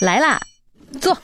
[0.00, 0.40] 来啦，
[1.00, 1.16] 坐。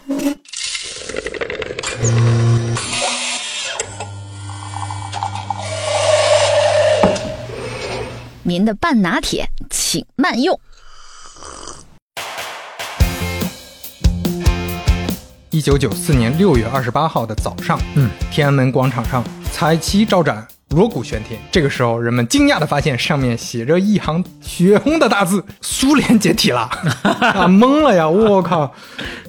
[8.42, 10.58] 您的半拿铁，请慢用。
[15.50, 19.22] 一九九四年六月二十八号的早上，嗯，天安门广场上
[19.52, 21.40] 彩旗招展，锣鼓喧天。
[21.50, 26.70] 这个时候，人们惊讶地发现上面写着一行血红的大字：“苏联解体了！”
[27.02, 28.08] 啊，懵了呀！
[28.08, 28.72] 我靠！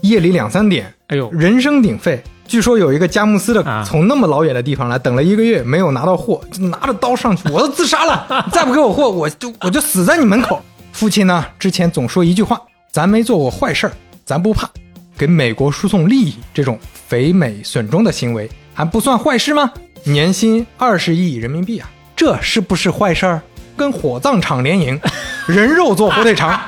[0.02, 2.24] 夜里两三点，哎呦，人声鼎沸。
[2.48, 8.46] 据说有一个佳木斯的啊从那么老远的地方来，等了一个月没有拿到货，就拿着刀上去，我都自杀了！
[8.52, 10.62] 再不给我货，我就我就死在你门口。
[10.92, 13.94] 父亲呢，之前总说一句话：“咱没做过坏事儿，
[14.26, 14.70] 咱不怕。”
[15.18, 16.78] 给美国输送利益这种
[17.08, 19.72] 肥美损中的行为，还不算坏事吗？
[20.04, 23.42] 年薪二十亿人民币啊，这是不是坏事儿？
[23.78, 25.00] 跟火葬场联营，
[25.48, 26.60] 人肉做火腿肠，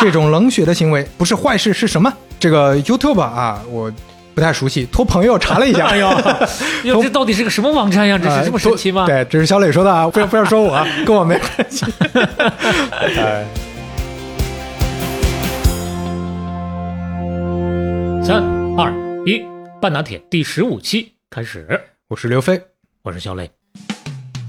[0.00, 2.12] 这种冷血的行为不是坏事是什么？
[2.38, 3.92] 这个 YouTube 啊，我
[4.34, 5.86] 不太熟悉，托朋友查了一下。
[5.90, 6.08] 哎呦，
[6.84, 8.18] 哟，这到底是个什么网站呀？
[8.18, 9.06] 这呃是这么神奇吗？
[9.06, 11.84] 对，这是小磊说的啊，不要不要说我啊，跟我没关系。
[13.02, 13.44] 哎
[18.22, 18.42] 三
[18.76, 18.92] 二
[19.26, 19.42] 一，
[19.80, 22.60] 半拿铁第十五期开始，我是刘飞。
[23.02, 23.48] 我是小磊。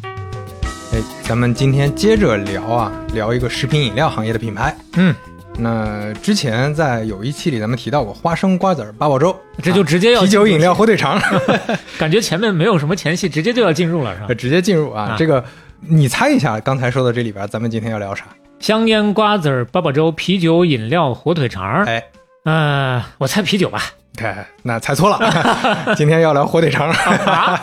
[0.03, 4.75] 哎，咱们今天接着聊啊，聊一个食品饮料行业的品牌。
[4.93, 5.13] 嗯，
[5.59, 11.21] 那之前在有一期里咱们提到过花生瓜子八宝粥，这就直接要啤酒饮料火腿肠，
[11.99, 14.33] 感觉前面没有什么前戏，直接就要进入了，是吧？
[14.33, 15.09] 直接进入啊。
[15.11, 15.45] 啊这个
[15.81, 18.25] 你猜一下，刚才说的这里边，咱们今天要聊啥？
[18.59, 21.85] 香烟瓜子、八宝粥、啤酒饮料、火腿肠儿。
[21.85, 22.03] 哎，
[22.45, 23.83] 呃，我猜啤酒吧。
[24.19, 25.19] 哎，那猜错了，
[25.95, 26.89] 今天要聊火腿肠。
[26.89, 27.59] 啊，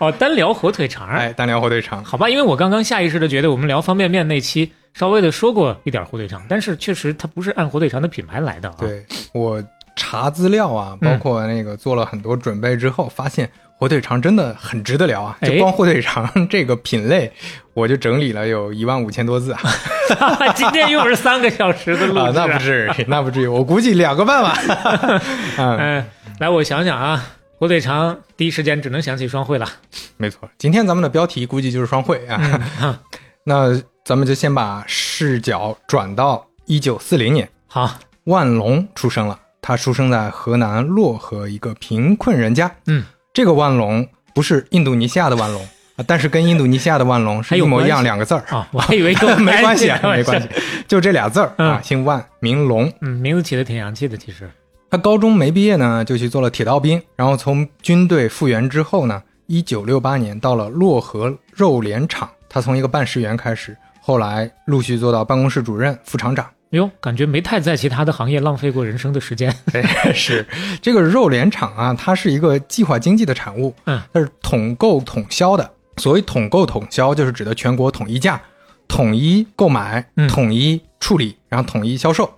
[0.00, 1.16] 哦，单聊火腿肠儿。
[1.18, 2.04] 哎，单聊火腿肠。
[2.04, 9.62] 好吧，因为我刚刚下意识的觉得我们聊方便面那期稍微的说过一点火腿肠，但是确实它不是按火腿肠的品牌来的啊。，对我
[9.94, 13.48] 查资料啊，嗯包括那个做了很多准备之后，发现
[13.78, 15.36] 火腿肠真的很值得聊啊。
[15.40, 17.30] 哎就光火腿肠这个品类，
[17.74, 19.60] 我就整理了有一万五千多字啊。
[20.56, 24.56] 今天又是三个小时的录啊，制、那不至于，那不至于，我估计两个半吧。
[25.58, 26.04] 嗯，嗯，
[26.38, 27.22] 来，我想想啊，
[27.58, 29.68] 火腿肠第一时间只能想起双汇了。
[30.16, 32.40] 没错，今天咱们的标题估计就是双汇啊。
[32.82, 32.98] 嗯
[33.48, 39.38] 那咱们就先把视角转到一九四零年，好，万隆出生了。
[39.62, 42.72] 他出生在河南漯河一个贫困人家。
[42.86, 43.04] 嗯，
[43.36, 45.62] 这个万隆不是印度尼西亚的万隆
[45.96, 48.42] 啊，但是跟印度尼西亚的万隆是一模一样两个字儿。
[48.48, 50.48] 啊，我还以为跟 没关系啊，没关系，
[50.88, 52.90] 就这俩字儿啊，嗯姓万名隆。
[53.02, 54.50] 嗯，名字起的挺洋气的，其实。
[54.88, 66.46] 他高中没毕业呢，就去做了铁道兵，然后从军队复员之后呢，一九六八年到了漯河肉联厂，他从一个办事员开始，后来陆续做到办公室主任、副厂长。
[66.70, 69.54] 哟，感觉没太在其他的行业浪费过人生的时间。
[69.72, 69.82] 对，
[70.12, 70.46] 是
[70.82, 75.70] 这个肉联厂啊，它是一个计划经济的产物，嗯，它是统购统销的。
[75.98, 78.40] 所谓统购统销，就是指的全国统一价、
[78.88, 82.30] 统一购买、嗯统一处理，然后统一销售。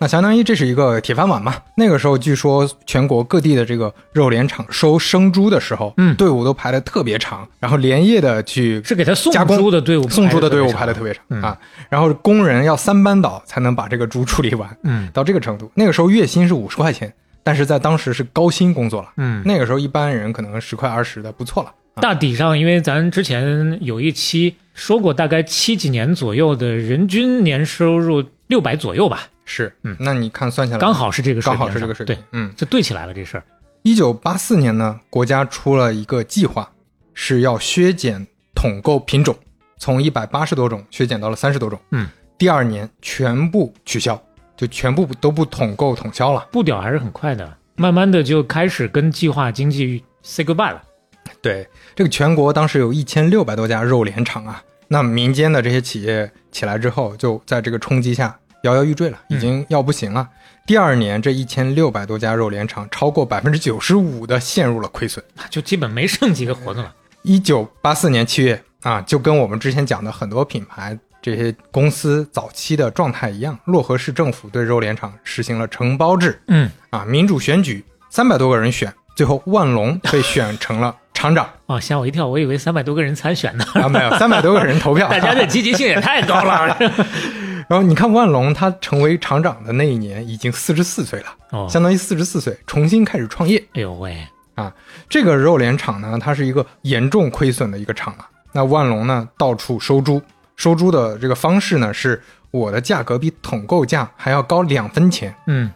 [0.00, 1.54] 那相当于这是一个铁饭碗嘛。
[1.76, 11.58] 那个时候，据说全国各地的这个肉联厂收生猪的时候，嗯队伍都排得特别长，然后连夜的去是给他送加工猪的队伍，送猪的队伍排的得特别长、嗯啊。
[11.90, 15.70] 然后工人要三班倒才能把这个猪处理完，嗯到这个程度。
[15.74, 17.12] 那个时候月薪是五十块钱，
[17.44, 19.08] 但是在当时是高薪工作了。
[19.18, 19.42] 嗯。
[19.44, 21.68] 那个时候一般人可能十块二十的不错了。
[21.94, 32.16] 啊大体上，因为咱之前有一期说过，大概七几年左右的人均年收入六百左右吧，是，嗯那你看算下来刚好是这个水刚好是这个水平。
[32.16, 33.44] 对，嗯，就对起来了这事儿。
[33.82, 36.68] 一九八四年呢，国家出了一个计划，
[37.14, 39.36] 是要削减统购品种，
[39.78, 41.78] 从一百八十多种削减到了三十多种。
[41.92, 44.20] 嗯，第二年全部取消，
[44.56, 46.48] 就全部都不统购统销了。
[46.50, 50.82] 步调还是很快的，慢慢的就开始跟计划经济 say goodbye 了。
[51.40, 54.60] 对，这个全国当时有一千六百多家肉联厂啊，
[54.92, 60.28] 那民间的这些企业起来之后，就在这个冲击下摇摇欲坠了，已经要不行了。
[60.66, 65.24] 第二年，这一千六百多家肉联厂，超过百分之九十五的陷入了亏损。
[65.48, 66.92] 就基本没剩几个活的了。
[67.22, 86.74] 一九八四年七月啊，就跟我们之前讲的很多品牌这些公司早期的状态一样，漯河市政府对肉联厂实行了承包制嗯，啊，民主选举，三百多个人选，最后万隆被选成了厂长哦，吓我一跳，我以为三百多个人参选呢，啊，没有三百多个人投票， 大家的积极性也太高了。
[87.68, 93.62] 然后你看万隆，他成为厂长的那一年已经四十四岁了，哦，相当于四十四岁重新开始创业。
[93.74, 94.16] 哎呦喂，
[94.54, 94.72] 啊
[95.10, 98.26] 这个肉联厂呢，它是一个严重亏损的一个厂啊。
[98.52, 100.22] 那万隆呢，到处收猪，
[100.56, 102.18] 收猪的这个方式呢是
[102.50, 105.34] 我的价格比统购价还要高两分钱。
[105.46, 105.70] 嗯，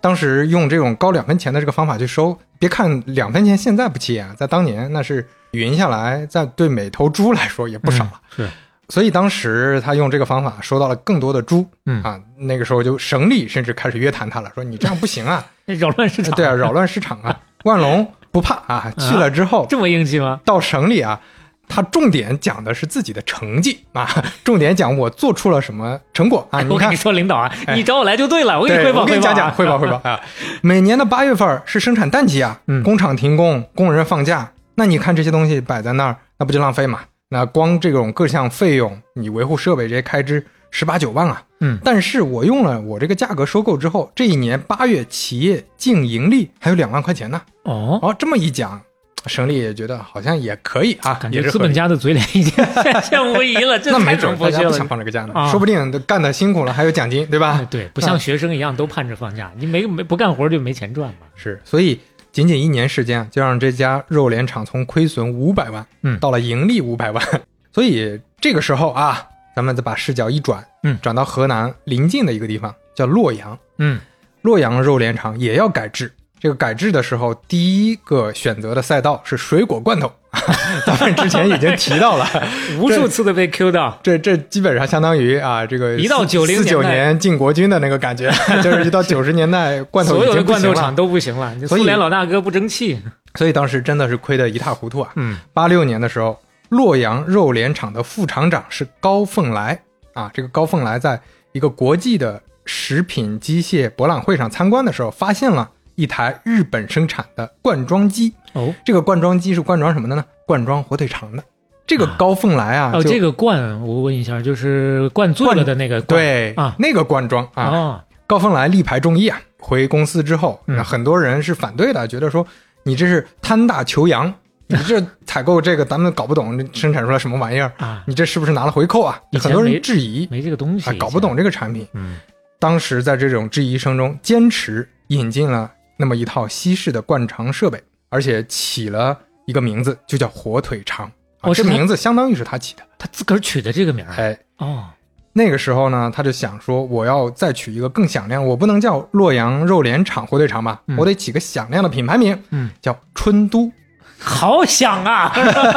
[0.00, 8.12] 当时用这种高两分钱的这个方法去收，别看两分钱现在不起眼啊，在当年那是匀下来，在对每头猪来说也不少了。
[8.36, 8.48] 是，
[8.88, 16.34] 所以当时他用这个方法收到了更多的猪，嗯啊，那个时候就省里甚至开始约谈他了，说你这样不行啊， 扰乱市场。
[16.34, 17.40] 对啊，扰乱市场啊。
[17.64, 20.40] 万隆不怕啊，去了之后这么硬气吗？
[20.44, 21.20] 到省里啊，
[21.68, 24.08] 他重点讲的是自己的成绩啊，
[24.42, 26.60] 重点讲我做出了什么成果啊。
[26.60, 29.02] 你看我跟你，说，领导啊，哎你找我来就对了，我给你汇报汇报啊。
[29.02, 30.18] 我跟你讲讲汇报汇报啊。
[30.62, 37.00] 每年的八月份是生产淡季啊，嗯工厂停工，工人放假，那你看这些东西摆在那儿，那不就浪费嘛？
[37.30, 41.42] 那光这种各项费用，你维护设备这些开支十八九万啊。
[41.60, 47.42] 嗯但是我用了我这个价格收购之后，这一年八月企业净盈利还有两万块钱呢。
[47.64, 48.80] 哦，哦，这么一讲，
[49.26, 54.62] 省里也觉得好像也可以啊，感觉资本家的嘴脸已经 现现无疑了，这那太没准大家。
[54.62, 57.64] 不想放这个假呢，啊说不定干的辛苦了还有奖金，对吧哎？
[57.70, 61.26] 对，不像学生一样都盼着放假，你没没不干活就没钱赚嘛。
[61.34, 61.98] 是，所以
[62.32, 67.24] 仅仅一年时间啊，就让这家肉联厂从亏损五百万，嗯到了盈利五百万。
[67.72, 73.58] 所以这个时候啊，咱们再把视角一转，嗯转到河南临近的一个地方，叫洛阳。
[73.78, 74.00] 嗯，
[74.42, 76.12] 洛阳肉联厂也要改制。
[76.40, 80.10] 这个改制的时候，第一个选择的赛道是水果罐头，
[80.86, 82.26] 咱们之前已经提到了，
[82.78, 83.98] 无数次的被 Q 到。
[84.02, 88.30] 这这基本上相当于啊，这个一到90四九年进国军的那个感觉，
[88.62, 92.98] 就是一到九十年代罐头已所有罐头厂，都不行了，所以苏联老大哥不争气。
[93.34, 95.10] 所以当时真的是亏得一塌糊涂啊。
[95.16, 96.38] 嗯八六年的时候，
[96.70, 99.80] 洛阳肉联厂的副厂长是高凤来
[100.14, 100.30] 啊。
[100.32, 101.20] 这个高凤来在
[101.52, 108.32] 一个国际的食品机械博览会上参观的时候，发现了一台日本生产的灌装机。
[108.52, 110.24] 哦这个灌装机是灌装什么的呢？
[110.46, 111.42] 灌装火腿肠的。
[111.86, 122.46] 这个啊高凤来啊，这个罐我问一下，就是灌醉了的那个灌对啊那个灌装啊，哦，高凤来力排众议啊，回公司之后，嗯很多人是反对的，觉得说
[122.84, 124.32] 你这是贪大求洋，
[124.68, 127.72] 你这采购这个咱们搞不懂，生产出来什么玩意儿？
[127.78, 129.20] 啊，你这是不是拿了回扣啊？
[129.40, 131.86] 很多人质疑没这个东西啊，，搞不懂这个产品。
[131.94, 132.16] 嗯
[132.60, 141.10] 当时在这种质疑声中，坚持引进了那么一套西式的灌肠设备，而且起了一个名字，就叫火腿肠。
[141.42, 142.82] 哦是他名字相当于是他起的。
[142.96, 144.14] 他自个儿取的这个名儿。
[144.14, 144.86] 哎，哦，
[145.32, 153.70] 那个时候呢，他就想说，我要再取一个更响亮，我不能叫洛阳肉联厂火腿肠吧，嗯我得起个响亮的品牌名，嗯，叫春都。
[154.18, 155.32] 好响啊！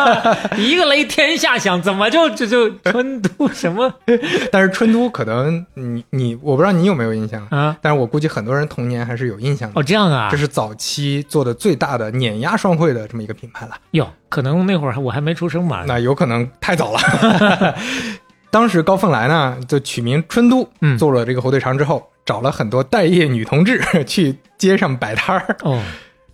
[0.58, 3.94] 一个雷天下响，怎么就这就春都什么
[4.52, 7.78] 但是春都可能你你，我不知道你有没有印象，啊？
[7.82, 9.80] 但是我估计很多人童年还是有印象的。
[9.80, 15.84] 哦，这样啊这，是早期做的最大的碾压双汇的这么一个品牌了，哟，可能那会儿我还没出生吧？
[15.88, 17.76] 那有可能太早了。
[18.50, 25.82] 当时高凤来呢，就取名春都，嗯做了这个火腿肠之后，找了很多待业女同志去街上摆摊儿，哦，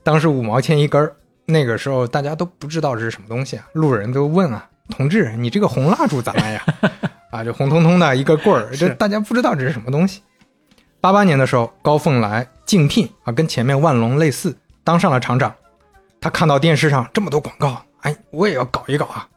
[0.03, 1.13] 当时五毛钱一根儿，
[1.47, 6.63] 那个时候大家都不知道这是什么东西啊，路人都问啊，同志，你这个红蜡烛咋卖呀？
[7.31, 10.21] 啊，就红彤彤的一个棍儿，这大家不知道这是什么东西。
[10.99, 15.53] 八八年的时候，高凤来竞聘啊，跟前面万隆类似，当上了厂长。
[16.19, 19.27] 他看到电视上这么多广告，哎，我也要搞一搞啊。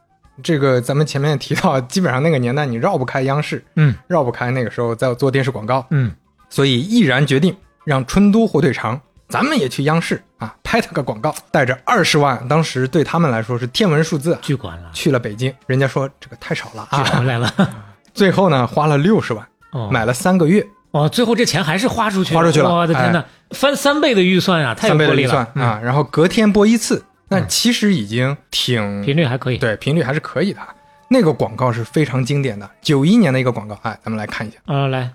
[0.43, 6.11] 这个咱们前面提到，基本上那个年代你绕不开央视，嗯绕不开那个时候在做电视广告，嗯，
[6.49, 7.55] 所以毅然决定
[7.85, 8.99] 让春都火腿肠，
[9.31, 17.53] 咱们也去央视啊 拍他个广告，带着二十万，当时对他们来说是天文数字啊，巨款了，去了北京，人家说这个太少了巨啊，回来了。
[18.13, 25.67] 最后呢花了六十万，哦，买了三个月，哦，最后这钱还是花出去了，花出去了哎我的天哪，翻三倍的预算啊，太有三倍魄力了的预算。
[25.67, 29.57] 啊，然后隔天播一次，那其实已经挺嗯，频率还可以。
[29.57, 30.59] 对频率还是可以的。
[31.07, 34.57] 那个广告是非常经典的，九一年的一个广告，哎，咱们来看一下。
[34.65, 35.11] 啊，来，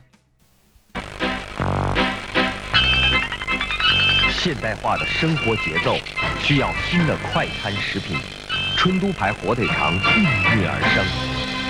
[4.46, 5.98] 现代化的生活节奏
[6.40, 8.16] 需要新的快餐食品，
[8.76, 11.04] 春都牌火腿肠应运而生。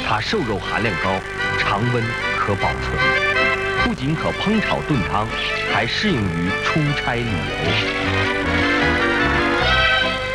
[0.07, 1.19] 它瘦肉含量高，
[1.59, 2.05] 常温
[2.37, 2.95] 可保存，
[3.83, 5.27] 不仅可烹炒炖汤，
[5.73, 7.57] 还适应于出差旅游。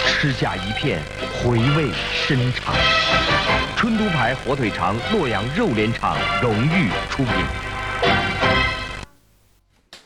[0.08, 1.00] 吃下一片，
[1.32, 2.74] 回味深长。
[3.78, 7.36] 春都牌火腿肠，洛阳肉联厂荣誉出品。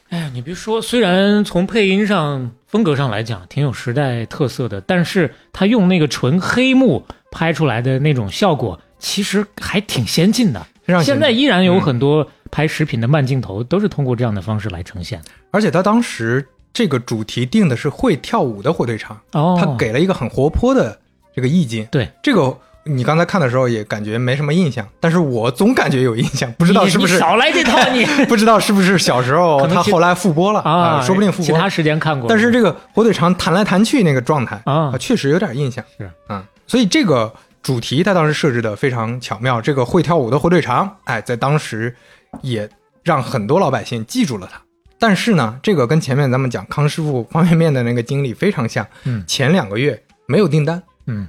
[0.10, 10.66] 哎呀，你别说，虽然从配音上、风格上来讲挺有时代特色的，但是他用那个纯黑幕拍出来的那种效果，其实还挺先进的。
[11.04, 15.30] 现在依然有很多拍食品的慢镜头都是通过这样的方式来呈现的。
[15.50, 20.96] 而且他当时这个主题定的是会跳舞的火腿肠，哦，他给了一个很活泼的
[21.36, 21.88] 这个意境。
[21.90, 22.56] 对这个
[22.88, 31.68] 你刚才看的时候也感觉没什么印象，但是我总感觉有印象，不知道是不是你少来这套你不知道是不是小时候他后来复播了啊，说不定复播其他。
[31.68, 35.84] 时间看过，但是这个火腿肠弹来弹去那个状态啊确实有点印象。
[35.98, 39.60] 是啊、所以这个主题他当时设置的非常巧妙。
[39.60, 41.96] 这个会跳舞的火腿肠，哎，在当时
[42.42, 42.70] 也
[43.04, 44.62] 让很多老百姓记住了他。
[45.00, 48.86] 但是呢，这个跟前面咱们讲康师傅方便面的那个经历非常像。
[49.06, 51.28] 嗯前两个月没有订单，嗯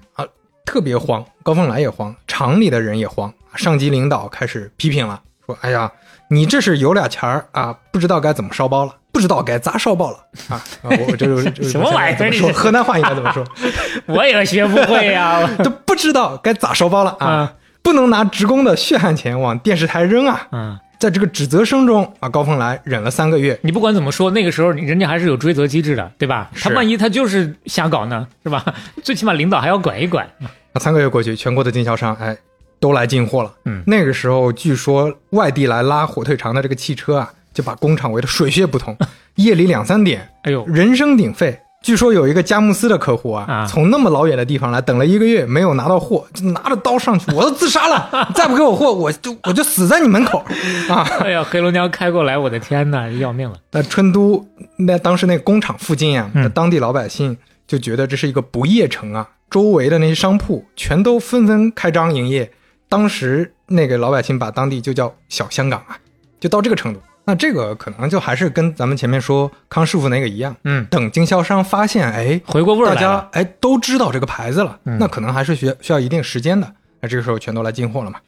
[0.66, 5.90] 特别慌，高凤来也慌，厂里的人也慌，上级领导开始批评了，说：“哎呀，
[6.28, 10.18] 你这是有俩钱儿啊，不知道该怎么烧包了，不知道该咋烧包了
[10.50, 12.52] 啊！”啊我这就这 什么玩意儿怎么说？
[12.52, 13.42] 河南话应该怎么说？
[14.06, 17.26] 我也学不会呀、 都不知道该咋烧包了啊！
[17.26, 20.48] 啊不能拿职工的血汗钱往电视台扔啊！
[20.50, 26.50] 嗯，在这个指责声中啊，高凤来忍了三个月，你不管怎么说，那个时候人家还是有追责机制的，对吧？
[26.54, 28.64] 他万一他就是瞎搞呢，是吧？
[29.04, 30.26] 最起码领导还要管一管。
[30.72, 32.36] 那三个月过去，全国的经销商哎
[32.80, 33.52] 都来进货了。
[33.64, 38.96] 嗯那个时候据说外地来拉火腿肠的这个汽车啊，就把工厂围得水泄不通。
[39.36, 41.60] 夜里两三点，哎呦，人声鼎沸。
[41.86, 48.28] 据说有一个佳木斯的客户啊，啊从那么老远的地方来，等了一个月没有拿到货，就拿着刀上去，我都自杀了！
[48.34, 50.44] 再不给我货，我就我就死在你门口
[50.90, 51.06] 啊！
[51.20, 53.56] 哎呀，黑龙江开过来，我的天呐，要命了！
[53.70, 54.44] 那春都
[54.78, 57.38] 那当时那个工厂附近啊，当地老百姓
[57.68, 62.50] 就觉得这是一个不夜城啊，周围的那些商铺全都纷纷开张营业。
[62.88, 65.96] 当时那个老百姓把当地就叫小香港啊，
[66.40, 67.00] 就到这个程度。
[67.28, 73.28] 那这个可能就还是跟咱们前面说康师傅那个一样，嗯，等经销商发现，哎，回过味儿大家。
[73.32, 76.72] 哎都知道这个牌子了，嗯那可能还是需要需要一定时间的。
[77.00, 78.20] 那这个时候全都来进货了嘛。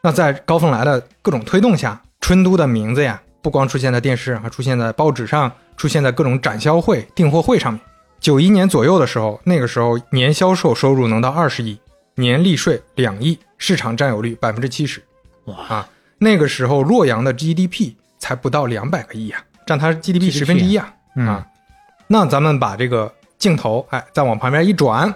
[0.00, 7.82] 那在高凤来的各种推动下，春都的名字呀，不光出现在电视上，还出现在报纸上，出现在各种展销会、订货会上面。
[8.20, 11.76] 九一年左右的时候，那个时候年销售收入能到二十亿，
[12.14, 15.02] 年利税两亿，市场占有率百分之七十。
[15.46, 15.88] 哇啊！
[16.18, 20.92] 那个时候洛阳的 GDP 才不到两百个亿啊，占它 GDP 十分之一啊。
[21.16, 21.46] 嗯啊，
[22.08, 25.12] 那咱们把这个镜头哎再往旁边一转，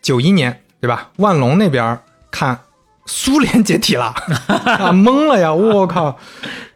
[0.00, 1.10] 九一年对吧？
[1.16, 1.98] 万隆那边
[2.30, 2.58] 看
[3.06, 4.06] 苏联解体了
[4.46, 5.52] 啊，懵了呀！
[5.52, 6.18] 我靠，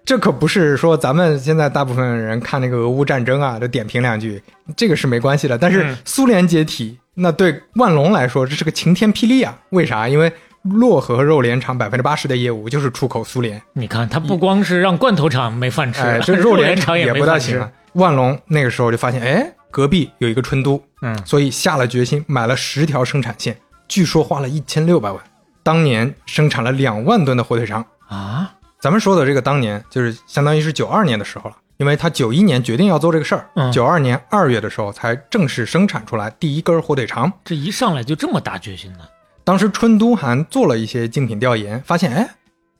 [0.04, 4.42] 这可不是说咱们现在大部分人看那个俄乌战争啊，就点评两句，
[4.76, 5.56] 这个是没关系的。
[5.56, 9.56] 但是嗯苏联解体，那对万隆来说这是个晴天霹雳啊！
[9.70, 10.08] 为啥？
[10.08, 10.30] 因为
[10.66, 17.70] 漯河肉联厂百分之八十的业务就是出口苏联，你看，他不光是让罐头厂没饭吃，哎，这肉联联厂也不大行啊。。
[17.92, 23.56] 万隆那个时候就发现，哎，隔壁有一个春都，嗯，所以下了决心买了十条生产线，
[23.88, 25.18] 据说花了一千六百万，
[25.62, 27.84] 当年生产了两万吨的火腿肠。
[28.08, 37.32] 啊，咱们说的这个当年，就是相当于是九二年的时候了，因为他九一年决定要做这个事儿嗯，九二、年二月的时候才正式生产出来第一根火腿肠。
[37.44, 39.00] 这一上来就这么大决心呢？
[39.46, 42.28] 当时春都还做了一些竞品调研，发现哎，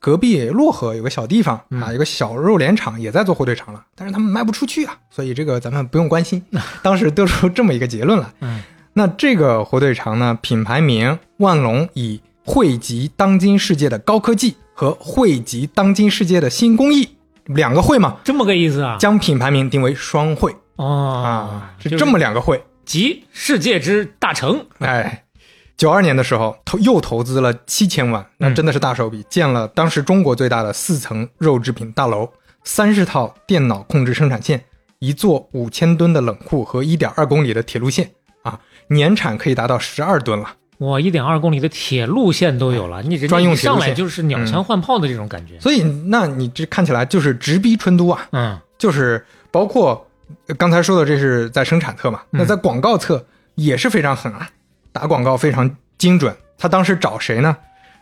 [0.00, 6.42] 隔壁漯河有个小地方嗯啊，有个小肉联厂也在做火腿肠了，但是他们卖不出去啊，所以这个咱们不用关心。
[6.82, 8.26] 当时得出这么一个结论来。
[8.40, 17.08] 嗯，那这个火腿肠呢，品牌名万隆以汇集当今世界的高科技和汇集当今世界的新工艺
[17.44, 18.96] 两个会嘛，这么个意思啊？
[18.98, 22.60] 将品牌名定为双汇哦啊，是就是这么两个会。
[22.84, 24.64] 集世界之大成。
[24.78, 25.24] 哎，
[25.76, 28.54] 九二年的时候投又投资了七千万，那嗯。
[28.54, 32.30] 真的是大手笔，建了当时中国最大的四层肉制品大楼，
[32.64, 34.64] 三十套电脑控制生产线，
[34.98, 38.10] 一座五千吨的冷库和一点二公里的铁路线
[38.42, 40.54] 啊，年产可以达到十二吨了。
[40.78, 45.58] 哇，一点二公里的铁路线都有了，你这专用线上来就是鸟枪换炮的这种感觉。
[45.58, 48.58] 所以，那你这看起来就是直逼春都啊，嗯。
[48.78, 50.06] 就是包括
[50.48, 52.38] 呃刚才说的，这是在生产侧嘛，嗯。
[52.38, 54.50] 那在广告侧也是非常狠啊，
[54.96, 56.34] 打广告非常精准。
[56.56, 57.54] 他当时找谁呢？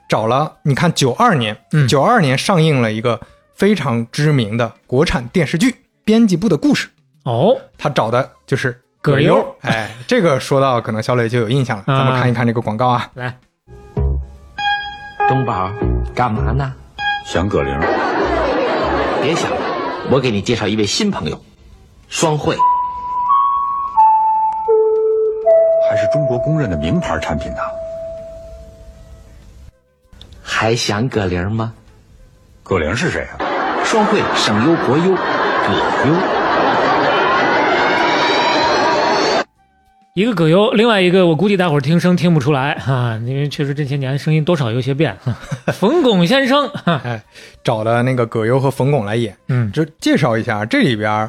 [0.08, 3.20] 找了，你看九二年，嗯九二年上映了一个
[3.54, 5.70] 非常知名的国产电视剧
[6.04, 6.88] 《编辑部的故事》，
[7.24, 13.10] 哦，他找的就是葛优哎，这个说到可能小磊就有印象了，啊咱们看一看这个广告啊。
[13.14, 13.36] 来，
[15.28, 15.72] 东宝，
[16.14, 16.72] 干嘛呢？
[17.26, 17.76] 想葛玲，
[19.20, 19.56] 别想了，
[20.10, 21.42] 我给你介绍一位新朋友，
[22.08, 22.56] 双汇。
[26.14, 27.58] 中国公认的名牌产品呢。
[30.40, 31.74] 还想葛玲吗？
[32.62, 33.34] 葛玲是谁啊？
[33.84, 35.72] 双汇省优国优，葛
[36.06, 36.14] 优。
[40.14, 45.16] 一个葛优，另外一个我估计大伙儿听声听不出来哈、因为确实这些年声音多少有些变。
[45.74, 47.20] 冯巩先生，哈哎，
[47.64, 49.36] 找的那个葛优和冯巩来演。
[49.48, 51.28] 嗯就介绍一下，这里边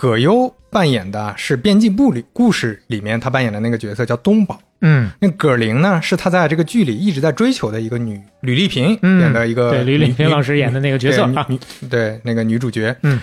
[0.00, 4.60] 葛优扮演的是编辑部里故事里面他扮演的那个角色叫东宝。
[4.80, 5.10] 嗯。
[5.18, 9.20] 那葛玲呢，是他在这个剧里一直在追求的一个女吕丽萍嗯。
[9.22, 11.24] 演的一个对，吕丽萍老师演的那个角色。
[11.34, 13.18] 啊，对对那个女主角，嗯，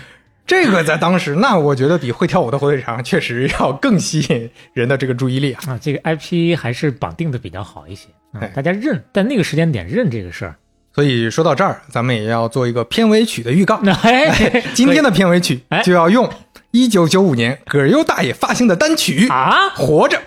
[0.46, 5.62] 这个在当时，那我觉得比会跳舞的火腿肠 确实要更吸引人的这个注意力啊。
[5.67, 8.10] 啊，这个 IP 还是绑定的比较好一些
[8.53, 10.55] 大家认，但那个时间点认这个事儿，
[10.94, 13.82] 所以说到这儿，咱们也要做一个片尾曲的预告。
[14.75, 15.82] 今天的片尾曲哎。
[15.82, 16.29] 就要用
[16.75, 20.22] 一九九五年葛优大爷发行的单曲《啊，活着》。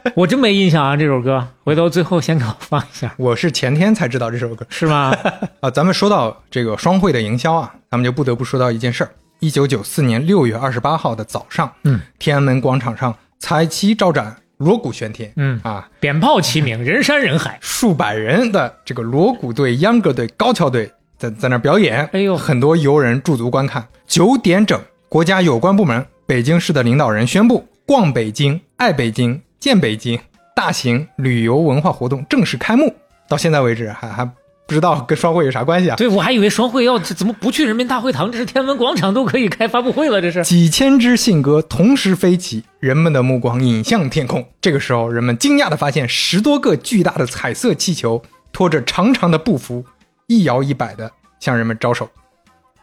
[0.16, 5.14] 我真没印象啊，这首歌，回头最后先给我放一下，我是前天才知道这首歌是吗？
[5.60, 5.70] 啊。
[5.70, 9.10] 咱们说到这个双汇的营销啊，咱们就不得不说到一件事儿。
[9.40, 23.86] 一九九四年六月二十八号的早上，嗯，天安门广场上彩旗招展，锣鼓喧天，嗯啊，鞭炮齐鸣， 人山人海，数百人的这个锣鼓队、秧歌队、高跷队在在那儿表演，哎呦很多游人驻足观看。
[24.06, 24.78] 九点整，
[25.12, 30.18] 国家有关部门、北京市的领导人宣布，逛北京、爱北京、见北京
[30.56, 32.94] 大型旅游文化活动正式开幕。
[33.28, 34.32] 到现在为止，还还不
[34.68, 35.96] 知道跟双汇有啥关系啊？
[35.96, 40.42] 对我还以为双汇要怎么不去人民大会堂，这是天安门广场都可以开发布会了，这是。
[40.44, 44.42] 几千只信鸽同时飞起，人们的目光引向天空。
[44.62, 49.84] 这个时候，人们惊讶地发现，十多个巨大的彩色气球拖着长长的布幅，
[50.26, 52.08] 一摇一摆地向人们招手。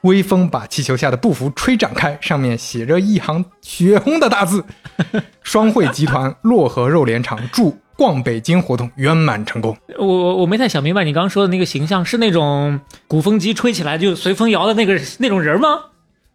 [0.01, 4.63] 微风把气球下的布幅吹展开，上面写着一行血红的大字
[5.44, 9.75] ：“双汇集团漯河肉联厂祝逛北京活动圆满成功。
[9.98, 15.68] 我我我没太想明白你刚刚说的那个形象是那种鼓风机吹起来就随风摇的那个那种人吗？”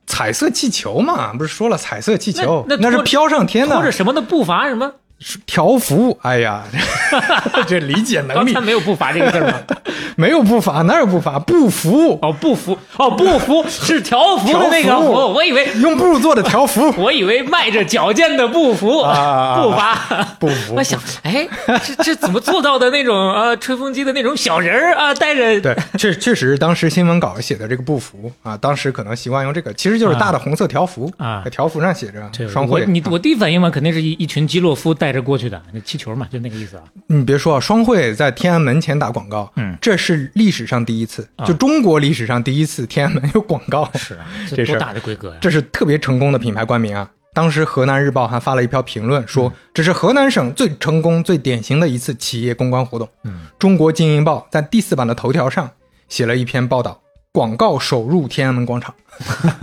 [0.07, 4.93] 彩色气球嘛，不是说了彩色气球，那那拖是飘上天的拖着什么的步伐什么？
[5.47, 6.19] 条幅。
[6.23, 6.63] 哎呀，
[7.67, 9.53] 这理解能力刚才没有步伐这个字吗？
[10.17, 11.41] 没有步伐，哪有步伐？
[11.41, 16.93] 不服，哦，不服哦，不服是条幅的那个条幅幅，我以为用布做的条幅。
[17.03, 20.25] 我以为迈着矫健的步幅啊步伐。
[20.39, 21.49] 步幅我想，哎，
[21.83, 32.85] 这这怎么做到的那种呃吹风机的那种小人儿啊，带着对，确确实，当时新闻稿写的这个步幅啊，当时可能习惯用这个，其实就是大的红色条幅啊条幅上写着对双汇。
[32.87, 36.83] 你我第一反应嘛，肯定是一一群基洛夫带着过去的，那气球嘛，就那个意思啊。
[37.07, 45.39] 你别说啊，双汇在天安门前打广告，嗯这是历史上第一次，啊就中国历史上第一次天安门有广告，是啊，这是多大的规格呀！
[45.41, 47.09] 这是特别成功的品牌冠名啊。
[47.33, 53.09] 当时河南日报还发了一条评论说，嗯这是河南省最成功、最典型的一次企业公关活动。
[53.25, 55.71] 嗯，中国经营报在第四版的头条上
[56.09, 57.01] 写了一篇报道，
[57.35, 58.95] 广告首入天安门广场。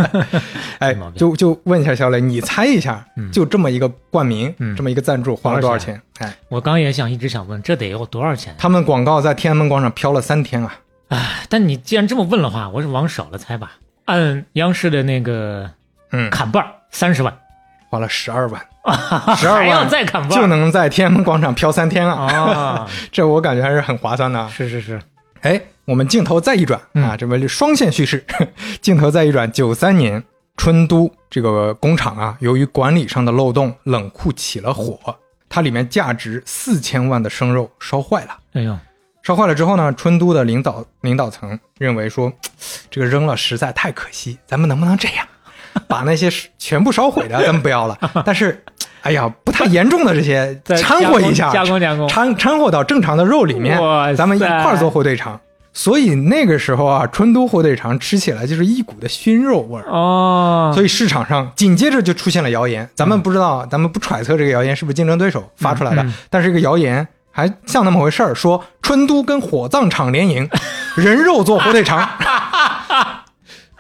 [0.80, 6.02] 哎就就问一下小磊，你猜一下，就这么一个冠名，嗯这么一个赞助，花了多多少少钱？
[6.20, 8.54] 哎，我刚也想一直想问，这得有多少钱？
[8.58, 10.80] 他们广告在天安门广场飘了三天啊！
[11.08, 13.72] 哎，但你既然这么问的话，我是往少了猜吧。
[14.06, 15.70] 按央视的那个
[16.12, 17.34] 嗯，砍半三十万，
[17.90, 18.62] 花了十二万，
[19.38, 22.26] 十12万再砍半就能在天安门广场飘三天啊！
[22.34, 22.88] 啊！
[23.12, 24.50] 这我感觉还是很划算的啊。
[24.50, 25.02] 是是是，
[25.42, 28.24] 哎，我们镜头再一转嗯啊，这么双线叙事，
[28.82, 30.24] 镜头再一转，九三年
[30.58, 34.98] 春都这个工厂啊，由于管理上的漏洞，冷库起了火，
[35.50, 38.38] 它里面价值四千万的生肉烧坏了。
[38.54, 38.78] 哎呦，
[39.24, 42.32] 烧坏了之后呢，春都的领导领导层认为说，
[42.90, 45.28] 这个扔了实在太可惜，咱们能不能这样，
[45.88, 48.64] 把那些全部烧毁的咱们不要了，但是，
[49.02, 53.78] 哎呀，不太严重的这些掺和一下，加工加工掺掺和到正常的肉里面，
[54.16, 55.40] 咱们一块儿做火腿肠。
[55.74, 59.86] 所以那个时候啊，春都火腿肠吃起来就是一股的熏肉味儿。
[59.90, 70.50] 哦，所以市场上紧接着就出现了谣言，咱们不知道，咱们不揣测这个谣言是不是竞争对手发出来的，嗯嗯但是这个谣言还像那么回事儿，说春都跟火葬场联营，
[70.98, 72.06] 人肉做火腿肠。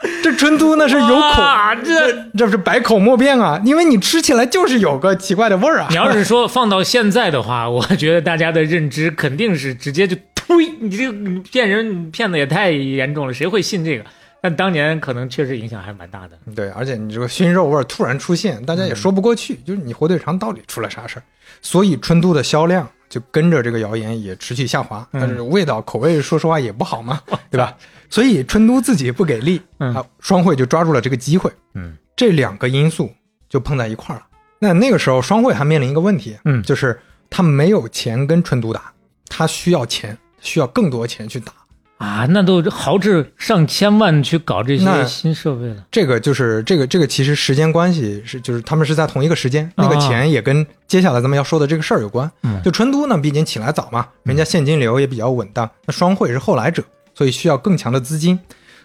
[0.24, 5.88] 这春都那是有口，哇这这是百口莫辩啊，因为你吃起来就是有个奇怪的味儿啊。
[5.90, 14.06] 你要是说放到现在的话，我觉得大家的认知肯定是直接就呸， 你这个骗人骗的也太严重了，谁会信这个？
[14.44, 16.32] 但当年可能确实影响还蛮大的。
[16.56, 21.24] 对，而且你这个熏肉味儿突然出现，大家也说不过去，就是你火腿肠到底出了啥事儿？
[21.62, 27.76] 所以春都的销量就跟着这个谣言也持续下滑，但是味道口味说实话也不好嘛， 对吧？
[28.12, 33.10] 所以春都自己不给力，嗯啊，双汇就抓住了这个机会，嗯，这两个因素
[33.50, 34.26] 就碰在一块儿了。
[34.60, 37.00] 那那个时候双汇还面临一个问题，嗯就是
[37.32, 38.92] 他没有钱跟春都打，
[39.28, 41.54] 他需要钱，需要更多钱去打。
[41.98, 45.86] 啊，那都豪掷上千万去搞这些新设备了。
[45.92, 52.30] 这个就是这个这个其实时间关系是就是他们是在同一个时间，那个啊钱也跟接下来咱们要说的这个事儿有关。
[52.42, 56.84] 嗯就春都呢，毕竟起来早嘛，人家现金流也比较稳当，那双汇是后来者，
[57.22, 58.40] 所以需要更强的资金。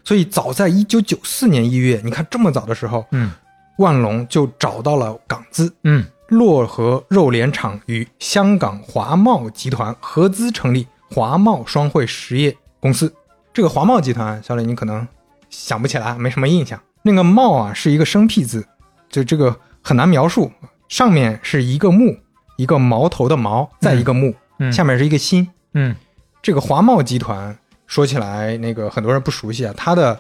[0.05, 3.33] 所以早在一九九四年一月，你看这么早的时候，嗯
[3.79, 13.11] 万隆就找到了港资，嗯漯河肉联厂与香港华贸集团合资成立华贸双汇实业公司。
[13.55, 15.09] 这个华贸集团，小磊你可能
[15.49, 16.79] 想不起来，没什么印象。
[17.01, 18.67] 那个茂啊是一个生僻字，
[19.09, 20.53] 就这个很难描述。
[20.91, 22.19] 上面是一个木，
[22.59, 25.49] 一个矛头的矛，再一个木，嗯下面是一个心。
[25.73, 25.97] 嗯
[26.43, 30.19] 这个华贸集团说起来，那个很多人不熟悉啊，他的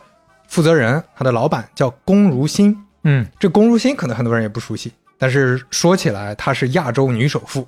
[0.48, 2.76] 负责人，他的老板叫龚如心。
[3.05, 3.26] 嗯。
[3.38, 7.66] 这龚如心可能很多人也不熟悉，但是说起来，她是亚洲女首富，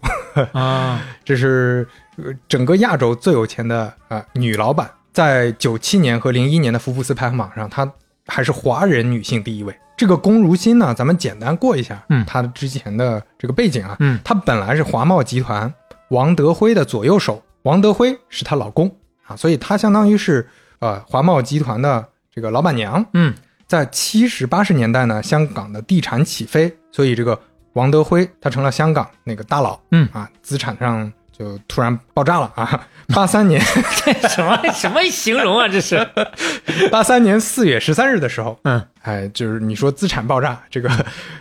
[0.52, 7.90] 啊， 这是呃整个亚洲最有钱的啊、呃女老板，在九七年和零一年的福布斯排行榜上，她
[8.26, 9.74] 还是华人女性第一位。
[9.96, 12.24] 这个龚如心呢，咱们简单过一下，嗯。
[12.24, 15.72] 她的之前的这个背景啊，嗯她本来是华贸集团
[16.10, 18.94] 王德辉的左右手，王德辉是她老公
[19.28, 20.48] 啊，所以她相当于是
[20.80, 23.06] 呃华贸集团的这个老板娘。
[23.12, 23.32] 嗯
[23.68, 27.38] 在七十八十年代呢，香港的地产起飞，所以这个
[27.74, 32.86] 王德辉他成了香港那个大佬，嗯啊，资产上就突然爆炸了啊！
[33.14, 33.58] 八三年，
[34.04, 35.66] 这什么什么形容啊？
[35.66, 36.06] 这是，
[36.92, 40.90] 八三年四月十三日的时候，嗯哎，就是你说资产爆炸，这个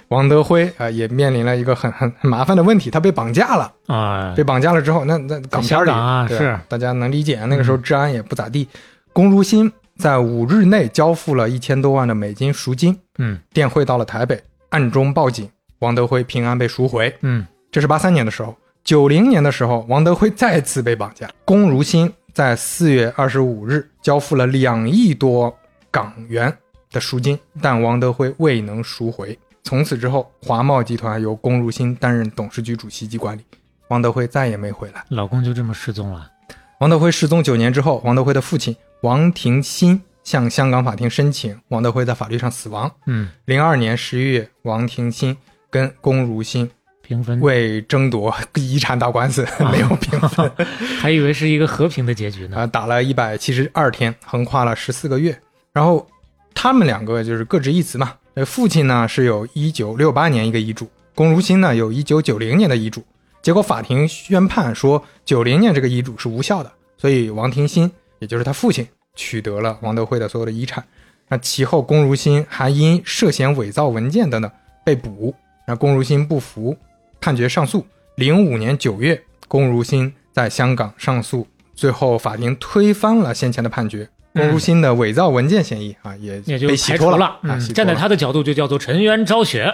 [0.08, 3.72] 王德辉啊、也面临了一个很很很麻烦的问题，他被绑架了。
[3.88, 8.68] 啊被绑架了之后，那那港片里啊是大家能理解，那个时候治安也不咋地。
[9.12, 17.14] 龚如心在五日内交付了一千多万的美金赎金，嗯电汇到了台北，暗中报警，王德辉平安被赎回。
[17.22, 18.56] 嗯这是八三年的时候，
[18.88, 25.54] 九零年的时候，王德辉再次被绑架，龚如心在四月二十五日交付了两亿多
[25.92, 26.58] 港元
[26.90, 29.38] 的赎金，但王德辉未能赎回。
[29.62, 33.44] 从此之后，华茂集团由龚如心担任董事局主席及管理，
[33.90, 35.04] 王德辉再也没回来。
[35.10, 36.32] 老公就这么失踪了。
[36.80, 42.90] 王德辉失踪九年之后，王德辉的父亲王廷新向香港法庭申请王德辉在法律上死亡。
[43.06, 45.36] 嗯，零二年十一月，王廷新
[45.70, 46.72] 跟龚如心
[47.08, 50.52] 平分，为争夺 遗产打官司， 没有平分
[51.00, 52.58] 还以为是一个和平的结局呢。
[52.58, 55.40] 啊，打了一百七十二天，横跨了十四个月。
[55.72, 56.06] 然后
[56.54, 58.14] 他们两个就是各执一词嘛。
[58.34, 63.02] 呃，父亲呢是有一九六八年一个遗嘱，龚如心呢有一九九零年的遗嘱。
[63.42, 67.90] 结果法庭宣判说，九零年这个遗嘱是无效的，所以王庭新，
[68.20, 70.84] 也就是他父亲，取得了王德辉的所有的遗产。
[71.30, 74.52] 那其后，龚如心还因涉嫌伪造文件等等
[74.84, 75.34] 被捕。
[75.68, 76.78] 那龚如心不服，
[77.20, 77.86] 判决上诉。
[78.16, 84.10] 零五年九月，龚如心在香港上诉，最后法庭推翻了先前的判决。
[84.34, 87.26] 龚如心的伪造文件嫌疑啊，也也就被洗脱了。
[87.42, 89.74] 啊，站在他的角度就叫做沉冤昭雪。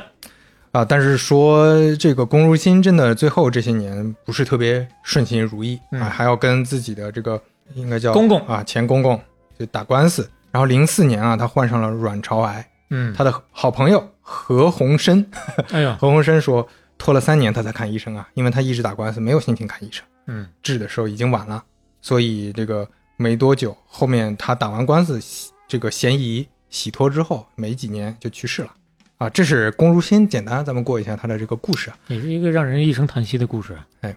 [0.72, 7.42] 啊，但是说这个龚如心真的最后这些年不是特别顺心如意、嗯啊，还要跟自己的这个
[7.76, 9.20] 应该叫公公啊前公公
[9.60, 10.30] 就打官司。
[10.52, 15.26] 然后零四年啊，他患上了卵巢癌，嗯，他的好朋友何鸿燊，
[15.72, 16.68] 哎呦， 何鸿燊说
[17.04, 21.62] 拖了三年他才看医生啊，因为他一直打官司，没有心情看医生，嗯治的时候已经晚了，
[22.02, 22.88] 所以这个
[23.18, 25.20] 没多久，后面他打完官司，
[25.68, 28.72] 这个嫌疑洗脱之后，没几年就去世了。
[29.18, 31.98] 啊，这是龚如心，简单咱们过一下他的这个故事啊。
[32.08, 33.78] 也是一个让人一声叹息的故事。
[34.00, 34.16] 哎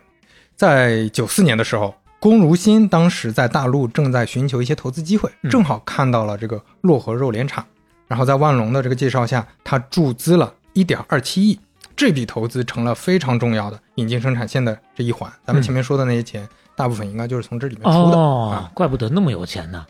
[0.55, 7.67] 在九四年的时候，龚如心当时在大陆正在寻求一些投资机会，嗯正好看到了这个漯河肉联厂，
[8.07, 11.59] 然后在万隆的这个介绍下，他注资了一点二七亿，
[11.97, 15.33] 这笔投资成了非常重要的引进生产线的这一环。
[15.47, 19.87] 咱们前面说的那些钱，大部分应该就是从这里面出的、哦啊，怪不得那么有钱呢。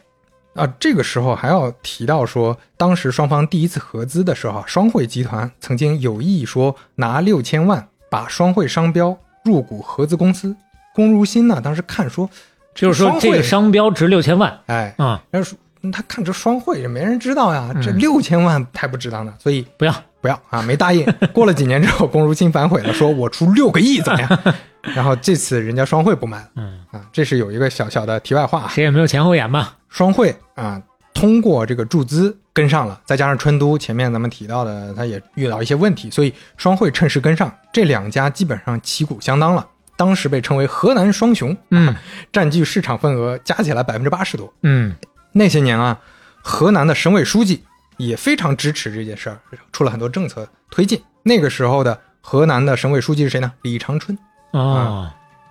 [0.55, 0.67] 啊。
[0.79, 10.57] 这个时候还要提到说，当时双方第一次合资的时候啊，双汇集团曾经有意说拿六千万把双汇商标入股合资公司。
[10.95, 12.31] 龚如心呢，当时看说，
[12.75, 19.95] 就是说这个商商标值六千万哎，啊，然后说嗯他看这双汇也没人知道呀，这嗯六千万太不值当了，所以不要
[20.27, 21.07] 不要啊，没答应。
[21.33, 24.39] 过了几年之后，龚如心反悔了，说我出六个亿怎么样？
[24.83, 28.69] 然后这次人家双汇不买了嗯，啊，这是有一个小小的题外话啊。
[28.69, 29.69] 谁也没有前后眼嘛。
[29.89, 30.83] 双汇啊，
[31.15, 39.65] 通过这个注资跟上了，再加上春都前面咱们提到的，他也遇到一些问题，所以双汇趁势跟上，这两家基本上旗鼓相当了。
[39.97, 41.95] 当时被称为河南双雄，嗯
[42.33, 44.53] 占据市场份额加起来百分之八十多。
[44.63, 44.95] 嗯
[45.33, 45.99] 那些年啊，
[46.43, 47.65] 河南的省委书记
[47.97, 49.39] 也非常支持这件事儿，
[49.73, 51.03] 出了很多政策推进。
[51.23, 53.53] 那个时候的河南的省委书记是谁呢？
[53.63, 54.17] 李长春。
[54.53, 55.11] 哦，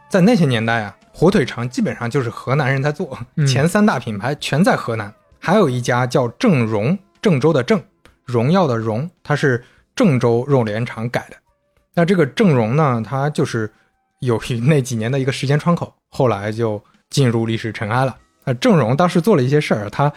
[0.10, 5.14] 在那些年代啊，火腿肠基本上就是河南人在做，嗯前三大品牌全在河南。
[5.40, 7.82] 还有一家叫郑荣，郑州的郑，
[8.24, 9.64] 荣耀的荣，它是
[9.96, 11.38] 郑州肉联厂改的。
[11.94, 13.72] 那这个郑荣呢，它就是
[14.22, 18.16] 有一那几年的一个时间窗口，后来就进入历史尘埃了。
[18.44, 20.12] 那郑荣当时做了一些事儿，它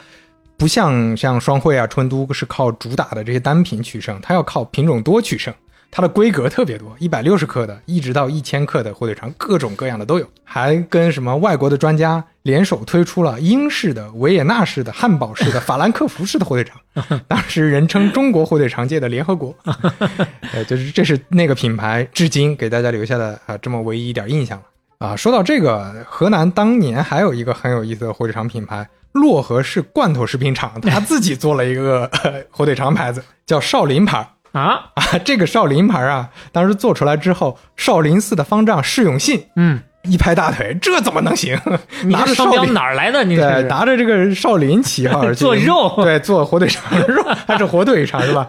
[0.58, 5.54] 不像像双汇啊、春都是靠主打的这些单品取胜，它要靠品种多取胜。
[5.90, 10.28] 它的规格特别多，一百六十克的，一直到一千克的火腿肠，各种各样的都有。
[10.44, 16.78] 还跟什么外国的专家联手推出了英式的、维也纳式的、汉堡式的、法兰克福式的火腿肠，
[17.26, 19.56] 当时人称中国火腿肠界的联合国。
[20.52, 24.64] 呃，就是这是那个品牌至今给大家留下的啊这么唯一一点印象了
[24.98, 25.16] 啊。
[25.16, 28.88] 说到这个，河南当年还有一个很有意思的火腿肠品牌。
[29.14, 32.08] 漯河市罐头食品厂，他自己做了一个
[32.52, 34.18] 火腿肠牌子，叫少林牌
[34.52, 35.02] 啊 啊！
[35.24, 41.58] 这个少林牌啊，当时做出来之后，少林寺的方丈释永信，嗯，一拍大腿，这怎么能行？
[42.04, 43.24] 拿着商标少林哪儿来的？
[43.24, 48.46] 你对，拿着这个少林旗号 做肉对，做火腿肠肉，还是火腿肠是吧？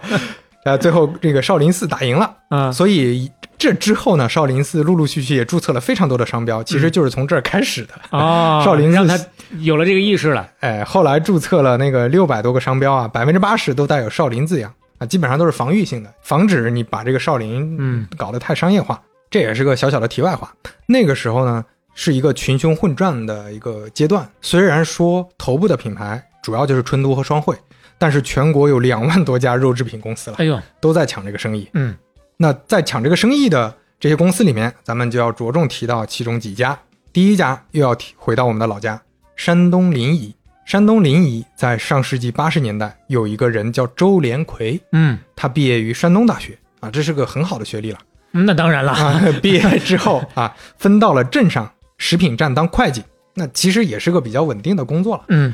[0.63, 7.93] 呃，最后这个少林寺打赢了，啊所以这之后呢，少林寺陆陆续续也注册了非常多的商标，其实就是从这儿开始的。
[8.11, 9.17] 哦，少林寺让他
[9.59, 10.49] 有了这个意识了。
[10.59, 19.01] 哎，后来注册了那个六百多个商标啊，百分之八十都带有少林字样啊，基本上都是防御性的，防止你把这个少林嗯搞得太商业化。
[19.29, 20.51] 这也是个小小的题外话。
[20.85, 24.27] 那个时候呢，是一个群雄混战的一个阶段。
[24.41, 27.55] 虽然说头部的品牌主要就是春都和双汇，
[27.99, 31.69] 但是全国有两万多家肉制品公司了，哎呦，都在抢这个生意。
[31.73, 31.95] 嗯
[32.37, 36.79] 那在抢这个生意的这些公司里面，咱们就要着重提到其中几家。
[37.11, 39.01] 第一家又要提回到我们的老家，
[39.35, 40.33] 山东临沂。
[40.65, 47.97] 山东临沂在上世纪八十年代有一个人叫周连魁，嗯，他毕业于山东大学啊，这是个很好的学历了
[48.31, 48.91] 嗯那当然了。
[48.91, 49.21] 啊。
[49.41, 55.23] 毕业之后啊，分到了镇上食品站当会计，那其实也是个比较稳定的工作了。
[55.29, 55.53] 嗯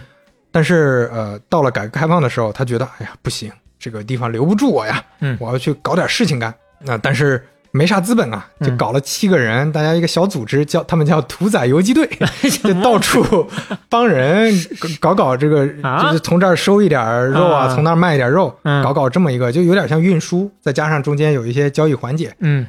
[0.56, 6.54] 但是呃，到了改革开放的时候，他觉得哎呀不行，这个地方留不住我呀，嗯我要去搞点事情干。
[6.80, 12.08] 那但是没啥资本啊，就嗯搞了七个人，大家一个小组织，叫他们叫屠宰游击队，
[12.64, 13.46] 就到处
[13.90, 14.54] 帮人
[15.02, 22.34] 搞搞这个，啊就是从这儿收一点肉啊，啊从那儿卖一点肉，嗯搞搞这么一个，就有点像运输，再加上中间有一些交易环节。
[22.40, 22.66] 嗯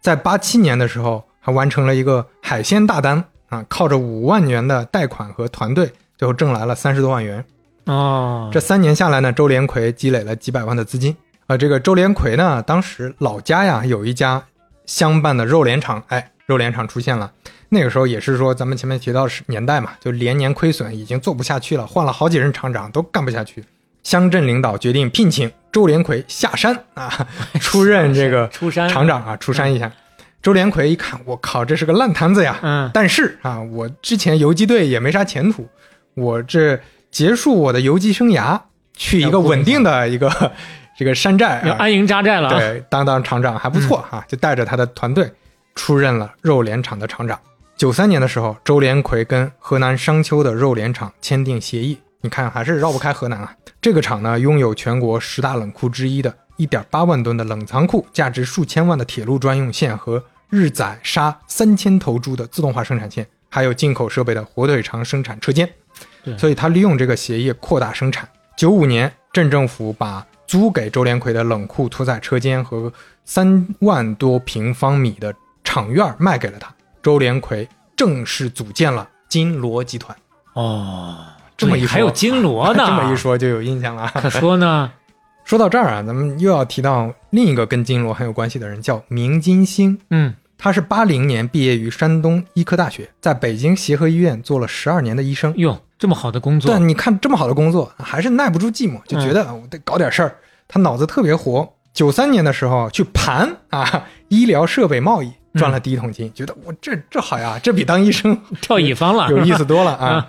[0.00, 7.42] 在八七年的时候，还完成了一个海鲜大单啊，靠着五万元的贷款和团队，最后挣来了三十多万元。
[7.86, 11.16] 哦，这三年下来呢，周连魁积累了几百万的资金。
[11.46, 14.44] 啊，这个周连魁呢，当时老家呀有一家
[14.84, 17.32] 相伴的肉联厂，哎，肉联厂出现了。
[17.70, 23.64] 那个时候也是说咱们前面提到是年代嘛，就连年亏损，已经做不下去了，换了好几任厂长都干不下去。
[24.02, 27.10] 乡镇领导决定聘请周连魁下山啊，
[27.58, 29.90] 出任这个 出山厂长啊，出山一下。
[30.42, 32.58] 周连魁一看，我靠，这是个烂摊子呀！
[32.60, 35.66] 嗯但是啊，我之前游击队也没啥前途，
[36.20, 36.78] 我这
[37.10, 38.60] 结束我的游击生涯，
[38.94, 40.52] 去一个稳定的一个
[40.96, 42.58] 这个山寨安营扎寨了啊。
[42.58, 45.32] 对，当当厂长还不错哈、就带着他的团队
[45.74, 47.38] 出任了肉联厂的厂长。
[47.76, 53.54] 九三年的时候，周连魁跟河南商丘的肉联厂签订协议，你看还是绕不开河南啊。
[53.80, 65.66] 这个厂呢，拥有全国十大冷库之一的1.8万吨的冷藏库，价值数千万的铁路专用线和日宰杀三千头猪的自动化生产线，还有进口设备的火腿肠生产车间。
[66.24, 68.28] 对所以他利用这个协议扩大生产。
[68.56, 72.92] 九五年，镇政府把租给周连魁的冷库、屠宰车间和
[73.24, 76.72] 三万多平方米的厂院卖给了他。
[77.02, 80.16] 周连魁正式组建了金锣集团。
[80.54, 81.16] 哦，
[81.56, 82.84] 这么一说还有金锣呢。
[82.86, 84.10] 这么一，说就有印象了。
[84.20, 84.92] 可说呢。
[85.44, 89.98] 说到这儿啊，咱们又要提到另一个跟金锣很有关系的人，叫明金星。
[90.10, 95.54] 嗯他是八零年毕业于山东医科大学，在北京协和医院做了十二年的医生。
[95.56, 100.34] 哟，这么好的工作对，，你看这么好的工作，还是耐不住寂寞，就觉得我得搞点事儿。
[100.66, 101.72] 他脑子特别活。
[101.92, 110.26] 九三年的时候去盘啊医疗设备贸易，赚了第一桶金，觉得我这这好呀，这比当医生 跳乙方了，有意思多了 啊啊！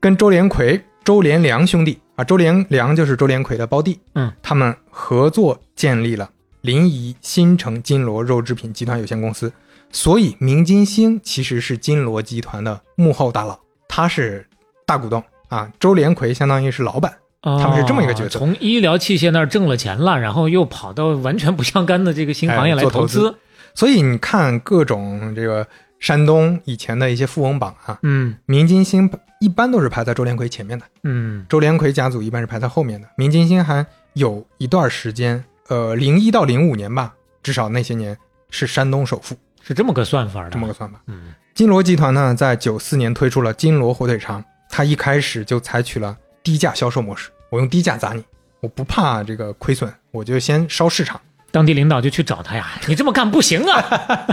[0.00, 6.28] 跟周连魁、周连良兄弟啊，周连良就是周连魁的胞弟，嗯，他们合作建立了
[6.60, 9.50] 临沂新城金锣肉制品集团有限公司。
[9.92, 13.56] 所以明金星其实是金锣集团的幕后大佬，
[13.88, 14.44] 他是
[14.86, 15.70] 大股东啊。
[15.78, 23.34] 周连魁相当于是老板，哦他们是这么一个角色从医疗器械那儿挣了钱了，然后又跑到完全不相干的这个新行业来哎做投资。
[23.74, 25.66] 所以你看各种这个
[25.98, 30.84] 山东以前的一些富翁榜啊，嗯明金星一般都是排在周连魁前面的。
[31.02, 33.06] 嗯周连魁家族一般是排在后面的。
[33.16, 38.16] 明金星还有一段时间，呃，零一到零五年吧，至少那些年
[38.48, 40.50] 是山东首富，是这么个算法的。
[40.50, 40.98] 这么个算法。
[41.06, 48.22] 嗯金锣集团呢，在九四年推出了金锣火腿肠，它一开始就采取了低价销售模式，我用低价砸你，
[48.60, 51.20] 我不怕这个亏损，我就先烧市场。
[51.52, 54.26] 当地领导就去找他呀， 你这么干不行啊！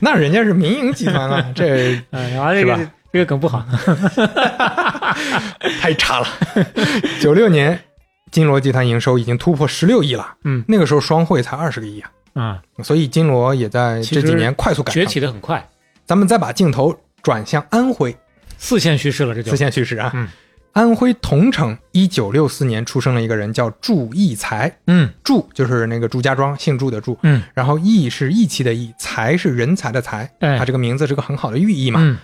[0.00, 3.64] 那人家是民营集团啊， 这是个吧这个梗不好。
[5.80, 6.26] 太差了。
[7.20, 7.80] 九六年，
[8.30, 15.06] 金锣集团营收已经突破十六亿了，嗯那个时候双汇才二十个亿啊，啊，所以金锣也在这几年快速赶崛。
[15.06, 15.66] 起的很快，
[16.04, 18.14] 咱们再把镜头转向安徽，
[18.58, 19.50] 四线叙事了，这就。
[19.50, 20.10] 四线叙事啊。
[20.14, 20.28] 嗯。
[20.72, 25.10] 安徽桐城一九六四年出生了一个人叫祝义才，嗯。
[25.24, 27.42] 祝就是那个祝家庄姓祝的祝，嗯。
[27.54, 30.58] 然后义是义气的义，才是人才的才，哎。
[30.58, 32.00] 他这个名字是个很好的寓意嘛。
[32.02, 32.18] 嗯。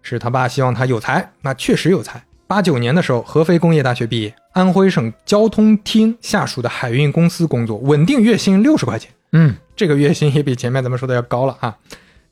[0.00, 2.22] 是他爸希望他有才，那确实有才。
[2.46, 11.76] 八九年的时候，合肥工业大学毕业，安徽省交通厅下属的海运公司工作，稳定月薪六十块钱，嗯，这个月薪也比前面咱们说的要高了啊。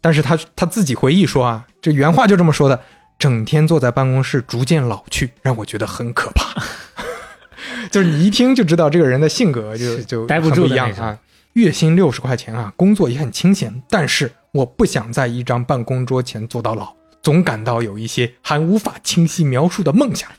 [0.01, 2.81] 但是他他自己回忆说啊，这原话就这么说的：
[3.19, 6.63] 整天坐在办公室，逐渐老去，让我觉得很可怕。
[7.91, 11.19] 就是你一听就知道这个人的性格就就待不住一样啊。
[11.55, 20.31] 月薪六十块钱啊，工作也很清闲，但是我不想在一张办公桌前坐到老，总感到有一些还无法清晰描述的梦想。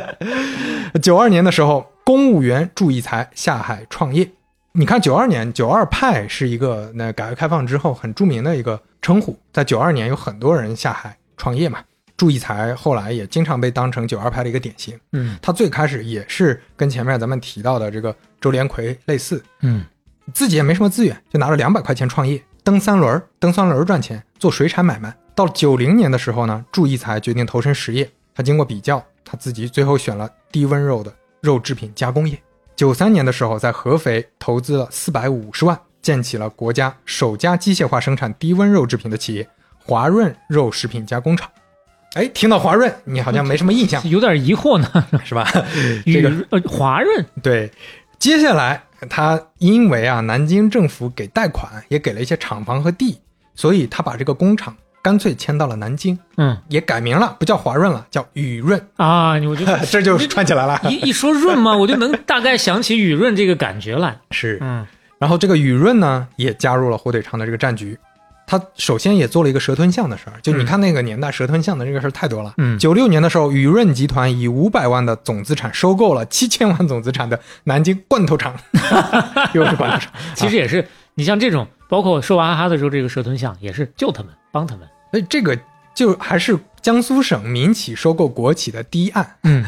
[1.02, 4.30] 九二年的时候，公务员祝义才下海创业。
[4.72, 11.80] 你看，九二年九二派是一个那改革开放之后很著名的一个称呼，在九二年有很多人下海创业嘛。
[12.16, 14.94] 祝义才后来也经常被当成九二派的一个典型。
[15.12, 19.82] 嗯他最开始也是跟前面咱们提到的这个周连魁类似，嗯
[20.34, 25.16] 自己也没什么资源，就拿了两百块钱创业，蹬三轮儿，蹬三轮儿赚钱，做水产买卖。
[25.34, 28.10] 到九零年的时候呢，祝义才决定投身实业。
[28.34, 32.38] 他经过比较，他自己最后选了低温肉的肉制品加工业。
[32.76, 39.48] 九三年的时候，在合肥投资了四百五十万，建起了国家首家机械化生产低温肉制品的企业——
[39.90, 41.50] 华润肉食品加工厂。
[42.14, 44.88] 哎，听到华润，你好像没什么印象， 有点疑惑呢。
[45.24, 45.50] 是吧？
[46.06, 47.68] 这个呃华润对，
[48.16, 53.18] 接下来他因为啊，南京政府给贷款，也给了一些厂房和地，
[53.56, 60.80] 所以他把这个工厂干脆迁到了南京，嗯也改名了，不叫华润了，叫雨润，啊，我觉得 这就串起来了。
[60.88, 64.16] 一一说润嘛，我就能大概想起雨润这个感觉来。
[64.30, 64.86] 是，嗯
[65.18, 67.98] 然后这个雨润呢，也加入了火腿肠的这个战局。
[68.50, 72.52] 他首先也做了一个蛇吞象的事儿，就你看那个年代蛇吞象的这个事儿太多了。
[72.56, 78.52] 嗯九六年的时候，雨润集团以五百万的总资产收购了七千万总资产的南京罐头厂，
[79.54, 80.12] 又是罐头厂。
[80.34, 80.84] 其实也是，
[81.14, 84.88] 你像这种，包括说娃哈哈的时候，这个蛇吞象也是救他们，帮他们。
[85.12, 85.56] 所以这个
[85.94, 89.64] 就还是江苏省民企收购国企的第一案，嗯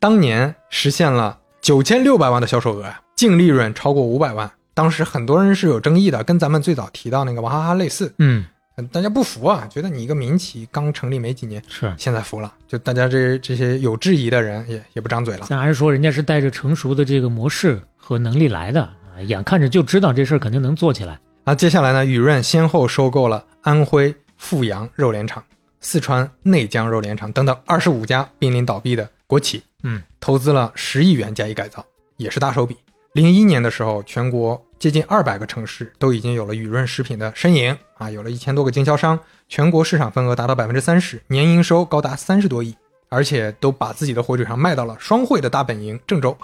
[0.00, 4.50] 当年实现了九千六百万的销售额啊，净利润超过五百万。
[4.78, 8.44] 当时很多人是有争议的，跟咱们最早提到那个娃哈哈类似，嗯，
[8.76, 11.92] 呃大家不服啊，觉得你一个民企刚成立没几年，是。
[11.98, 15.46] 现在服了，就大家这这些有质疑的人也也不张嘴了。
[15.46, 21.18] 咱还是说人家是带着成熟的这个模式和能力来的啊，眼看着就知道这事儿肯定能做起来。
[21.42, 25.42] 啊接下来呢，雨润先后收购了安徽阜阳肉联厂、
[25.80, 31.84] 四川内江肉联厂等等二十五家濒临倒闭的国企，嗯，投资了十亿元加以改造，
[32.16, 32.76] 也是大手笔。
[33.18, 42.76] 零一年的时候，全国接近二百个城市都已经有了雨润食品的身影啊，有了一千多个经销商，全国市场份额达到百分之三十，年营收高达三十多亿，
[43.08, 46.38] 而且都把自己的火腿肠卖到了双汇的大本营郑州。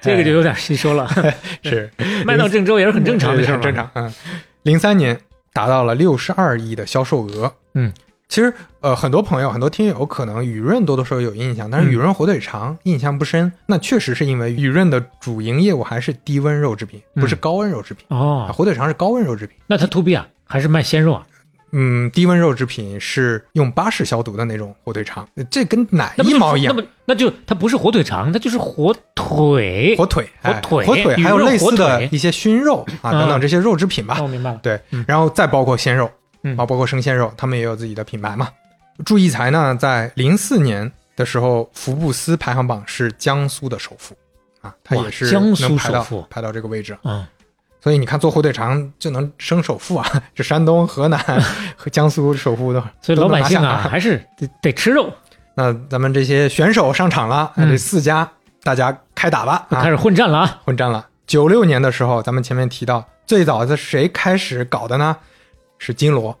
[0.00, 1.10] 这个就有点细说了，
[1.64, 1.90] 是
[2.24, 3.54] 卖到郑州也是很正常的事儿。
[3.54, 3.90] 很正常。
[3.94, 4.14] 嗯，
[4.62, 5.18] 零三年
[5.52, 7.52] 达到了六十二亿的销售额。
[7.74, 7.92] 嗯，
[8.32, 13.52] 其实呃，很多朋友、很多听友可能雨润多多少少有印象，但是嗯雨润火腿肠印象不深。
[13.66, 18.06] 那确实是因为雨润的主营业务还是低温肉制品，不是嗯高温肉制品。
[18.08, 19.54] 啊，哦，火腿肠是高温肉制品。
[19.66, 21.26] 那它 to B 啊，还是卖鲜肉啊？
[21.72, 26.74] 嗯，低温肉制品是用巴氏消毒的那种火腿肠，这跟奶一毛一样。
[26.74, 29.94] 那么那就它不是火腿肠，它就是火腿。
[29.98, 34.22] 火腿，哎火腿火腿，还有类似的一些熏肉啊嗯等等这些肉制品吧哦，。
[34.22, 34.58] 我明白了。
[34.62, 36.10] 对嗯，然后再包括鲜肉，
[36.44, 38.48] 嗯啊，包括生鲜肉，他们也有自己的品牌嘛。
[39.04, 44.14] 祝义才呢，在零四年的时候，福布斯排行榜是江苏的首富
[44.60, 46.96] 啊，他也是江苏能排到首富排到这个位置。
[47.04, 47.26] 嗯，
[47.80, 51.18] 所以你看，做火腿肠就能升首富啊，这山东、河南
[51.76, 55.12] 和江苏首富的，所以老百姓啊还是 得得吃肉，
[55.54, 58.30] 那咱们这些选手上场了，嗯这四家
[58.62, 60.60] 大家开打吧，啊开始混战了啊。
[60.64, 61.06] 混战了。
[61.26, 65.16] 九六年的时候，咱们前面提到，最早的谁开始搞的呢？
[65.82, 66.38] 是金锣，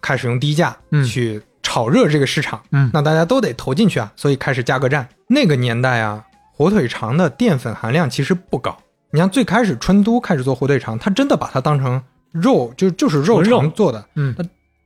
[0.00, 2.62] 开始用低价嗯去炒热这个市场。
[2.70, 5.08] 嗯那大家都得投进去啊，所以开始价格战。
[5.26, 8.76] 那个年代啊，火腿肠的淀粉含量其实不高。
[9.10, 14.34] 你像最开始春都开始做火腿肠，他真的把它当成肉，就就是肉肠做的，嗯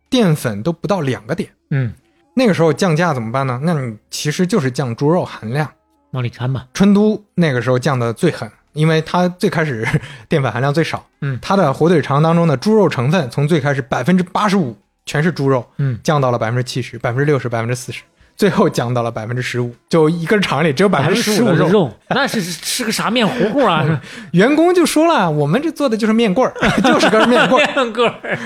[0.09, 1.51] 淀粉都不到两个点。
[1.71, 1.93] 嗯，
[2.35, 3.61] 那个时候降价怎么办呢？
[3.63, 5.71] 那你其实就是降猪肉含量。
[6.13, 6.67] 往里掺吧。
[6.73, 9.87] 春都那个时候降的最狠，因为它最开始
[10.29, 18.03] 淀粉含量最少，嗯它的火腿肠当中的猪肉成分从最开始百分之八十五全是猪肉，嗯，降到了百分之七十、百分之六十、百分之四十，
[18.37, 21.91] 最后降到了百分之十五，就一根肠里只有百分之十五的肉。
[22.11, 24.01] 那是吃个啥面糊糊啊？
[24.33, 27.75] 员工就说了，我们这做的就是面棍儿， 就是根面棍儿。
[27.75, 28.39] 面个儿。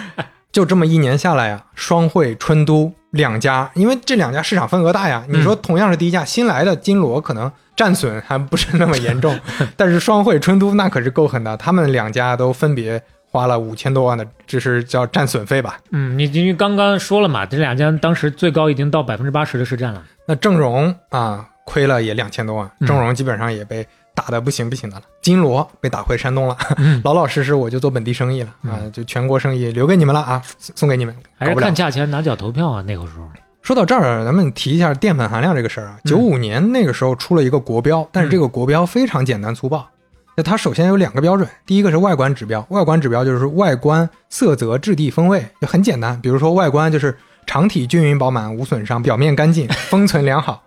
[0.53, 5.25] 就这么一年下来呀，双汇、春都两家，因为这两家市场份额大呀。
[5.29, 9.35] 你说同样是低价，新来的金锣可能战损还不是那么严重，
[9.77, 15.79] 但是双汇、春都那可是够狠的，他们两家都分别花了五千多万的，这是叫战损费吧？
[15.91, 20.03] 嗯，你因为刚刚说了嘛，这两家当时最高已经到百分之八十的市占了。
[20.27, 25.03] 那郑荣啊，亏了也两千多万，嗯郑荣基本上也被打的不行不行的了。
[25.21, 26.57] 金锣被打回山东了，
[27.05, 32.83] 老老实实我就做本地生意了啊，就全国生意留给你们了啊，送给你们，还是看价钱拿脚投票啊？
[32.87, 33.29] 那个时候，
[33.63, 35.99] 说到这儿，咱们提一下淀粉含量这个事儿啊。
[36.05, 39.87] 九五年那个时候出了一个国标，但是这个国标非常简单粗暴。
[40.35, 46.19] 那它首先有两个标准，第一个是外观指标，外观指标就是外观、色泽、质地、风味，就很简单。
[46.23, 50.63] 比如说外观就是长体均匀饱满无损伤，表面干净， 封存良好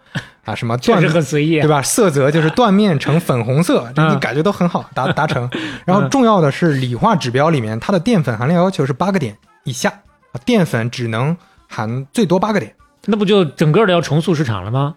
[0.45, 1.69] 啊，什么断确实很随意啊对。
[1.69, 1.81] 吧？
[1.81, 5.49] 色泽就是断面呈粉红色，这你嗯感觉都很好达 达成。
[5.85, 9.89] 然后重要的是理化指标里面，它的淀粉含量要求是八个点以下，
[10.31, 11.35] 啊淀粉只能
[11.67, 12.73] 含最多八个点。
[13.05, 14.95] 那不就整个的要重塑市场了吗？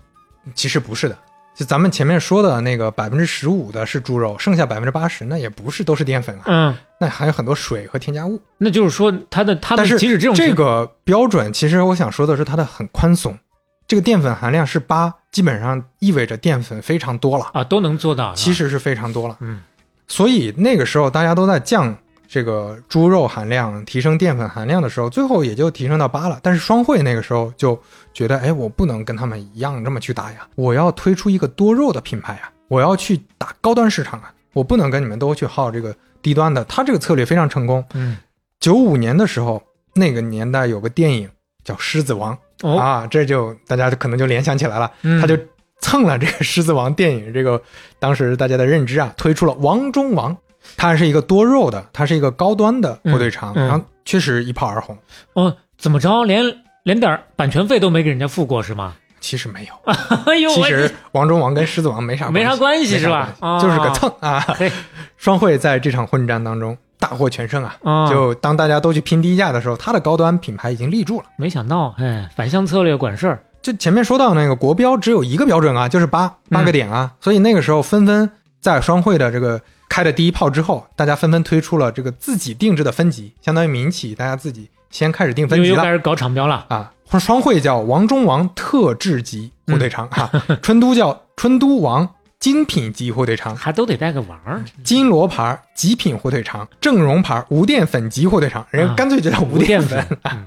[0.55, 1.19] 其实不是的，
[1.55, 8.41] 就咱们前面说的那个百分之十五的是猪肉，剩下百分之八十那也不是都是淀粉啊，嗯，那还有很多水和添加物。
[8.57, 13.39] 那就是说它的它的但是们即使这种这个标准，其实我想说的是它的很宽松，
[13.87, 19.37] 这个淀粉含量是八，基本上意味着淀粉非常多了，啊都能做到，其实是非常多了。
[19.41, 19.61] 嗯，
[20.07, 26.39] 所以那个时候大家都在降这个猪肉含量，提升淀粉含量的时候，最后也就提升到八了。
[26.43, 27.81] 但是双汇那个时候就
[28.13, 36.65] 觉得，哎，我不能跟他们一样这么去打呀，我要推出一个多肉的品牌呀，我要去打高端市场啊，我不能跟你们都去耗这个低端的。
[36.65, 37.85] 他这个策略非常成功。
[37.95, 38.17] 嗯
[38.61, 39.63] 九五年的时候，
[39.95, 41.31] 那个年代有个电影
[41.63, 45.39] 叫《狮子王》哦啊，这就大家就可能就联想起来了，嗯他就
[45.81, 47.61] 蹭了这个《狮子王》电影这个
[47.99, 50.37] 当时大家的认知啊，推出了王中王，
[50.77, 54.99] 它是一个多肉的，它是一个高端的火腿肠，嗯嗯然后确实一炮而红。
[55.35, 56.45] 哦，怎么着连
[56.83, 58.97] 连点版权费都没给人家付过是吗？
[59.21, 63.29] 其实没有， 其实王中王跟狮子王没啥没啥关系是吧？
[63.61, 64.45] 就是个哦蹭啊。
[65.17, 67.77] 双汇在这场混战当中大获全胜啊！
[67.83, 68.09] 啊。
[68.09, 71.27] 就当大家都去拼低价的时候，它的高端品牌已经立住了。
[71.37, 86.67] 没想到，哎，反向策略管事儿，就前面说到那个国标只有一个标准啊，就是八八个点啊，所以那个时候纷纷在双汇的这个开的第一炮之后，大家纷纷推出了这个自己定制的分级，相当于民企大家自己先开始定分级了开始搞厂标了。
[86.69, 86.93] 啊。
[87.19, 90.31] 双汇叫王中王特制级火腿肠啊，
[90.61, 92.07] 春都叫春都王
[92.39, 100.07] 精品级火腿肠，还都得带个王儿，金锣牌极品火腿肠，正荣牌无淀粉级火腿肠，人家啊干脆就叫无淀粉。
[100.25, 100.45] 嗯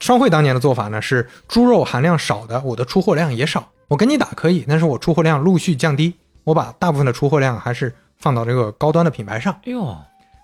[0.00, 9.52] 双汇当年的做法呢是猪肉含量少的，我的出货量也少，我跟你打可以，但是我出货量陆续降低，我把大部分的出货量还是放到这个高端的品牌上。
[9.64, 9.96] 哎呦，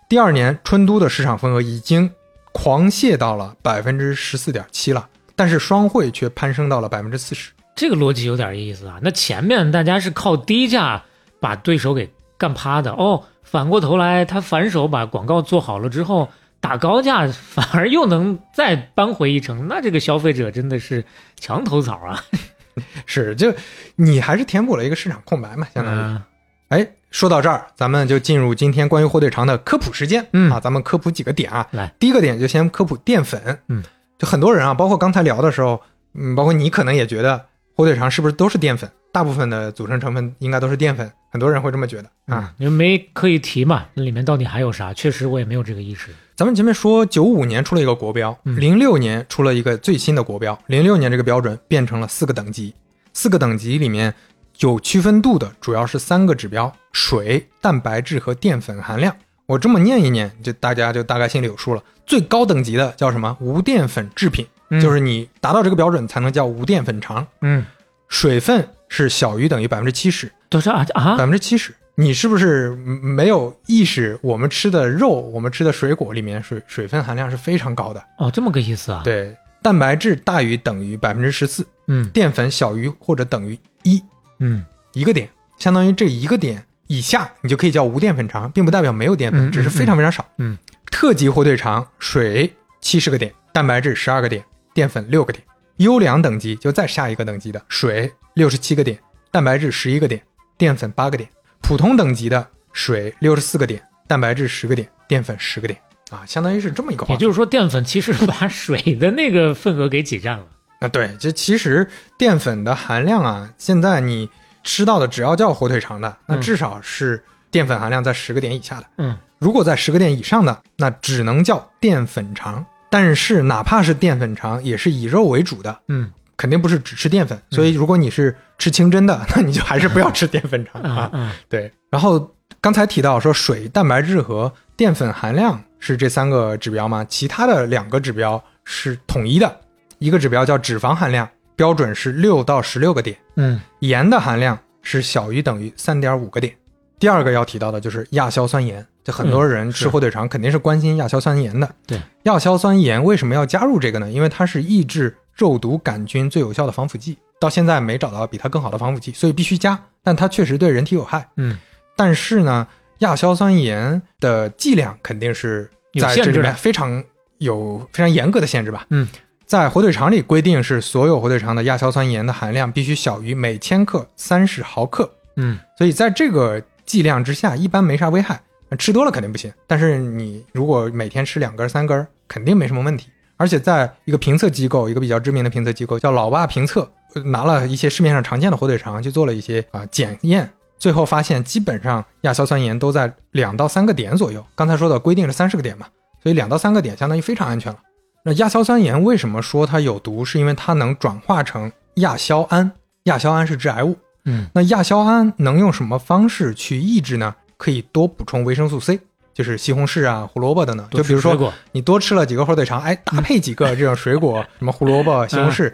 [0.08, 2.10] 第二年，春都的市场份额已经
[2.54, 7.50] 狂泻到了百分之十四点七了，但是双汇却攀升到了百分之四十。
[7.74, 8.98] 这个逻辑有点意思啊。
[9.02, 11.02] 那前面大家是靠低价
[11.40, 16.30] 把对手给干趴的，哦，反过头来他反手把广告做好了之后，
[16.60, 21.04] 打高价反而又能再扳回一城，那这个消费者真的是
[21.38, 22.24] 墙头草啊！
[23.04, 23.52] 是，就
[23.96, 25.98] 你还是填补了一个市场空白嘛，相当于。
[25.98, 26.22] 嗯
[26.68, 26.84] 哎，
[27.14, 30.26] 说到这儿，咱们就进入今天关于火腿肠的科普时间。
[30.32, 31.64] 嗯啊，咱们科普几个点啊。
[31.70, 33.56] 来，第一个点就先科普淀粉。
[33.68, 33.84] 嗯，
[34.18, 35.80] 就很多人啊，包括刚才聊的时候，
[36.14, 37.40] 嗯，包括你可能也觉得
[37.76, 38.90] 火腿肠是不是都是淀粉？
[39.12, 42.52] 大部分的组成成分应该都是淀粉，很多人会这么觉得啊。
[42.58, 44.92] 因为没刻意提嘛，那里面到底还有啥？
[44.92, 46.10] 确实我也没有这个意识。
[46.34, 52.74] 咱们前面说，九五年出了一个国标，嗯零六年出了一个最新的国标，零六年这个标准变成了四个等级，
[53.12, 54.12] 四个等级里面
[54.60, 59.14] 有区分度的主要是三个指标：水、蛋白质和淀粉含量。
[59.46, 61.82] 我这么念一念，就大家就大概心里有数了。
[62.06, 63.36] 最高等级的叫什么？
[63.40, 67.26] 无淀粉制品，嗯就是你达到这个标准才能叫无淀粉肠。
[67.42, 67.64] 嗯，
[68.08, 71.24] 水分是小于等于百分之七十，多少啊啊百？
[71.24, 71.74] 分之七十。
[71.96, 74.18] 你是不是嗯没有意识？
[74.22, 78.02] 我们吃的肉，我们吃的水果里面水水分含量是非常高的。
[78.18, 84.02] 哦，这么个意思啊？，对，蛋白质大于等于百分之十四，嗯淀粉小于或者等于一，
[84.38, 85.28] 嗯一个点，
[85.58, 90.24] 相当于这一个点以下，你就可以叫无淀粉肠，并不代表没有淀粉，嗯只是非常非常少。
[90.38, 90.56] 嗯，
[90.90, 95.44] 特级火腿肠，水七十个点，蛋白质十二个点，淀粉六个点。
[95.78, 98.96] 优良等级就再下一个等级的水六十七个点，
[99.32, 100.22] 蛋白质十一个点，
[100.56, 101.28] 淀粉八个点。
[101.62, 105.80] 普通等级的水六十四个点，蛋白质十个点，淀粉十个点。
[106.10, 107.04] 啊，相当于是这么一个。
[107.08, 110.46] 也就是说，淀粉其实把水的那个份额给挤占了。
[110.84, 114.28] 啊，对，这其实淀粉的含量啊，现在你
[114.62, 118.86] 吃到的只要叫火腿肠的，那嗯至少是淀粉含量在十个点以下的。
[118.98, 122.64] 嗯，如果在十个点以上的，那只能叫淀粉肠。
[122.90, 127.36] 但是哪怕是淀粉肠，也是以肉为主的，嗯肯定不是只吃淀粉。
[127.50, 137.04] 所以如果你是吃清真的，那你就还是不要吃淀粉肠啊，对，然后刚才提到说水、蛋白质和淀粉含量是这三个指标吗？
[137.08, 139.60] 其他的两个指标是统一的，
[140.04, 141.26] 一个指标叫脂肪含量，
[141.56, 146.54] 标准是六到十六个点，嗯盐的含量是小于等于三点五个点。
[146.98, 151.74] 第二个要提到的就是亚硝酸盐，就很多人吃火腿肠肯定是关心亚硝酸盐的。
[151.86, 154.10] 对，亚硝酸盐为什么要加入这个呢？
[154.10, 159.82] 因为它是抑制肉毒杆菌最有效的防腐剂，到现在没找到比它更好的防腐剂，所以必须加。
[160.02, 161.26] 但它确实对人体有害。
[161.38, 161.56] 嗯，
[161.96, 167.02] 但是呢，亚硝酸盐的剂量肯定是在这里面非常
[167.38, 168.86] 有非常严格的限制吧？
[168.90, 169.08] 嗯，
[169.46, 178.40] 在火腿肠里规定是所有火腿肠的亚硝酸盐的含量必须小于每千克三十毫克，嗯所以在这个剂量之下，一般没啥危害。
[178.78, 183.08] 吃多了肯定不行，但是你如果每天吃两根三根，肯定没什么问题。
[183.36, 194.44] 而且在一个评测机构，一个比较知名的评测机构叫老爸评测，呃拿了一些市面上常见的火腿肠去做了一些啊、检验，最后发现基本上亚硝酸盐都在两到三个点左右。
[194.56, 195.86] 刚才说的规定是三十个点嘛，
[196.20, 197.78] 所以两到三个点相当于非常安全了。
[198.26, 200.24] 那亚硝酸盐为什么说它有毒？
[200.24, 202.72] 是因为它能转化成亚硝胺，
[203.04, 203.96] 亚硝胺是致癌物。
[204.24, 207.34] 嗯那亚硝胺能用什么方式去抑制呢？
[207.58, 208.98] 可以多补充维生素 C，
[209.34, 210.88] 就是西红柿啊、胡萝卜等等。
[210.90, 215.70] 就比如说你多吃了几个火腿肠，哎，搭配几个这种水果， 什么胡萝卜、西红柿，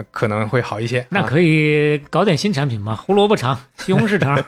[0.00, 1.00] 呃，可能会好一些。
[1.00, 4.42] 啊那可以搞点新产品嘛，胡萝卜肠、西红柿肠。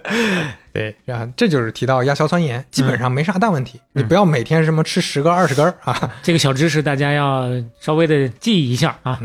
[0.72, 3.78] 对，然后这就是提到亚硝酸盐，基本上没啥大问题。
[3.94, 6.14] 嗯你不要每天什么吃十根、二十根 啊。
[6.22, 7.46] 这个小知识大家要
[7.80, 9.20] 稍微的记忆一下啊。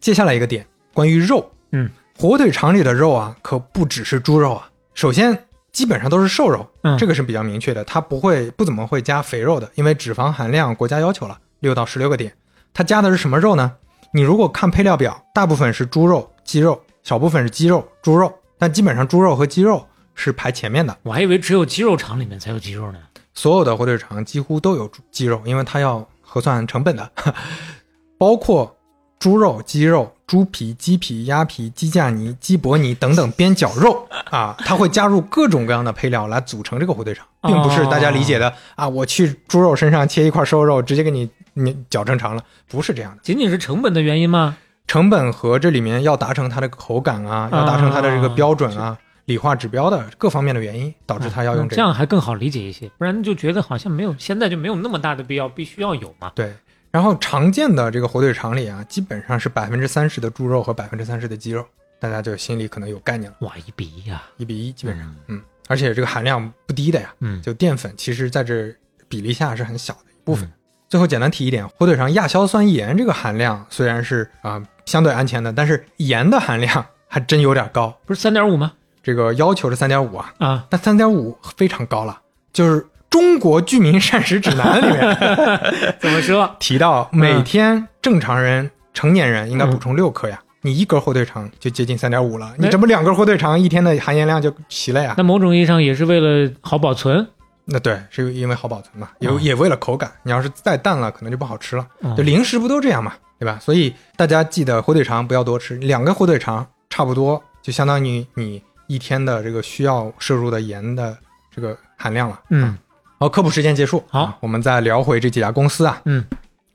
[0.00, 4.70] 接下来一个点，关于肉，嗯，火腿肠里的肉啊，可不只是猪肉啊。
[4.94, 5.36] 首先，
[5.72, 12.32] 基本上都是瘦肉，嗯这个是比较明确的，它不会不怎么会加肥肉的，因为脂肪含量国家要求了六到十六个点。
[12.72, 13.72] 它加的是什么肉呢？
[14.12, 20.96] 你如果看配料表，大部分是猪肉、鸡肉，小部分是鸡肉、猪肉，但基本上猪肉和鸡肉是排前面的。
[21.02, 22.98] 我还以为只有鸡肉肠里面才有鸡肉呢。
[23.34, 27.10] 所有的火腿肠几乎都有猪鸡肉，因为它要核算成本的，
[28.16, 28.74] 包括
[29.18, 41.28] 猪肉、鸡肉、猪皮、鸡皮、鸭皮、鸡架泥、鸡脖泥等等边角肉啊，它会加入各种各样的配料来组成这个火腿肠，并不是大家理解的啊，我去猪肉身上切一块瘦肉，直接给你
[41.58, 43.22] 你脚正常了，不是这样的。
[43.22, 44.58] 仅仅是成本的原因吗？
[44.86, 51.82] 成本和这里面要达成它的口感啊，要达成它的这个标准啊、理化指标的各方面的原因，导致它要用嗯这这。
[51.82, 56.30] 样还更好理解一些，不然就觉得好像没有，现在就没有那么大的必要，必须要有嘛。
[56.34, 56.54] 对，
[56.90, 61.66] 然后常见的这个火腿肠里啊，基本上是百分之三十的猪肉和百分之三十的鸡肉，
[61.98, 68.72] 大家就心里可能有概念了，哇，一比一啊，一比一基本上，嗯，而且这个含量不低的呀，嗯，就淀粉其实在这
[69.08, 70.46] 比例下是很小的一部分。
[70.46, 70.52] 嗯
[70.88, 78.72] 最后简单提一点，火腿肠亚硝酸盐这个含量虽然是啊、相对安全的，但是盐的含量还真有点高，不是三点五吗？
[79.02, 82.18] 这个要求是三点五啊，啊，但三点五非常高了，
[82.52, 85.16] 就是中国居民膳食指南里面
[86.00, 86.56] 怎么说？
[86.58, 90.40] 提到，每天正常人、成年人应该补充六克呀。
[90.62, 95.14] 你一根火腿肠就接近三点五了，你这不两根火腿肠一天的含盐量就齐了呀？
[95.16, 97.28] 那某种意义上也是为了好保存。
[97.66, 100.10] 那对，是因为好保存嘛，也、嗯也为了口感。
[100.22, 101.86] 你要是再淡了，可能就不好吃了。
[102.00, 103.58] 嗯就零食不都这样嘛，对吧？
[103.60, 111.16] 所以大家记得火腿肠不要多吃，两个火腿肠差不多就相当于你一天的这个需要摄入的盐的
[111.54, 112.40] 这个含量了。
[112.50, 112.78] 嗯
[113.18, 114.04] 好，科普时间结束。
[114.08, 116.00] 好啊我们再聊回这几家公司啊。
[116.04, 116.24] 嗯，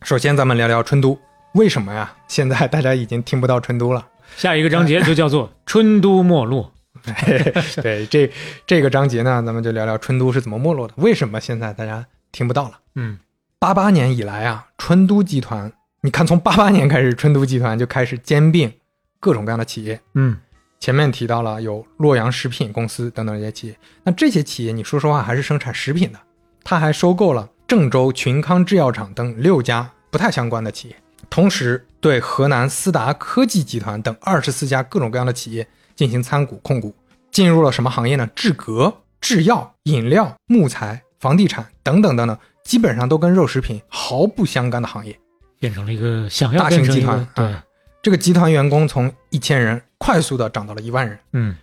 [0.02, 1.18] 首先咱们聊聊春都，
[1.54, 2.12] 为什么呀？
[2.28, 4.06] 现在大家已经听不到春都了。
[4.36, 6.72] 下一个章节就叫做“春都没落
[7.82, 8.32] 对，这
[8.66, 12.80] 这个章节呢，咱们就聊聊春都是怎么没落的，为什么现在大家听不到了？”。
[12.96, 13.18] 嗯
[13.60, 15.72] 八八年以来啊，春都集团，
[16.02, 18.74] 你看从八八年开始，春都集团就开始兼并
[19.20, 20.00] 各种各样的企业。
[20.16, 20.38] 嗯
[20.80, 26.20] 前面提到了有洛阳食品公司等等这些企业，那这些企业，你说实话还是生产食品的，
[26.64, 30.96] 他还收购了郑州群康制药厂等六家不太相关的企业，
[31.30, 35.68] 同时对河南思达科技集团等二十四家各种各样的企业
[36.02, 36.96] 进行参股控股，
[37.30, 38.28] 进入了什么行业呢？
[38.36, 45.16] 制革、制药、饮料、木材、房地产等等等等，基本上都跟肉食品毫不相干的行业。
[45.60, 47.64] 变成了一个想要大型集团对啊，
[48.02, 51.20] 这个集团员工从一千人快速的涨到了一万人。
[51.34, 51.56] 嗯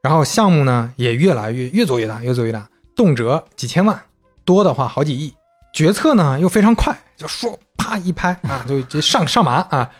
[0.00, 2.66] 然后项目呢也越来越越做越大，越做越大，
[2.96, 4.02] 动辄几千万，
[4.46, 5.34] 多的话好几亿。
[5.74, 9.90] 决策呢又非常快，就说啪啪一拍啊，就就上上马啊，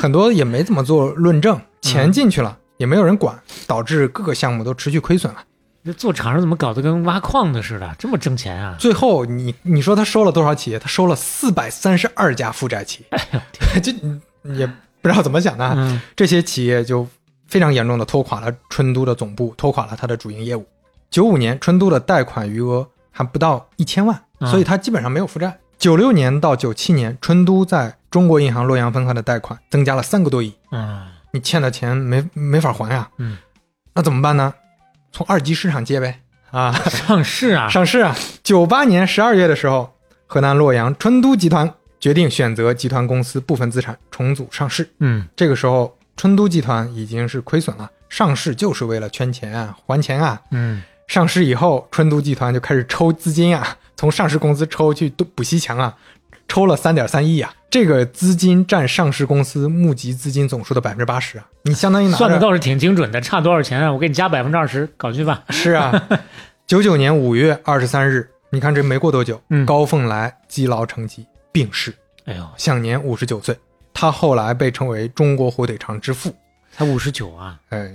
[0.00, 5.40] 很多也没怎么做论证，钱进去了、也没有人管，导致各个项目都持续亏损了。
[5.84, 8.74] 这做厂商怎么搞得跟挖矿的似的，这么挣钱啊？
[8.76, 10.78] 最后你你说他收了多少企业？
[10.80, 13.40] 他收了四百三十二家负债企业，
[13.80, 17.06] 这你也不知道怎么想的这些企业就
[17.46, 20.66] 非常严重的拖垮了春都的总部，拖垮了他的主营业务。
[21.08, 25.56] 九五年，春都的贷款余额还不到一千万，啊所以他基本上没有负债。
[25.78, 31.06] 九六年到九七年，春都在中国银行洛阳分行的贷款增加了三个多亿，嗯
[31.36, 33.06] 你欠的钱没没法还呀。
[33.18, 33.36] 嗯，
[33.94, 34.54] 那怎么办呢？
[35.12, 36.22] 从二级市场借呗。
[36.50, 37.68] 啊， 上市啊？
[37.68, 38.16] 上市啊！
[38.42, 39.92] 九八年十二月的时候，
[40.26, 41.70] 河南洛阳春都集团
[42.00, 44.88] 决定选择集团公司部分资产重组上市。
[45.00, 50.40] 嗯这个时候，春都集团已经是亏损了，上市就是为了圈钱啊、还钱啊。
[50.52, 55.94] 嗯上市以后，春都集团就开始抽资金啊，从上市公司抽去补补西墙啊，
[56.48, 57.52] 抽了三点三亿啊。
[57.76, 63.92] 这个资金占上市公司募集资金总数的百分之八十啊，你相当于拿算的倒是挺精准的，差多少钱啊？
[63.92, 65.44] 我给你加百分之二十，搞去吧。
[65.52, 66.08] 是啊，
[66.66, 73.54] 九九年五月二十三日，你看这没过多久，嗯高凤来积劳成疾病逝，哎呦，享年五十九岁。
[73.92, 76.34] 他后来被称为中国火腿肠之父。
[76.72, 77.60] 才五十九啊！
[77.68, 77.92] 哎，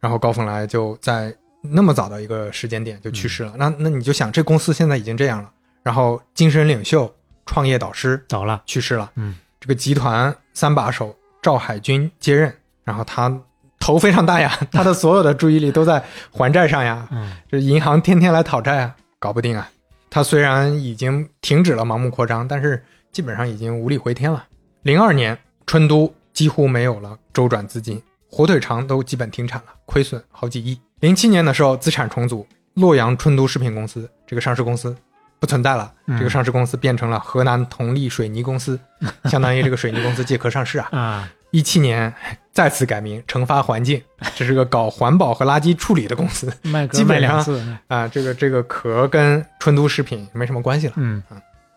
[0.00, 3.52] 然后高凤来就在那么早的一个时间点就去世了。
[3.58, 5.50] 那那你就想，这公司现在已经这样了，
[5.82, 7.14] 然后精神领袖、
[7.48, 13.34] 创业导师走了，去世了，嗯，这个集团三把手赵海军接任，然后他
[13.80, 19.66] 头非常大呀， 他的所有的注意力都在还债上呀，嗯这银行天天来讨债啊，搞不定啊。
[20.10, 24.44] 他虽然已经停止了盲目扩张，但是基本上已经无力回天了。
[24.82, 30.78] 零二年，春都几乎没有了周转资金，火腿肠都基本停产了，亏损好几亿。
[31.00, 34.94] 零七年的时候，资产重组，洛阳春都食品公司这个上市公司
[35.38, 38.78] 不存在了，嗯这个上市公司变成了河南同力水泥公司，
[39.24, 40.88] 相当于这个水泥公司借壳上市啊。
[40.96, 42.12] 啊，一七年
[42.52, 44.02] 再次改名成发环境，
[44.34, 48.08] 这是个搞环保和垃圾处理的公司 卖个基本上卖两次，啊。
[48.08, 50.94] 这个这个壳跟春都食品没什么关系了。
[50.96, 51.22] 嗯，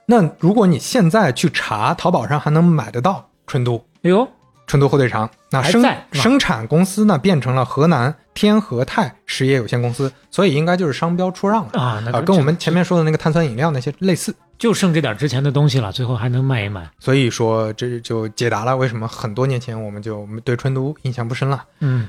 [0.08, 4.28] 那如果你现在去查，淘宝上还能买得到春都哎呦，
[4.66, 14.34] 春都火腿肠，那生生产公司呢变成了河南天和泰实业有限公司，所以应该就是商标出让了啊跟我们前面说的那个碳酸饮料那些类似。
[14.58, 16.88] 就剩这点值钱的东西了，最后还能卖一卖。
[17.00, 21.64] 所以说这就解答了为什么很多年前我们就对春都印象不深了。
[21.80, 22.08] 嗯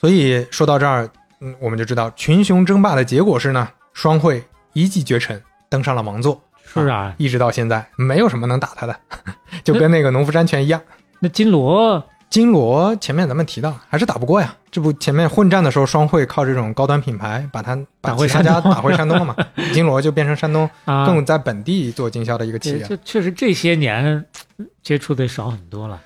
[0.00, 1.06] 所以说到这儿，
[1.40, 4.42] 嗯，我们就知道群雄争霸的结果是呢，双汇
[4.72, 6.42] 一骑绝尘，登上了王座。
[6.64, 8.96] 是啊，一直到现在，没有什么能打他的，
[9.62, 10.80] 就跟那个农夫山泉一样。
[11.18, 19.34] 那金锣金锣前面咱们提到还是打不过呀，这不前面混战的时候，双汇靠这种高端品牌把它把其他家打回山东了嘛，
[19.74, 22.86] 金锣就变成山东啊，更在本地做经销的一个企这业。
[22.88, 24.24] 这确实这些年
[24.58, 26.00] 嗯接触的少很多了。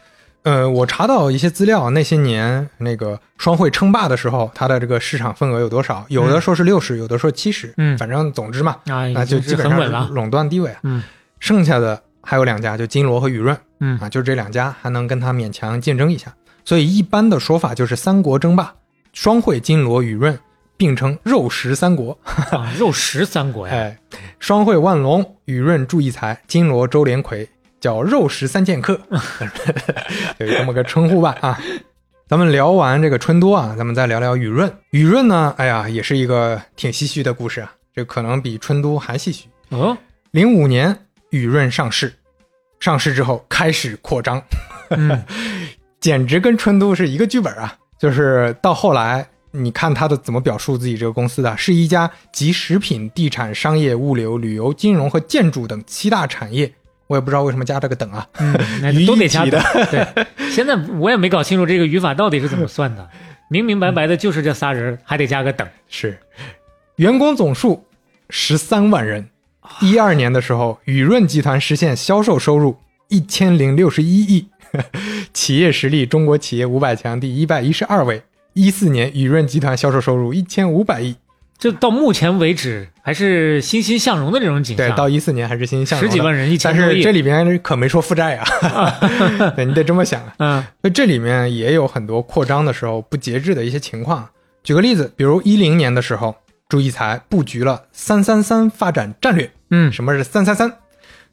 [0.45, 6.05] 呃，我查到一些资料，那些年那个双汇称霸的时候，它的这个市场份额有多少？
[6.09, 7.97] 有的说是六十，有的说七十，嗯。
[7.99, 10.81] 反正总之嘛，啊，那就基本上垄断地位啊。
[10.85, 11.03] 嗯。
[11.39, 13.55] 剩下的还有两家，就金锣和雨润
[13.85, 16.35] 嗯啊，就这两家还能跟他勉强竞争一下。
[16.65, 18.75] 所以一般的说法就是三国争霸，
[19.13, 20.39] 双汇、金锣、雨润
[20.79, 22.19] 并称肉食三国。
[22.51, 23.99] 啊，肉食三国呀，哎，
[24.39, 27.47] 双汇万隆，雨润祝义才，金锣周连魁，
[27.79, 28.99] 叫肉食三剑客，
[30.39, 31.61] 有这么个称呼吧啊。
[32.27, 34.73] 咱们聊完这个春都啊，咱们再聊聊雨润。
[34.93, 39.45] 雨润呢，哎呀，也是一个挺唏嘘的故事啊，这可能比春都还唏嘘。
[39.69, 39.95] 哦，
[40.31, 42.11] 零五年，雨润上市，
[42.85, 44.43] 上市之后开始扩张，
[44.91, 45.25] 嗯
[46.01, 47.75] 简直跟春都是一个剧本啊！
[47.99, 56.71] 就是到后来，你看他的怎么表述自己这个公司的，是一家集食品、地产、商业、物流、旅游、金融和建筑等七大产业。
[57.07, 63.09] 我也不知道为什么加这个等啊，嗯，都得加一体的对， 现在我也没搞清楚这个语法到底是怎么算的，
[63.49, 65.67] 明明白白的就是这仨人，还得加个等。
[65.89, 66.19] 是
[66.97, 67.83] 员工总数
[68.29, 69.27] 十三万人。
[69.81, 72.77] 一二年的时候，雨润集团实现销售收入
[73.09, 74.49] 一千零六十一亿，
[75.33, 78.23] 企业实力中国企业五百强第一百一十二位。
[78.55, 81.17] 一四年，雨润集团销售收入一千五百亿，
[81.59, 86.91] 这到目前为止还是欣欣向荣的这种景象对，到一四年还是欣欣向荣十几万人，一千但。
[86.91, 88.99] 是这里边可没说负债啊、
[89.57, 90.35] 对你得这么想啊。
[90.39, 94.29] 嗯那这里面也有很多扩张的时候不节制的一些情况。
[94.63, 96.37] 举个例子，比如一零年的时候，
[96.69, 99.51] 朱义才布局了“三三三”发展战略。
[99.71, 99.93] 嗯。
[99.93, 100.79] 什么是“三三三”？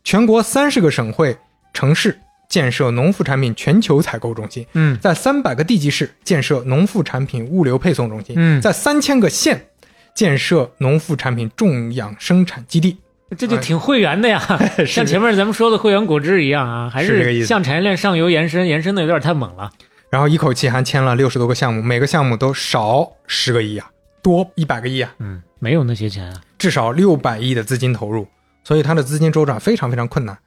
[0.04, 1.38] 全国三十个省会
[1.74, 2.18] 城市
[2.50, 4.98] 建设农副产品全球采购中心，嗯。
[5.00, 8.62] 在三百个地级市建设农副产品物流配送中心，嗯。
[8.62, 9.68] 在三千个县
[10.14, 12.98] 建设农副产品种养生产基地。
[13.38, 14.42] 这就挺会员的呀，
[14.86, 17.48] 像前面咱们说的会员果汁一样啊，还是这个意思。
[17.48, 19.72] 向产业链上游延伸，延伸的有点太猛了。
[20.10, 23.90] 然后一口气还签了六十多个项目，每个项目都少十个亿啊，
[24.22, 26.34] 多一百个亿啊，嗯，没有那些钱啊。
[26.58, 28.28] 至少六百亿的资金投入，
[28.64, 30.38] 所以它的资金周转非常非常困难。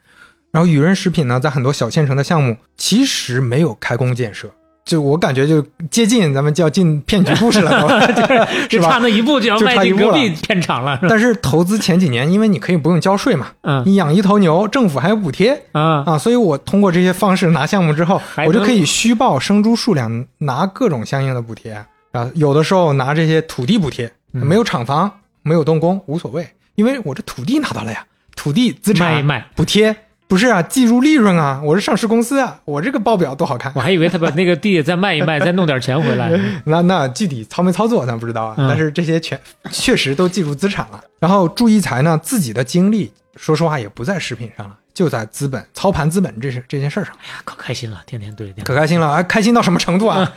[0.52, 4.48] 然后雨润食品呢，在很多小县城的项目其实没有开工建设，
[4.84, 5.60] 就我感觉就
[5.90, 8.06] 接近咱们就要进骗局故事了，
[8.70, 11.08] 就是差那一步就要迈进隔壁片场了，是？
[11.08, 13.82] 但是投资前几年，因为你可以不用交税嘛，嗯。
[13.84, 22.30] 你养一头牛，政府还有补贴啊，啊，所以我通过这些方式拿项目之后，我就可以虚报生猪数量，拿各种相应的补贴啊。
[22.34, 29.46] 有的时候拿这些土地补贴，嗯没有厂房，没有动工无所谓，因为我这土地拿到了呀，土地资产卖一卖。
[29.54, 29.94] 补贴
[30.26, 33.80] 不是啊，计入利润啊，我是上市公司啊，我这个报表多好看我。
[33.80, 36.30] 还以为他把那个地再卖一卖， 再弄点钱回来。
[36.64, 39.38] 那那具体操没操作咱不知道啊，嗯但是这些全
[39.70, 41.04] 确实都计入资产了。
[41.20, 48.64] 然后祝一才呢，自己的精力说实话也不在食品上了，就在资本操盘资本这事这件事儿上，哎呀，可开心了，天天对天。
[48.64, 49.22] 可开心了啊！
[49.22, 50.32] 开心到什么程度啊？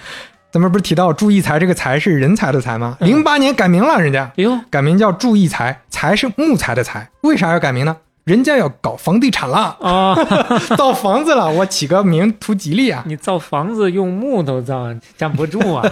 [0.57, 2.97] 咱们不是提到祝一才这个才是人才的才吗？
[2.99, 7.95] 零八年改名了，人家哎呦，改名叫祝一才，才是木材的材，为啥要改名呢？
[8.23, 10.15] 人家要搞房地产了，啊，
[10.75, 13.03] 造房子了，我起个名图吉利啊。
[13.05, 15.87] 你造房子用木头造，站不住啊。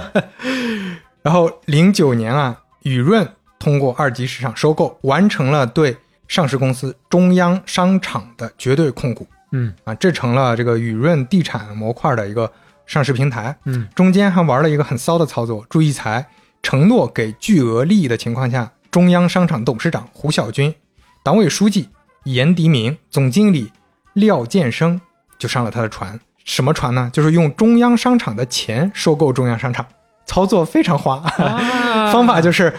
[1.22, 5.96] 然后零九年啊，雨润通过二级市场收购，完成了对
[6.28, 12.52] 上市公司中央商场的绝对控股嗯啊，这成了这个雨润地产模块的一个
[12.86, 13.58] 上市平台。
[13.66, 16.28] 嗯，中间还玩了一个很骚的操作，朱一才
[16.62, 20.74] 承诺给巨额利益的情况下，中央商场董事长胡晓军、
[21.24, 21.90] 党委书记
[22.24, 23.72] 严迪明、总经理
[24.14, 25.00] 廖建生
[25.38, 26.20] 就上了他的船。
[26.44, 27.10] 什么船呢？
[27.12, 29.86] 就是用中央商场的钱收购中央商场，
[30.28, 31.16] 操作非常花。
[31.18, 32.74] 啊方法就是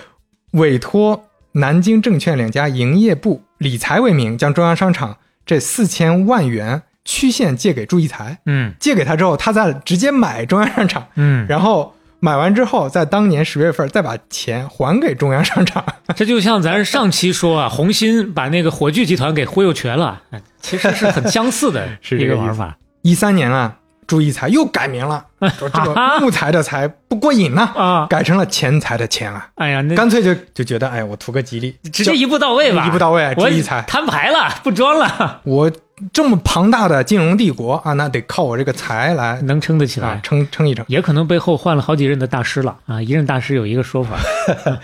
[0.52, 8.36] 委托南京证券两家营业部理财为名，将中央商场这四千万元曲线借给朱一才。
[8.44, 8.74] 嗯。
[8.78, 15.82] 借给他之后，他再直接买中央商场，嗯，然后买完之后，在当年十月份再把钱还给中央商场。
[16.14, 22.76] 这就像咱上期说啊，红星把那个火炬集团给忽悠瘸了，哎其实是很相似的 是一个玩法。
[23.02, 23.76] 一三年啊，
[24.07, 25.24] 朱一才又改名了，
[25.59, 28.07] 说这个 木材的材不过瘾呐、啊。
[28.09, 33.80] 改成了钱财的钱啊，哎呀，那干脆就就觉得，哎，我图个吉利，直接一步到位吧，一步到位，朱我一才。
[33.82, 35.70] 摊牌了，不装了，我
[36.12, 40.20] 这么庞大的金融帝国啊，那得靠我这个财来能撑得起啊来。
[40.22, 40.84] 撑撑一撑。
[40.88, 43.01] 也可能背后换了好几任的大师了啊！
[43.01, 44.18] 一任大师有一个说法，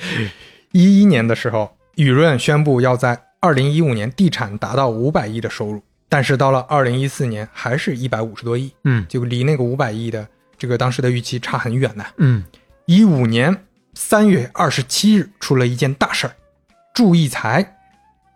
[0.73, 12.05] 一一年的时候，雨润宣布要在二零一五年地产达到五百亿的收入，但是到了二零一四年还是一百五十多亿，嗯就离那个五百亿的这个当时的预期差很远呢。
[12.17, 12.43] 嗯，
[12.87, 16.33] 一五年三月二十七日出了一件大事儿，
[16.95, 17.77] 祝义财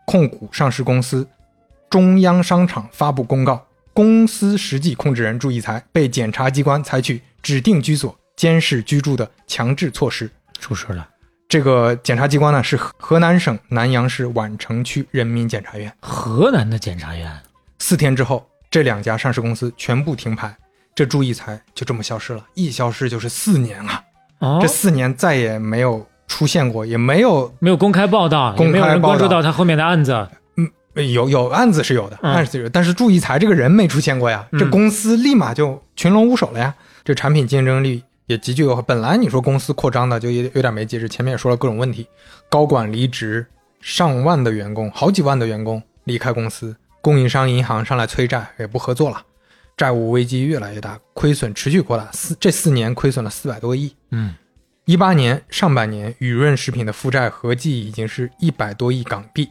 [0.05, 1.27] 控股上市公司
[1.89, 10.31] 中央商场发布公告，公司实际控制人祝义才被检察机关采取指定居所监视居住的强制措施。
[10.59, 11.09] 出事了。
[11.49, 15.93] 这个检察机关呢是河河南省南阳市宛城区人民检察院。
[16.01, 17.31] 河南的检察院，
[17.79, 20.57] 四天之后，这两家上市公司全部停牌，
[20.93, 24.03] 这祝义才就这么消失了，一消失就是四年啊！
[24.41, 30.29] 哦这，四年再也没有出现过，也没有没有公开报道，也公开没有人关注到他后面的案子。
[30.97, 36.75] 呃有有案子是有的，嗯案子是有的，但是祝义财这个人没出现过呀，嗯这公司立马就群龙无首了呀，
[37.05, 38.83] 这产品竞争力也急剧优化。
[38.83, 42.07] 本来你说公司扩张的就有有点没节制，前面也说了各种问题，
[42.49, 43.47] 高管离职，
[43.81, 49.23] 上万的员工，好几万的员工离开公司，供应商、银行上来催债，也不合作了，
[49.77, 53.95] 债务危机越来越大，亏损持续扩大，四这四年亏损了四百多个亿。
[54.11, 54.35] 嗯，
[54.87, 59.49] 一八年上半年，雨润食品的负债合计已经是一百多亿港币，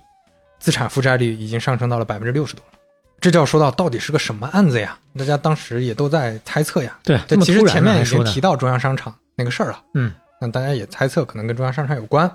[0.60, 2.80] 资产负债率已经上升到了百分之六十多了。
[3.20, 4.98] 这就要说到到底是个什么案子呀？
[5.18, 7.00] 大家当时也都在猜测呀。
[7.04, 12.30] 对，这其实前面已经提到中央商场那个事儿了，嗯，那大家也猜测可能跟中央商场有关。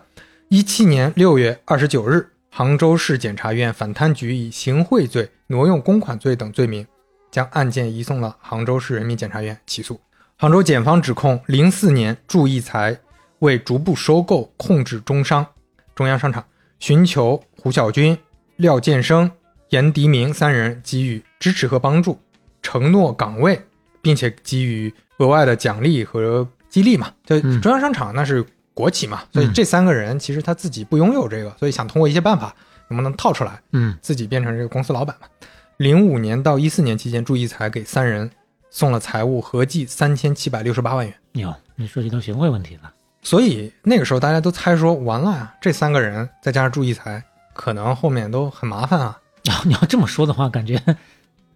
[0.48, 6.84] 一七年六月二十九日，杭州市检察院反贪局以行贿罪、挪用公款罪等罪名，
[7.30, 10.00] 将案件移送了杭州市人民检察院起诉。
[10.36, 12.98] 杭州检方指控，零四年祝义才
[13.40, 15.46] 为逐步收购、控制中商、
[15.94, 16.44] 中央商场，
[16.80, 18.18] 寻求胡小军、
[18.56, 19.30] 廖建生、
[19.68, 22.18] 严迪明三人给予支持和帮助，
[22.62, 23.62] 承诺岗位，
[24.02, 27.12] 并且给予额外的奖励和激励嘛。
[27.24, 32.54] 就嗯中央商场那是国企嘛，所以嗯这三个人其实他自己不拥有这个，所以想通过一些办法
[32.88, 35.28] 能不能套出来，嗯自己变成这个公司老板嘛。
[35.76, 38.30] 零五年到一四年期间，祝义才给三人
[38.70, 41.14] 送了财物合计三千七百六十八万元。
[41.34, 42.92] 哟，你涉及到行贿问题了。
[43.22, 47.22] 所以那个时候大家都猜说，完了呀，这三个人再加上祝义才，
[47.54, 49.18] 可能后面都很麻烦啊。
[49.64, 50.80] 你要这么说的话，感觉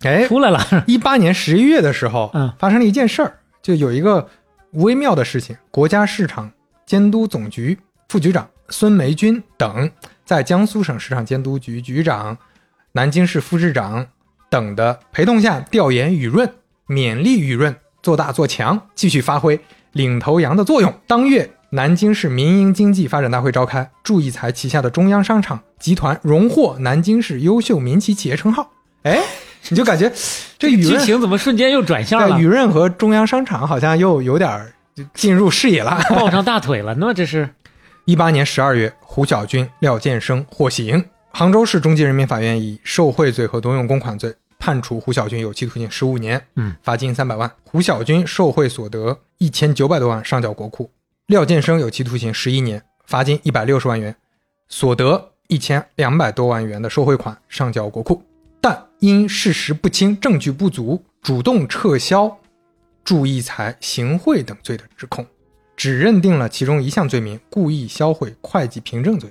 [0.03, 0.85] 哎，出来了。
[0.87, 4.29] 一八年十一月的时候，嗯发生了一件事儿，就有一个
[4.73, 6.51] 微妙的事情，国家市场
[6.85, 9.91] 监督总局副局长孙梅军等，
[10.25, 12.37] 在江苏省市场监督局局长、
[12.93, 14.07] 南京市副市长
[14.51, 16.51] 等的陪同下，调研雨润，
[16.89, 19.59] 勉励雨润做大做强，继续发挥
[19.95, 20.93] 领头羊的作用。
[21.07, 28.71] 当月，南京市民营经济发展大会召开，祝义才旗下的中央商场集团荣获南京市优秀民企企业称号。
[29.03, 29.19] 哎，
[29.69, 30.13] 你就感觉
[30.59, 32.47] 这雨剧情怎么瞬间又转向了对，雨？
[32.47, 34.73] 润和中央商场好像又有点儿
[35.15, 36.01] 进入视野了。
[36.11, 37.49] 抱上大腿了那，这是
[38.05, 41.05] 一八年十二月，胡小军、廖建生获刑。
[41.31, 44.33] 杭州市中级人民法院以受贿罪和挪用公款罪
[44.65, 47.53] 判处胡小军有期徒刑十五年，嗯，罚金三百万。
[47.65, 50.91] 胡小军受贿所得一千九百多万上缴国库。
[51.27, 54.17] 廖建生有期徒刑十一年，罚金一百六十万元，
[54.71, 58.23] 所得一千两百多万元的受贿款上缴国库，
[58.59, 62.35] 但因事实不清、证据不足，主动撤销
[63.05, 65.27] 祝义才行贿等罪的指控，
[65.77, 69.31] 只认定了其中一项罪名故意销毁会计凭证罪。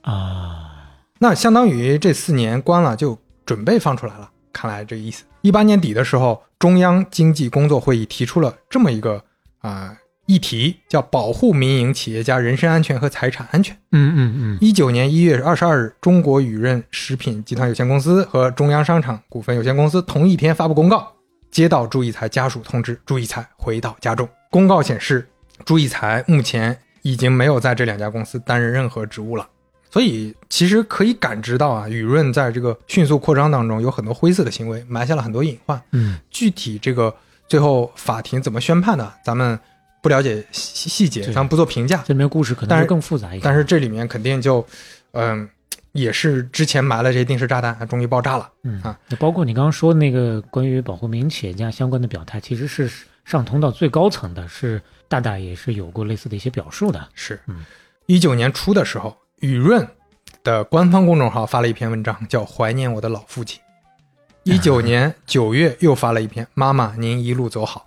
[0.00, 3.16] 啊，那相当于这四年关了，就
[3.46, 4.32] 准备放出来了。
[4.54, 5.24] 看来这意思。
[5.42, 9.22] 一八年底的时候，中央经济工作会议提出了这么一个
[9.58, 9.94] 啊、
[10.24, 13.76] 议题，叫保护民营企业家人身安全和财产安全。
[13.92, 21.12] 嗯嗯嗯，一九年一月二十二日，中国雨润食品集团有限公司和中央商场股份有限公司同一天发布公告，
[21.50, 24.26] 接到朱义才家属通知，朱义才回到家中。
[24.50, 25.28] 公告显示，
[25.66, 29.46] 朱义才目前已经没有在这两家公司担任任何职务了。
[29.94, 35.80] 所以其实可以感知到啊，雨润在这个迅速扩张当中有很多灰色的行为，埋下了很多隐患。
[35.92, 37.14] 嗯，具体这个
[37.46, 39.56] 最后法庭怎么宣判的，咱们
[40.02, 42.02] 不了解细细节，咱们不做评价。
[42.04, 43.42] 这里面故事可能但是更复杂一点。
[43.44, 44.66] 但是这里面肯定就，
[45.12, 45.48] 嗯、
[45.92, 48.50] 也是之前埋了这些定时炸弹，终于爆炸了。
[48.64, 52.90] 嗯啊，就包括你刚刚说那个关于保护民营企业家相关的表态，其实是
[53.24, 57.08] 上通到最高层的，是大大也是有过类似的一些表述的。
[57.14, 57.64] 是嗯，
[58.06, 59.86] 一九年初的时候，雨润
[60.42, 63.60] 的官方公众号发了一篇文章，叫《怀念我的老父亲》。
[64.42, 67.80] 一九年 九月又发了一篇《妈妈，您一路走好》。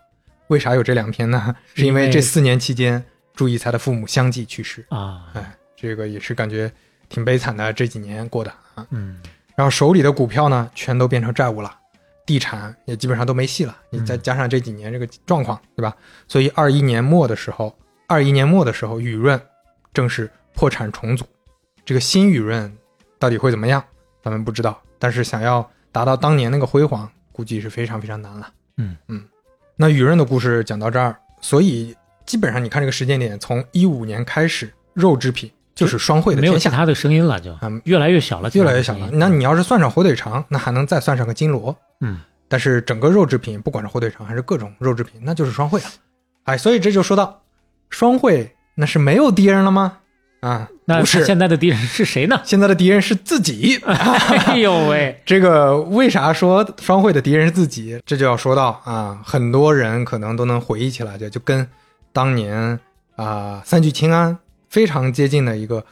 [0.49, 1.55] 为啥有这两篇呢？
[1.74, 3.03] 是因为这四年期间，
[3.34, 4.86] 朱义才的父母相继去世。
[4.89, 6.72] 啊，哎，这个也是感觉
[7.10, 8.86] 挺悲惨的，这几年过的啊。
[8.91, 9.20] 嗯，
[9.55, 11.76] 然后手里的股票呢，全都变成债务了，
[12.24, 13.76] 地产也基本上都没戏了。
[13.89, 15.95] 你再加上这几年这个状况，对吧？
[16.28, 17.76] 所以二一年末的时候，
[18.08, 19.41] 二一年末的时候，雨润
[19.91, 21.26] 正式破产重组。
[21.88, 22.70] 这个新雨润
[23.18, 23.82] 到底会怎么样，
[24.22, 24.78] 咱们不知道。
[25.00, 28.50] 但是想要达到当年那个辉煌，估计是非常非常难了。
[28.76, 29.24] 嗯嗯，
[29.78, 36.42] 那雨润的故事讲到这儿，所以基本上你看这个时间点，从一五年开始，肉制品就是双汇的。
[36.42, 39.10] 没有其他的声音了，就嗯越来越小了，越来越小了。
[39.14, 41.74] 那你要是算上火腿肠，那还能再算上个金锣。
[42.02, 42.20] 嗯，
[42.50, 45.86] 但是整个肉制品，不管是火腿肠还是各种肉制品，那就是双汇了。
[46.44, 47.42] 哎，所以这就说到
[47.90, 50.00] 双汇，那是没有敌人了吗？
[50.40, 52.40] 啊，那不是，现在的敌人是谁呢？
[52.44, 53.80] 现在的敌人是自己。
[53.86, 58.00] 哎呦喂，这个为啥说双汇的敌人是自己？
[58.06, 61.68] 这就要说到啊，很多人可能都能回忆起来，就就跟
[62.14, 62.80] 当年
[63.16, 64.38] 啊三聚氰胺
[64.70, 65.84] 非常接近的一个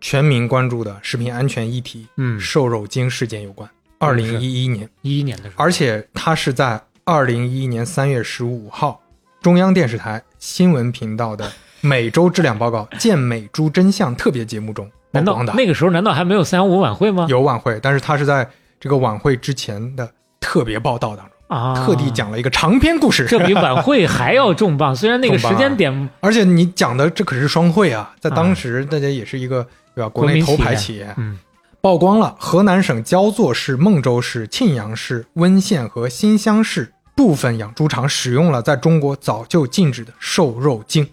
[0.00, 3.68] 全民关注的食品安全议题嗯，瘦肉精事件有关。
[3.98, 9.00] 二零一一年，一一年的时候，而且它是在二零一一年三月十五号，
[9.40, 11.50] 中央电视台新闻频道的
[11.84, 15.42] 每周质量报告《健美猪真相》特别节目中曝难道。
[15.54, 17.26] 那个时候难道还没有三幺五晚会吗？
[17.28, 18.48] 有晚会，但是它是在
[18.80, 20.10] 这个晚会之前的
[20.40, 23.26] 特别报道当中，啊，特地讲了一个长篇故事。
[23.26, 24.96] 这比晚会还要重磅。
[24.96, 30.08] 虽然那个时间点，而且你讲的这可是双汇啊，在当时大家也是一个对吧？
[30.08, 31.38] 国内头牌企业，嗯，
[31.82, 41.06] 曝光了河南省焦作市、孟州市、沁阳市、温县和新乡市部分养猪场使用了在中国早就禁止的瘦肉精。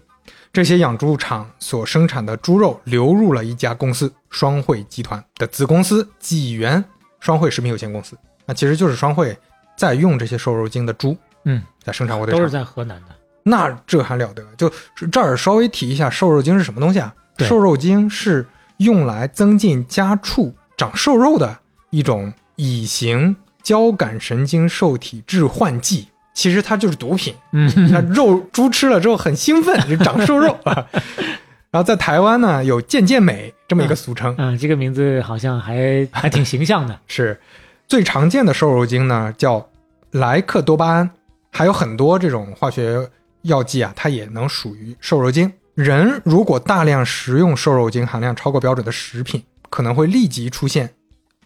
[0.52, 6.84] 这些养猪场所生产的猪肉流入了一家公司双汇集团的子公司济源
[7.20, 8.14] 双汇食品有限公司。
[8.44, 9.34] 那其实就是双汇
[9.78, 12.50] 在用这些瘦肉精的猪，嗯，在生产火腿肠都是。
[12.50, 13.14] 在河南的。
[13.42, 14.44] 那这还了得？
[14.56, 14.70] 就
[15.10, 17.14] 这儿稍微提一下，瘦肉精是什么东西啊？
[17.38, 18.46] 瘦肉精是
[18.76, 26.08] 用来增进家畜长瘦肉的一种乙型交感神经受体致幻剂。
[26.34, 30.86] 其实它就是毒品，嗯，那肉猪吃了之后很兴奋，就长瘦肉啊。
[31.70, 36.98] 然后在台湾呢，有健健美这么一个俗称，嗯，这个名字好像还还挺形象的。
[37.08, 37.40] 是
[37.86, 39.66] 最常见的瘦肉精呢，叫
[40.10, 41.10] 莱克多巴胺，
[41.50, 43.08] 还有很多这种化学
[43.42, 45.50] 药剂啊，它也能属于瘦肉精。
[45.74, 50.90] 人如果大量食用瘦肉精含量超过标准的食品，可能会立即出现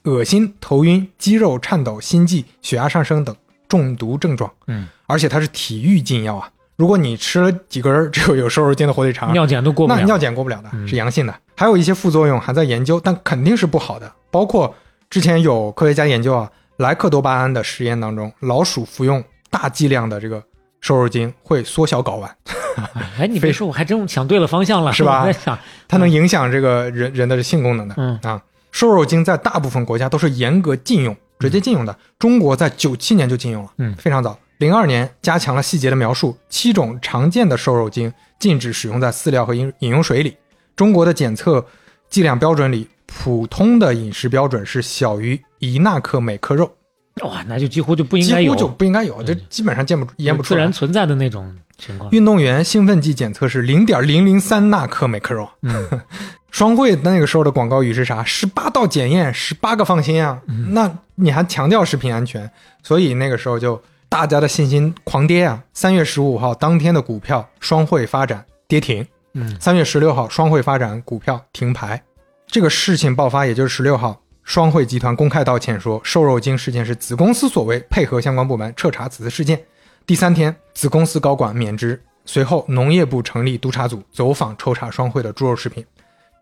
[0.02, 3.36] 恶心、头晕、肌肉颤抖、心悸、血压上升等
[3.68, 4.50] 中毒症状。
[4.66, 6.48] 嗯，而且它是体育禁药啊。
[6.76, 9.98] 如果你吃了几根这个有瘦肉精的火腿肠，尿检都过不了。
[9.98, 11.34] 那尿检过不了的，嗯是阳性的。
[11.56, 14.12] 还有一些副作用还在研究，但肯定是不好的。
[14.30, 14.74] 包括
[15.08, 20.42] 之前有科学家研究啊，莱克多巴胺的实验当中，老鼠服用大剂量的这个
[20.82, 22.36] 瘦肉精会缩小睾丸，
[23.18, 25.58] 哎，你别说，我还真想对了方向了，是吧我在想，
[25.88, 27.94] 它能影响这个人人的性功能的。
[27.96, 31.96] 嗯啊，瘦肉精在大部分国家都是严格禁用，直接禁用的。
[32.18, 34.38] 中国在九七年就禁用了，嗯非常早。
[34.58, 40.36] 零二年加强了细节的描述，七种常见的瘦肉精禁止使用在饲料和饮饮用水里。
[40.74, 41.64] 中国的检测
[42.08, 46.74] 剂量标准里，普通的饮食标准是小于一纳克每克肉，
[47.22, 50.72] 哇，那就几乎就不应该有，几乎就不应该有，这嗯基本上见不验不出来自然。
[50.72, 52.10] 存在的那种情况。
[52.10, 55.48] 运动员兴奋剂检测是零点零零三纳克每克肉。
[55.62, 55.88] 嗯，
[56.50, 58.24] 双汇那个时候的广告语是啥？
[58.24, 60.40] 十八道检验，十八个放心啊！
[60.48, 62.50] 嗯那你还强调食品安全，
[62.82, 65.62] 所以那个时候就大家的信心狂跌啊！
[65.72, 72.02] 三月十五号当天的股票双汇发展跌停，嗯三月十六号双汇发展股票停牌。
[72.46, 79.60] 这个事情爆发，也就是十六号，双汇集团公开道歉说，瘦肉精事件是子公司所为，配合相关部门彻查此次事件。
[80.06, 82.00] 第三天，子公司高管免职。
[82.24, 85.84] 随后，农业部成立督查组，走访抽查双汇的猪肉食品。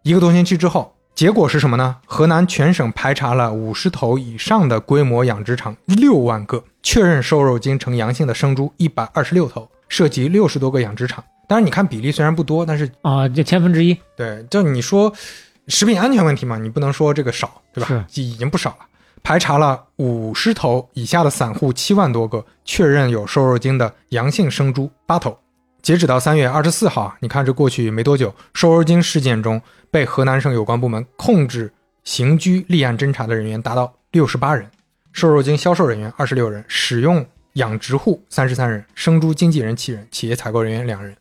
[0.02, 1.96] 一个多星期之后，结果是什么呢？
[2.04, 11.24] 河南全省排查了五十头以上的规模养殖场六万个，确认瘦肉精呈阳性的生猪一百二十六头，涉及六十多个养殖场。
[11.48, 15.10] 当然，你看比例虽然不多，但是啊，就千分之一，对，就你说
[15.68, 18.04] 食品安全问题嘛，你不能说这个少，对吧？
[18.10, 18.86] 是已经不少了。
[19.24, 25.36] 排查了五十头以下的散户七万多个，确认有瘦肉精的阳性生猪八头。
[25.80, 29.60] 截止到三月二十四号，你看这过去没多久，瘦肉精事件中
[29.90, 31.72] 被河南省有关部门控制、
[32.04, 34.70] 刑拘、立案侦查的人员达到六十八人，
[35.12, 41.16] 瘦肉精销售人员二十六人，使用养殖户三十三人，生猪经纪人七人，企业采购人员两人。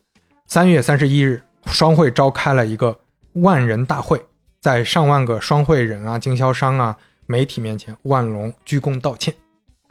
[0.46, 2.98] 三月三十一日，双汇召开了一个
[3.32, 4.22] 万人大会，
[4.60, 6.94] 在上万个双汇人啊、经销商啊、
[7.26, 9.32] 媒体面前，万隆鞠躬道歉。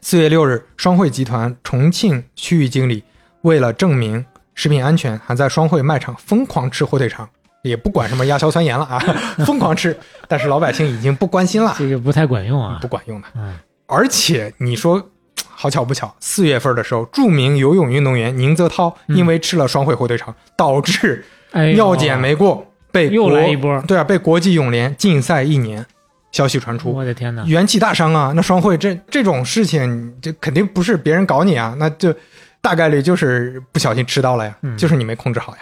[0.01, 3.03] 四月六日，双汇集团重庆区域经理
[3.43, 7.27] 为了证明食品安全，还在双汇卖场疯狂吃火腿肠，
[7.61, 8.99] 也不管什么亚硝酸盐了啊，
[9.45, 9.97] 疯狂吃。
[10.27, 12.87] 但是老百姓已经不关心了，这个不太管用啊不。
[12.87, 13.27] 管用的。
[13.35, 13.55] 嗯，
[13.87, 15.01] 而且你说，
[15.49, 21.23] 好巧不巧，四月份的时候，著名游泳运动员宁泽涛嗯因为吃了双汇火腿肠，导致
[21.75, 25.85] 尿检没过，被又来一波对啊，被国际泳联禁赛一年。
[26.33, 27.45] 消息传出，我的天哪！
[27.45, 28.33] 元气大伤啊！
[28.35, 32.13] 那双汇这这种事情，这肯定不是别人搞你啊，那就
[32.59, 35.61] 大概率就是不小心吃到了呀，嗯就是你没控制好呀。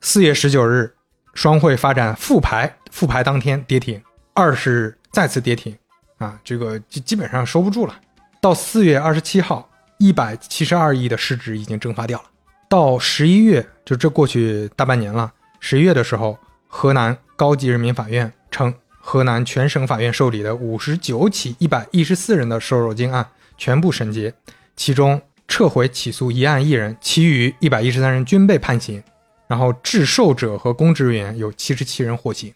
[0.00, 0.92] 四月十九日，
[1.34, 4.02] 双汇发展复牌，复牌当天跌停，
[4.34, 5.76] 二十日再次跌停，
[6.18, 7.94] 啊，这个就基本上收不住了。
[8.40, 12.24] 到四月二十七号，一百七十二亿的市值已经蒸发掉了。
[12.68, 15.32] 到十一月，就这过去大半年了。
[15.60, 18.74] 十一月的时候，河南高级人民法院称，
[19.10, 24.34] 河南全省法院受理的五十九起一百一十四人的瘦肉精案全部审结，
[24.76, 29.02] 其中撤回起诉一案一人，其余一百一十三人均被判刑。
[29.46, 32.52] 然后制售者和公职人员有七十七人获刑。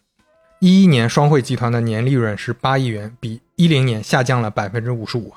[0.60, 5.32] 一一年双汇集团的年利润是八亿元，比一零年下降了百分之五十五。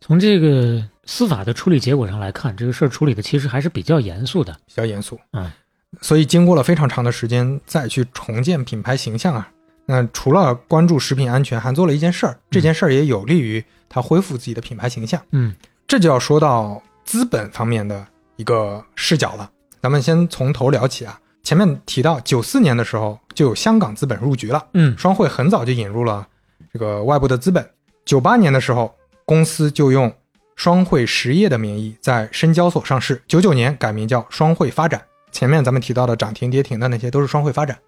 [0.00, 4.54] 从这个司法的处理结果上来看，这个事儿处理的其实还是比较严肃的。
[4.64, 5.20] 比较严肃。
[5.34, 5.52] 嗯，
[6.00, 9.52] 所以经过了非常长的时间再去重建品牌形象啊，
[9.90, 15.18] 那除了关注食品安全，还做了一件事儿，这件事儿也有利于他恢复自己的品牌形象。
[15.30, 15.54] 嗯，
[15.86, 19.50] 这就要说到资本方面的一个视角了。
[19.80, 21.18] 咱们先从头聊起啊。
[21.42, 26.28] 前面提到，九四年的时候就有香港资本入局了，嗯双汇很早就引入了
[26.70, 27.66] 这个外部的资本。
[28.04, 30.12] 九八年的时候，公司就用
[30.56, 33.22] 双汇实业的名义在深交所上市。
[33.26, 35.02] 九九年改名叫双汇发展。
[35.32, 37.78] 前面咱们提到的涨停跌停的那些都是双汇发展。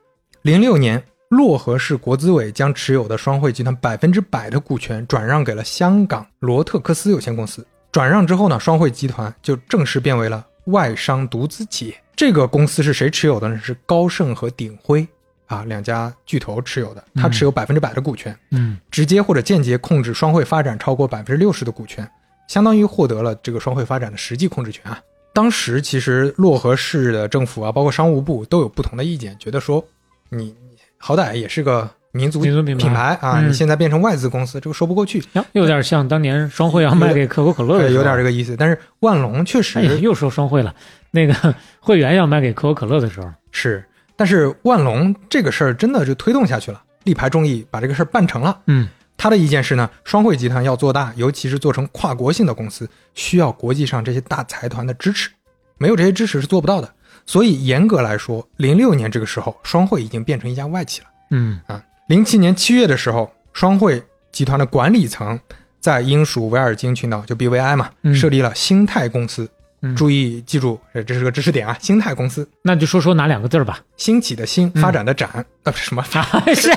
[0.43, 7.65] 零六年，漯河市国资委将持有的双汇集团百分之百的股权转让给了香港罗特克斯有限公司。
[7.93, 11.95] 转让之后呢，双汇集团就正式变为了外商独资企业。
[12.17, 13.61] 这个公司是谁持有的呢？
[13.63, 15.07] 是高盛和鼎晖
[15.47, 18.37] 啊两家巨头持有的，他持有百分之百的股权。
[18.51, 22.09] 嗯直接或者间接控制双汇发展超过百分之六十的股权，
[22.49, 25.01] 相当于获得了这个双汇发展的实际控制权啊。
[25.33, 29.85] 当时其实漯河市的政府啊，包括商务部都有不同的意见，觉得说
[30.29, 30.70] 你你
[31.03, 38.55] 好歹也是个民族民族品牌啊，嗯你现在变成外资公司，这个说不过去，呀，有点像当年双汇要卖给可口可乐有点这个意思。
[38.57, 40.75] 但是万隆确实哎，又说双汇了。
[41.11, 43.85] 那个 会员要卖给可口可乐的时候，是，
[44.15, 48.59] 但是万隆这个事儿真的就推动下去了，力排众议，把这个事儿办成了。
[48.67, 48.87] 嗯，
[49.17, 55.31] 他的意见是呢，双汇集团要做大，尤其是做成跨国性的公司，需要国际上这些大财团的支持，
[55.79, 56.93] 没有这些支持是做不到的。
[57.31, 61.07] 所以严格来说，零六年这个时候，双汇已经变成一家外企了。
[61.31, 64.03] 嗯啊，零七年七月的时候，双汇
[64.33, 65.39] 集团的管理层
[65.79, 69.49] 在英属维尔京群岛，就 BVI 嘛，嗯设立了新泰公司。
[69.83, 71.77] 嗯注意记住，这这是个知识点啊！
[71.81, 73.81] 星泰公司，那就说说哪两个字儿吧。
[73.97, 75.29] 兴起的兴，发展的展，
[75.63, 76.03] 啊、不是，什么
[76.55, 76.69] 是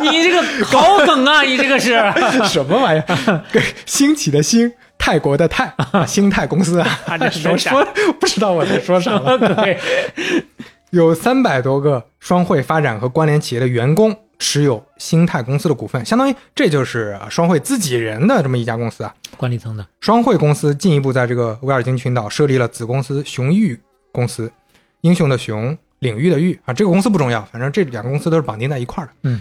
[0.00, 1.98] 你这个好梗啊，你这个 是
[2.48, 3.42] 什么玩意儿？
[3.84, 5.72] 兴起的兴，泰国的泰，
[6.06, 6.98] 星泰公司啊！
[7.06, 7.86] 啊这是啥我说
[8.18, 9.38] 不知道我在说啥了。
[9.38, 9.78] 对，
[10.90, 19.14] 有三百多个双汇发展和关联企业的员工持有星泰公司的股份，相当于这就是啊双汇自己人的这么一家公司啊。
[19.36, 23.78] 管理层的，双汇公司进一步在这个威尔金群岛设立了子公司雄域
[24.12, 24.50] 公司，
[25.02, 29.12] 英雄的雄，领域的域啊，这个公司不重要，反正这两个公司都是绑定在一块儿的。
[29.22, 29.40] 嗯，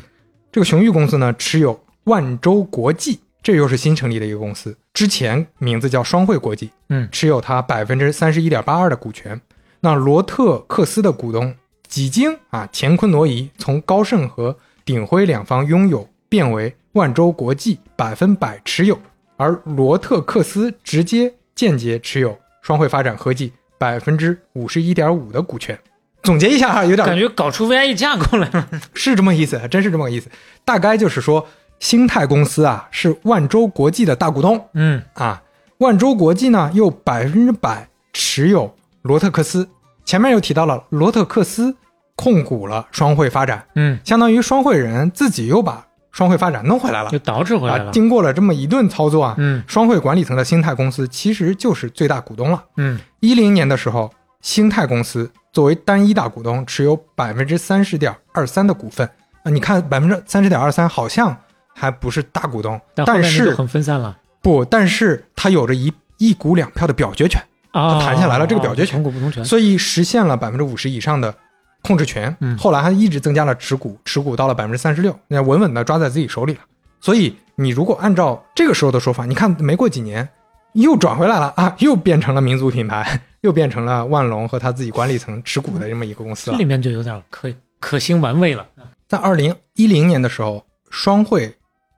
[0.52, 9.40] 这个雄域公司呢持有万州国际，这又是新成立的一个公司，之前名字叫双汇国际，嗯持有它百分之三十一点八二的股权。
[9.80, 11.56] 那罗特克斯的股东
[11.88, 14.58] 几经啊乾坤挪移，从高盛和
[14.88, 18.98] 鼎晖两方拥有变为万州国际百分百持有，
[19.36, 25.78] 而罗特克斯直接间接持有双汇发展合计百分之五十一点五的股权。
[26.24, 28.66] 总结一下哈，有点感觉搞出 VIE 架构来了。
[28.96, 30.30] 是这么意思，真是这么个意思。
[30.64, 31.46] 大概就是说，
[31.82, 35.44] 新泰公司啊是万州国际的大股东嗯啊，
[35.80, 39.68] 万州国际呢又百分之百持有罗特克斯。
[40.06, 41.76] 前面又提到了罗特克斯
[42.18, 47.84] 控股了双汇发展，嗯，相当于双汇人自己又把双汇发展弄回来了就倒饬回来啊。
[47.84, 47.92] 了。
[47.92, 52.64] 经过了这么一顿操作啊，嗯双汇管理层的星泰公司其实就是最大股东了。
[52.76, 54.12] 嗯一零年的时候，
[54.42, 59.08] 星泰公司作为单一大股东，持有百分之三十点二三的股份
[59.44, 59.52] 啊。
[59.52, 61.38] 你看百分之三十点二三，好像
[61.76, 67.40] 还不是大股东，但是很分散了不，但是它有着一一股两票的表决权，
[67.72, 69.46] 啊，谈下来了这个表决权股不同权。
[69.46, 71.36] 所以实现了百分之五十以上的
[71.82, 72.36] 控制权。
[72.42, 76.60] 嗯后来还一直增加了持股，持股到了百分之三十六，那稳稳的抓在自己手里了。
[77.00, 80.28] 所以你如果按照这个时候的说法，你看没过几年
[80.74, 86.68] 又转回来了 啊，又变成了民族品牌， 又变成了万隆和他自己管理层持股的这么一个公司了这里。
[86.68, 88.66] 面就有点可可兴玩味了。
[89.08, 91.56] 在二零一零年的时候，双汇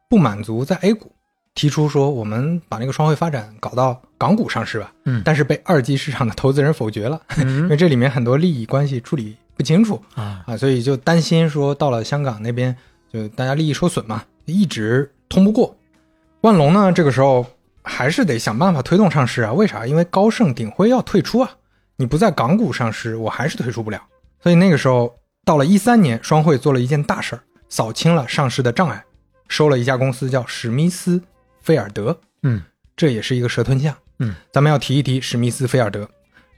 [0.09, 1.11] 不满足在 A 股，
[1.55, 4.91] 提出说我们把那个双汇发展搞到港股上市吧。
[5.05, 12.73] 嗯但是被二级市场的投资人否决了， 因嗯为这里面很多利益关系处理不清楚啊，啊，所以就担心说到了香港那边
[13.11, 15.75] 就大家利益受损嘛，一直通不过。
[16.39, 17.45] 万隆呢，这个时候
[17.83, 19.51] 还是得想办法推动上市啊。
[19.51, 19.85] 为啥？
[19.85, 21.51] 因为高盛、鼎晖要退出啊，
[21.97, 24.01] 你不在港股上市，我还是退出不了。
[24.41, 29.03] 所以那个时候到了一三年，双汇做了一件大事儿，扫清了上市的障碍，
[29.49, 31.21] 收了一家公司叫史密斯
[31.61, 32.17] 菲尔德。
[32.43, 32.61] 嗯，
[32.95, 33.93] 这也是一个蛇吞象。
[34.19, 36.09] 嗯，咱们要提一提史密斯菲尔德。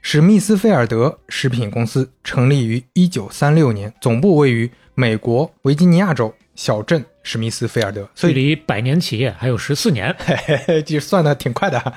[0.04, 10.14] 史密斯菲尔德食品公司成立于一九三六年，总部位于美国维吉尼亚州小镇史密斯菲尔德，所距以离百年企业还有十四年。
[10.18, 11.94] 嘿嘿嘿，就算的挺快的啊。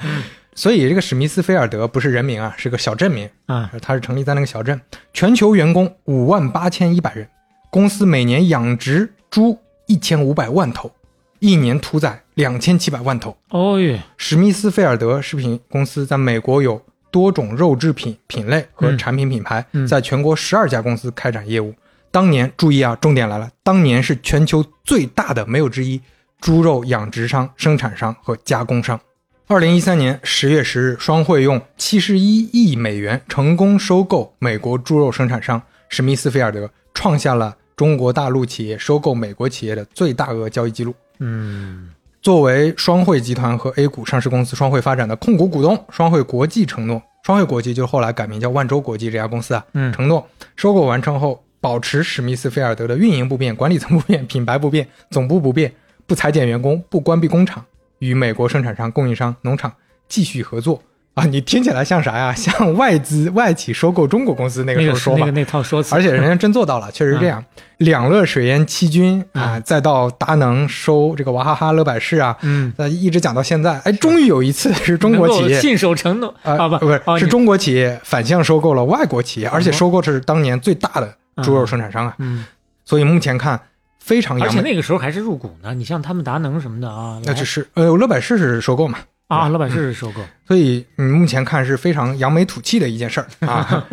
[0.53, 3.28] 所以这个史密斯菲尔德不是人名啊，是个小镇名。
[3.47, 4.80] 啊，它是成立在那个小镇，
[5.12, 7.28] 全球员工五万八千一百人，
[7.72, 10.91] 公司每年养殖猪一千五百万头，
[11.39, 13.36] 一年屠宰两千七百万头。
[13.49, 16.80] 哦耶，史密斯菲尔德食品公司在美国有
[17.16, 21.74] 多种肉制品品类和嗯产品品牌，嗯在全国十二家公司开展业务。
[22.11, 26.01] 当年注意啊，重点来了，当年是全球最大的没有之一
[26.41, 28.99] 猪肉养殖商、生产商和加工商。
[29.48, 40.94] 二零一三年十月十日，双汇用七十一亿美元成功收购美国猪肉生产商史密斯菲尔德，创下了中国大陆企业收购美国企业的最大额交易记录。
[41.19, 41.91] 嗯
[42.26, 55.72] 作为双汇集团和 A 股上市公司双汇发展的控股股东，双汇国际承诺，双汇国际就是后来改名叫万洲国际这家公司啊，嗯承诺收购完成后保持史密斯菲尔德的运营不变、管理层不变、 品牌不变、总部不变，
[56.07, 57.64] 不裁减员工，不关闭工厂，
[57.99, 59.72] 与美国生产商、供应商、农场
[60.07, 60.81] 继续合作。
[61.16, 62.34] 啊，你听起来像啥呀？
[62.36, 67.44] 像外资外企收购中国公司那个时候说法个那个，那套说辞，而且人家真做到了，确实是这样。
[67.78, 81.14] 两乐水淹七军啊，再到达能收这个娃哈哈乐百氏啊，嗯，那，一直讲到现在，哎，终于有一次是中国企业信守承诺啊，啊，不不是哦是中国企业反向收购了外国企业，而且收购的是当年最大的
[81.44, 82.46] 猪肉生产商啊，嗯，
[82.86, 83.60] 所以目前看
[84.00, 84.62] 非常而且。
[84.62, 93.85] 那个时候还是入股呢，你像他们达能什么的啊，那就是呃，乐百氏是收购嘛，啊，老板是收购，所以嗯，目前看是非常扬眉吐气的一件事儿 啊。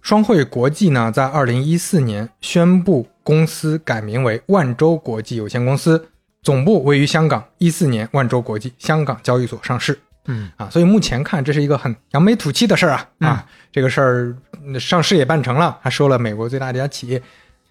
[0.00, 6.08] 双汇国际呢，在二零一四年宣布公司改名为万州国际有限公司，
[6.42, 7.44] 总部位于香港。
[7.58, 9.98] 一四年，万州国际香港交易所上市。
[10.26, 17.20] 嗯啊，所以目前看这是一个很扬眉吐气的事儿啊啊，这个事儿嗯上市也办成了，还收了美国最大的一家企业。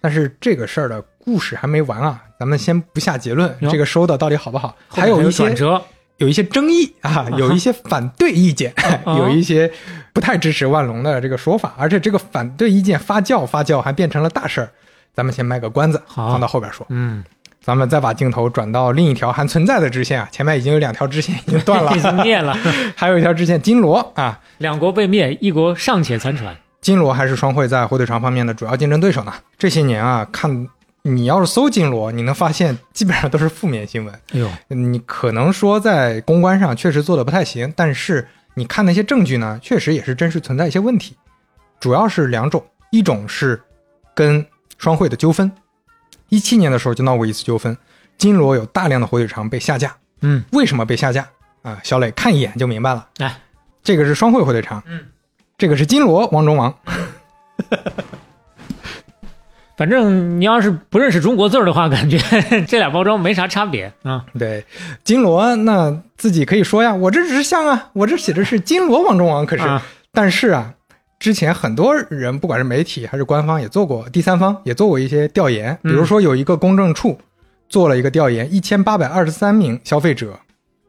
[0.00, 4.74] 但是这个事儿的故事还没完啊，咱们先不下结论，这个收的到底好不好？
[4.88, 5.82] 还有一些转折，
[6.18, 8.72] 有一些争议啊，有一些反对意见，
[9.04, 9.70] 哦 有一些
[10.12, 14.70] 不太支持万隆的这个说法，而且这个反对意见发酵发酵，还变成了大事儿。
[15.14, 16.86] 咱们先卖个关子，放到后边说。
[16.90, 17.22] 嗯，
[17.60, 22.56] 咱们再把镜头转到另一条还存在的支线啊，前面已经有两条支线已经断了 已，经灭了，
[22.96, 26.56] 还有一条支线金罗啊，两国被灭，一国尚且残喘。
[26.80, 29.32] 金罗还是双汇在火腿肠方面的主要竞争对手呢。
[29.58, 30.66] 这些年啊，看
[31.02, 34.14] 你要是搜金锣，你能发现基本上都是负面新闻。
[34.32, 41.16] 哎呦，你可能说在公关上确实做的不太行，但是你看那些证据呢，确实也是真实存在一些问题，
[41.80, 43.60] 主要是两种，一种是
[44.14, 44.46] 跟
[44.78, 45.50] 双汇的纠纷，
[46.28, 47.76] 一七年的时候就闹过一次纠纷，
[48.16, 51.28] 金锣有大量的火腿肠被下架，嗯，为什么被下架？
[51.62, 51.80] 啊？
[51.82, 53.40] 小磊看一眼就明白了，哎，
[53.82, 55.06] 这个是双汇火腿肠，嗯，
[55.58, 56.72] 这个是金锣王中王，
[59.76, 62.18] 反正你要是不认识中国字儿的话，感觉
[62.68, 64.24] 这俩包装没啥差别啊。
[64.38, 64.64] 对，
[65.02, 69.82] 金锣那自己可以说呀，我这只是像啊，我这写的是金锣王中王，可是，啊
[70.12, 70.74] 但是啊，
[71.18, 77.18] 之前很多人不管是媒体还是官方也做过，第三方也做过一些调研，比如说有一个公证处
[77.68, 80.38] 做了一个调研，一千八百二十三名消费者，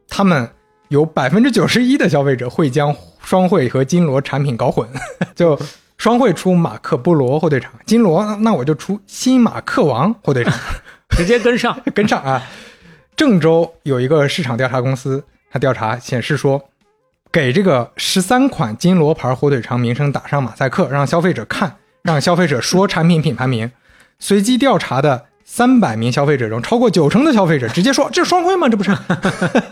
[0.09, 0.49] 他们
[0.89, 2.93] 有百分之九十一的消费者会将
[3.23, 4.87] 双汇和金锣产品搞混，
[5.33, 5.57] 就。
[5.97, 10.53] 双汇出马克波罗火腿肠，金罗那我就出新马克王火腿肠，
[11.11, 11.79] 直接跟上。
[11.93, 12.41] 跟上啊！
[13.15, 16.61] 郑州有一个市场调查公司，它调查显示说，
[17.31, 23.71] 给这个十三款金罗牌火腿肠名称打上马赛克，让消费者看，让消费者说产品品牌名。
[24.19, 28.67] 随机调查的三百名消费者中，超过九成的消费者直接说：“这是双汇吗？
[28.69, 28.91] 这不是？”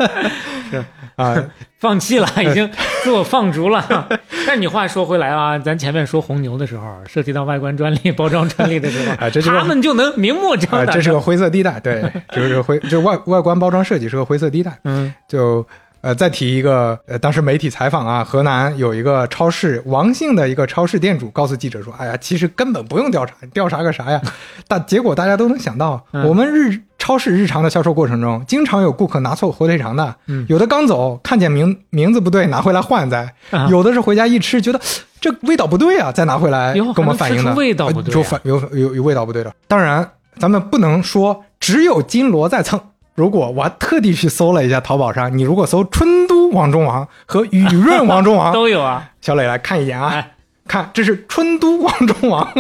[0.72, 0.84] 是
[1.16, 1.36] 啊，
[1.80, 2.70] 放弃了，已经
[3.04, 4.08] 自我放逐了。
[4.48, 10.94] 但你话说回来啊，咱前面说红牛的时候，涉及到外观专利、包装专利的时候，啊这是他们就能明目张啊，胆的。
[10.94, 12.02] 这是个灰色地带，对，
[12.34, 14.78] 就是灰，就是外外观包装设计是个灰色地带。
[14.86, 15.66] 嗯就
[16.02, 24.20] 呃，再提一个，呃，当时媒体采访啊，河南有一个超市，王姓的一个超市店主告诉记者说：“哎呀，其实根本不用调查，调查个啥呀？”
[24.68, 34.82] 但结果大家都能想到，嗯我们日超市日常的销售过程中，经常有顾客拿错火腿肠的，嗯有的刚走看见名名字不对，拿回来换再；啊有的是回家一吃觉得
[35.20, 39.54] 这味道不对啊，再拿回来跟我们反映的还能吃出味道不对啊呃就反有有有味道不对的。
[39.68, 40.10] 当然，
[40.40, 42.80] 咱们不能说只有金锣在蹭。
[43.22, 49.12] 如果我还特地去搜了一下淘宝上，你如果搜春都王中王和雨润王中王，都有啊。
[49.22, 50.32] 小磊来看一眼啊，哎，
[50.68, 52.52] 看这是春都王中王，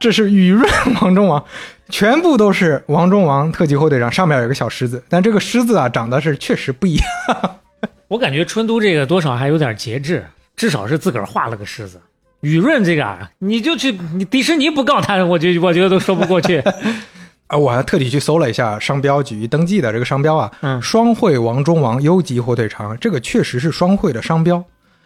[0.00, 0.68] 这是雨润
[1.00, 1.44] 王中王，
[1.88, 7.06] 全部都是王中王特级火腿肠，上面有个小狮子，但这个狮子啊长得是确实不一样。
[8.08, 12.00] 我感觉春都这个多少还有点节制，至少是自个儿画了个狮子。
[12.40, 16.60] 雨润这个啊，你就去你迪士尼不告他，我觉我觉得都说不过去。
[17.48, 24.62] 啊，我还特地去搜了一下商标局登记的这个商标啊，嗯双汇王中王优级火腿肠，这个确实是双汇的商标，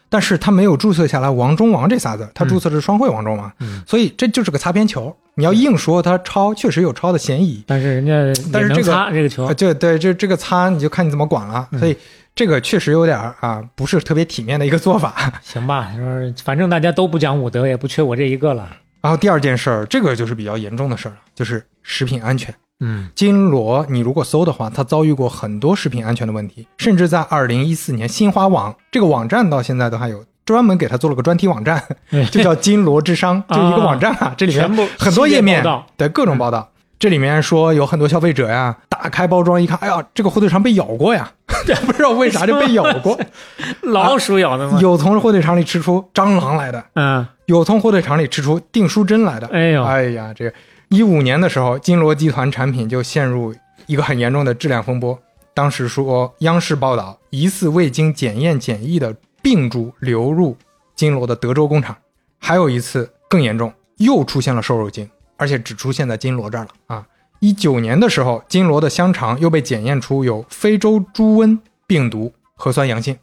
[0.08, 5.16] 但是他没有注册下来王中王这仨字，他注册的是双汇王中王，嗯所以这就是个擦边球。
[5.34, 11.96] 你要硬说他抄，确实有抄的嫌疑，但是人家但是这个擦这个球啊，，这对这这个擦你就看你怎么管了，嗯所以
[12.34, 15.32] 这个确实有点啊，不是特别体面的一个做法。
[15.42, 15.90] 行吧？
[15.96, 18.68] 就是反正大家都不讲武德，也不缺我这一个了。
[19.02, 22.54] 然后第二件事儿，这个就是比较严重的事儿了，就是食品安全。
[22.84, 31.82] 嗯金锣，你如果搜的话，它遭遇过很多食品安全的问题，甚至在二零一四年，新华网这个网站到现在都还有专门给它做了个专题网站，
[32.30, 34.68] 就叫金锣之殇， 就一个网站啊，这里面
[34.98, 36.68] 很多页面系列报道对各种报道。
[36.98, 41.28] 这里面说有很多消费者呀，打开包装一看，哎呀，这个火腿肠被咬过呀，
[41.86, 43.18] 不知道为啥就被咬过，
[43.82, 44.78] 老鼠咬的吗？
[44.80, 49.46] 有从火腿肠里吃出蟑螂来的，嗯，有从火腿肠里吃出订书针来的。
[49.48, 50.54] 哎呦，哎呀，这个
[50.88, 53.54] 一五年的时候，金锣集团产品就陷入
[53.84, 55.18] 一个很严重的质量风波。
[55.52, 60.56] 当时说，央视报道疑似未经检验检疫的病猪流入
[60.96, 61.94] 金锣的德州工厂。
[62.38, 65.06] 还有一次更严重，又出现了瘦肉精，
[65.36, 67.06] 而且只出现在金锣这儿了啊！
[67.40, 73.14] 一九年的时候，金锣的香肠又被检验出有非洲猪瘟病毒核酸阳性。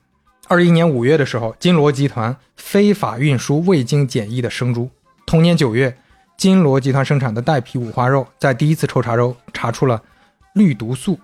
[0.50, 4.90] 二一年五月的时候，金锣集团非法运输未经检疫的生猪。
[5.24, 5.96] 同年九月，
[6.38, 10.02] 金锣集团生产的带皮五花肉在第一次抽查中查出了
[10.56, 11.20] 氯毒素，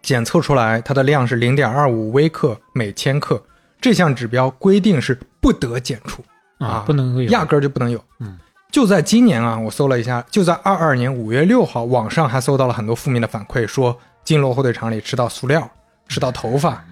[0.00, 3.40] 检测出来它的量是零点二五微克每千克，
[3.82, 6.24] 这项指标规定是不得检出
[6.56, 8.02] 啊，不能有压根儿就不能有。
[8.20, 8.38] 嗯，
[8.72, 15.70] 就在今年啊，我搜了一下，就在二二年五月六号，网上还搜到了很多负面的反馈，说金锣火腿肠里吃到塑料，
[16.08, 16.82] 吃到头发，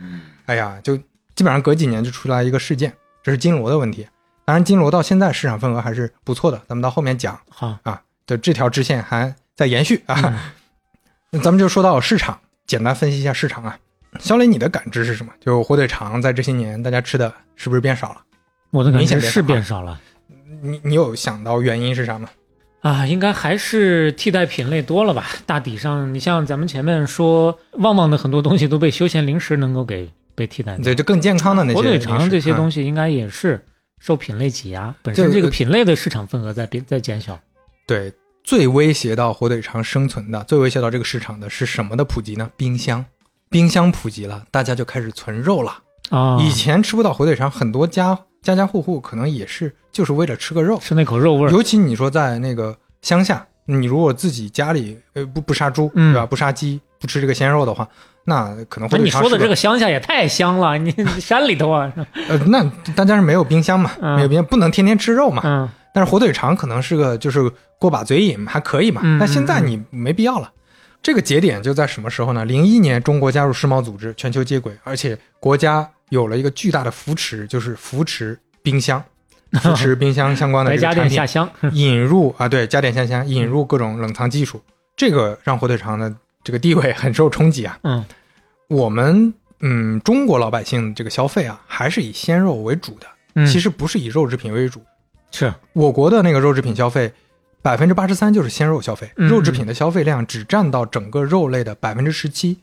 [0.45, 0.99] 哎呀，就
[1.35, 2.93] 基本上隔几年就出来一个事件，
[3.23, 4.07] 这是金锣的问题。
[4.45, 10.53] 当然，金锣到现在市场份额还是不错的，咱们到后面讲好，啊，就这条支线还在延续啊。
[11.31, 13.79] 那咱们就说到市场，简单分析一下市场啊。
[14.19, 15.33] 肖磊，你的感知是什么？
[15.41, 18.21] 就火腿肠在这些年大家吃的是不是变少了？
[18.71, 19.99] 我的感觉是变变少了
[20.61, 22.29] 你你有想到原因是啥吗？
[22.81, 25.25] 啊，应该还是替代品类多了吧？
[25.47, 30.83] 大体上，你像咱们前面说，旺旺的很多东西都被休闲零食能够给被替代掉。
[30.83, 33.65] 对，就更健康的那些火腿肠这些啊东西应该也是
[34.01, 37.39] 受品类挤压，本身这个这个品类的市场份额在变在减小。
[37.87, 38.13] 对，
[38.43, 42.51] 最威胁到火腿肠生存的，最威胁到这个市场的是什么的普及呢？
[42.57, 43.05] 冰箱，
[43.49, 45.79] 冰箱普及了，大家就开始存肉了。
[46.11, 50.79] 啊，以前吃不到火腿肠，很多家家家户户可能也是就是为了吃个肉。
[50.81, 56.27] 吃那口肉味儿，尤其你说在那个乡下，你如果自己家里呃不不杀猪，嗯对吧？
[56.27, 57.87] 不杀鸡，不吃这个鲜肉的话，
[58.25, 60.91] 那可能会那你说的这个乡下也太香了，你
[61.21, 61.93] 山里头啊，
[62.29, 62.63] 呃，那
[62.95, 65.43] 大家是没有冰箱嘛，嗯没有冰箱，不能天天吃肉嘛。
[65.45, 69.03] 嗯但是火腿肠可能是个就是过把嘴瘾，还可以嘛。
[69.05, 70.51] 嗯但现在你没必要了。
[71.03, 72.47] 这个节点就在什么时候呢？
[72.47, 79.05] 零一年，中国加入世贸组织，全球接轨，而且国家有了一个巨大的扶持，就是扶持冰箱，
[79.61, 84.63] 扶持冰箱相关的家这个产品电下乡， 引入啊，对，家电下乡引入各种冷藏技术，
[84.97, 87.79] 这个让火腿肠的这个地位很受冲击啊。
[87.83, 88.05] 嗯。
[88.69, 94.83] 我们嗯，中国老百姓这个消费啊，还是以鲜肉为主的，嗯，其实不是以肉制品为主。
[95.31, 95.53] 是。
[95.75, 97.13] 我国的那个肉制品消费，
[97.61, 99.29] 百分之八十三就是鲜肉消费，嗯。
[99.29, 102.59] 肉制品的消费量只占到整个肉类的百分之十七，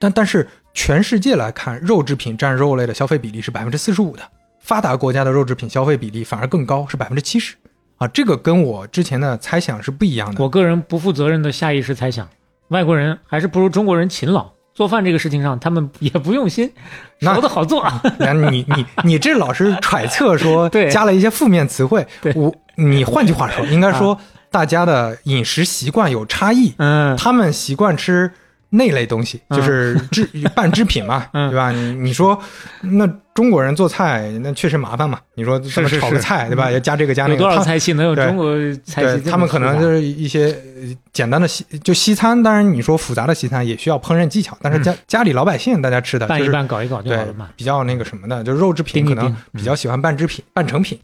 [0.00, 4.22] 但但是全世界来看，肉制品占肉类的消费比例是百分之四十五的，
[4.62, 7.54] 发达国家的肉制品消费比例反而更高，是百分之七十
[7.98, 10.42] 啊，这个跟我之前的猜想是不一样的。
[10.42, 12.26] 我个人不负责任的下意识猜想，
[12.68, 14.50] 外国人还是不如中国人勤劳。
[14.74, 16.72] 做饭这个事情上，他们也不用心，
[17.18, 17.84] 那熟的好做。
[18.18, 24.18] 然后你你你这老是揣测说 对加了一些负面词汇对，我你换句话说，应该说
[24.50, 28.32] 大家的饮食习惯有差异，嗯，他们习惯吃
[28.72, 29.56] 那类东西，嗯。
[29.56, 30.26] 就是制
[30.56, 31.50] 半制品嘛，嗯。
[31.50, 31.70] 对吧？
[31.70, 32.38] 你你说
[32.80, 36.70] 那中国人做菜那确实麻烦嘛，你说炒个菜，对吧？
[36.70, 38.54] 要加这个加那个，有多少他菜系能有中国
[38.84, 47.48] 菜系他们可能就是一些呃简单的西就西餐，当然你说复杂的西餐也需要烹饪技巧，但是家、家里老百姓大家吃的拌一就是拌搞一搞就好对了嘛。
[47.56, 50.98] 比较那个什么的，就肉制品可能比较喜欢半制品、半成品，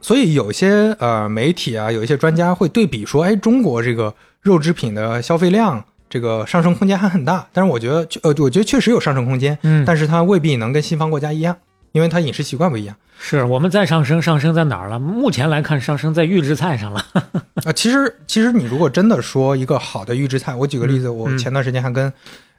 [0.00, 11.56] 所以有些呃媒体啊，有一些专家会对比说，哎，中国这个肉制品的消费量这个上升空间还很大，但是我觉得呃，我觉得确实有上升空间，嗯，但是它未必能跟西方国家一样，
[11.92, 12.94] 因为它饮食习惯不一样。
[13.18, 14.98] 是我们再上升，上升在哪儿了？
[14.98, 17.02] 目前来看，上升在预制菜上了。
[17.64, 22.12] 啊、其实其实你如果真的说一个好的预制菜，我举个例子，我嗯前段时间还跟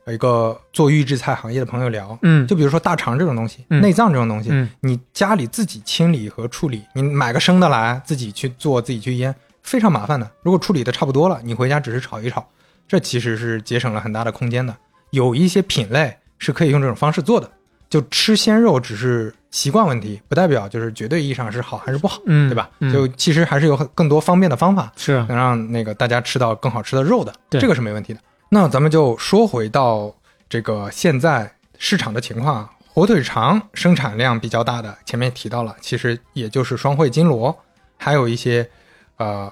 [0.07, 10.27] 一个做预制菜行业的朋友聊，嗯就比如说大肠这种东西，嗯内脏这种东西，嗯你家里自己清理和处理，你买个生的来自己去做，自己去腌，非常麻烦的。
[10.41, 12.45] 如果处理的差不多了，你回家只是炒一炒，
[12.87, 14.75] 这其实是节省了很大的空间的。
[15.11, 17.49] 有一些品类是可以用这种方式做的，
[17.89, 22.69] 就吃鲜肉只是习惯问题，不代表就是绝对意义上是好还是不好，嗯对吧？
[22.79, 28.19] 嗯就其实还是有很更多方便的方法，是能让那个大家吃到更好吃的肉的，对这个是没问题的。
[28.49, 30.13] 那咱们就说回到
[30.49, 37.55] 这个现在市场的情况啊，火腿肠生产量比较大的，前面提到了，其实也就是双汇金锣，
[37.97, 38.67] 还有一些
[39.17, 39.51] 呃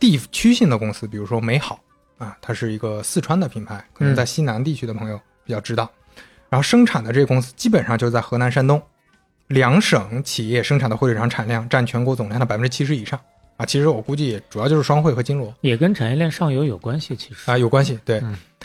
[0.00, 1.78] 地区性的公司，比如说美好
[2.18, 5.90] 啊，它是一个四川的品牌，可能在西南地区的朋友比较知道。
[6.48, 8.80] 然后生产的这个公司基本上就在河南、山东
[9.48, 13.20] 两省企业生产的火腿肠产量占全国总量的百分之七十以上
[13.56, 13.66] 啊。
[13.66, 18.22] 其实我估计主要就是双汇和金锣也跟产业链上游有关系，其实啊有关系，对。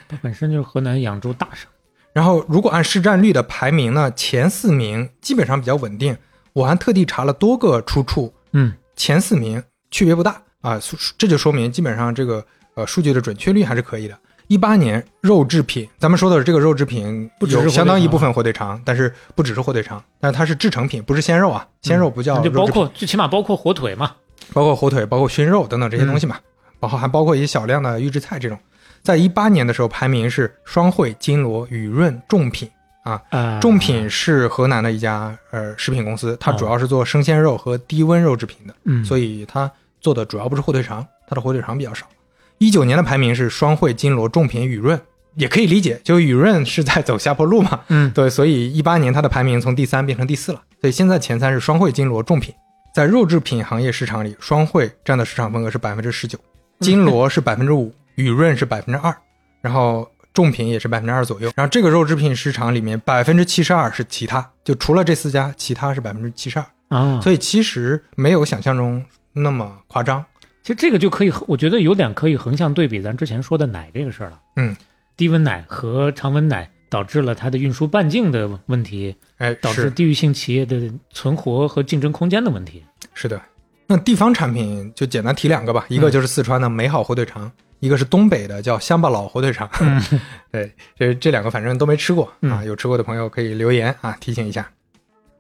[0.08, 1.68] 它本身就是河南养猪大省。
[2.14, 6.18] 然后，如果按市占率的排名呢，前四名基本上比较稳定。
[6.54, 10.78] 我还特地查了多个出处，嗯，前四名区别不大啊，
[11.18, 12.46] 这就说明基本上这个
[12.82, 14.18] 呃数据的准确率还是可以的。
[14.48, 24.12] 一八年肉制品，咱们说的这个肉制品不只是相当一部分火腿肠，但是不只是火腿肠，但是它是制成品，不是鲜肉啊，鲜肉不叫那就包括最起码包括火腿嘛。
[24.52, 26.38] 包括火腿、包括熏肉等等这些东西嘛，
[26.80, 28.58] 包括还包括一些小量的预制菜这种。
[29.02, 32.70] 在一八年的时候，排名是双汇、金锣、雨润、众品。
[33.04, 33.20] 啊，
[33.60, 39.72] 众品是河南的一家呃食品公司，它主要是做生鲜肉和低温肉制品的，嗯，所以它
[40.02, 42.06] 做的主要不是火腿肠，它的火腿肠比较少。
[42.62, 45.02] 一九年的排名是双汇、金锣、重品、雨润，
[45.34, 52.54] 也可以理解，就雨润是在走下坡路嘛，嗯 对，所以一八年它的排名从第三变成第四了，所以现在前三是双汇、金锣、重品。
[52.94, 56.38] 在肉制品行业市场里，双汇占的市场份额是百分之十九，
[56.82, 59.12] 金锣是百分之五， 雨润是百分之二，
[59.60, 61.52] 然后重品也是百分之二左右。
[61.56, 66.66] 然后这个肉制品市场里面，百分之七十二是其他，就除了这四家，其他是百分之七十二。
[66.90, 70.24] 啊，所以其实没有想象中那么夸张。
[70.64, 74.40] 其实这个就可以，我觉得有点可以横向对比咱之前说的奶这个事儿了。
[74.56, 74.76] 嗯，
[75.18, 82.84] 低温奶和常温奶导致了它的运输半径的问题，哎，导致地域性企业的存活和竞争空间的问题。
[83.14, 83.42] 是的。
[83.88, 89.70] 那地方产品就简单提两个吧，一个就是四川的美好火腿肠，一个是东北的叫乡巴佬火腿肠。
[90.52, 94.70] 对，这这两个反正都没吃过啊，嗯有吃过的朋友可以留言啊，提醒一下。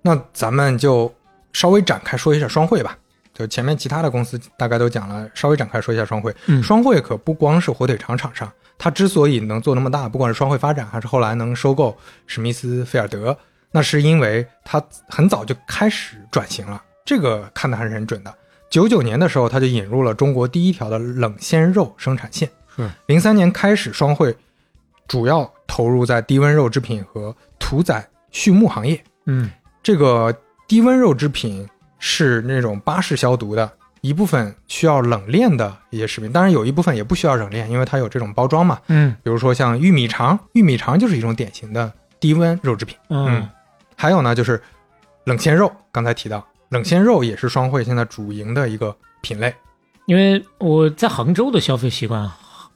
[0.01, 1.13] 那咱们就
[1.53, 2.97] 稍微展开说一下双汇吧。
[3.33, 6.35] 就前面其他的公司大概都讲了，稍微展开说一下双汇。
[6.47, 11.97] 嗯双汇可不光是火腿肠厂商，它之所以能做那么大，不管是双汇发展还是后来能收购
[12.27, 13.37] 史密斯菲尔德，
[13.71, 18.33] 那是因为它很早就开始转型了，这个看的还是很准的。
[18.69, 22.49] 九九年的时候，它就引入了中国第一条的冷鲜肉生产线。
[22.75, 24.33] 是零三年开始，双汇
[25.07, 29.01] 主要投入在低温肉制品和屠宰畜牧行业。
[29.25, 29.51] 嗯
[29.83, 30.33] 这个
[30.67, 31.67] 低温肉制品
[32.01, 33.71] 是那种巴氏消毒的，
[34.01, 38.79] 一部分需要冷链的一些食品，当然有一部分也不需要冷链，因为它有这种包装嘛。
[38.87, 42.97] 嗯比如说像玉米肠，玉米肠就是一种典型的低温肉制品。
[43.09, 43.47] 嗯
[43.95, 44.61] 还有呢，就是
[45.25, 49.53] 冷鲜肉，刚才提到冷鲜肉也是双汇现在主营的一个品类。
[50.07, 52.29] 因为我在杭州的消费习惯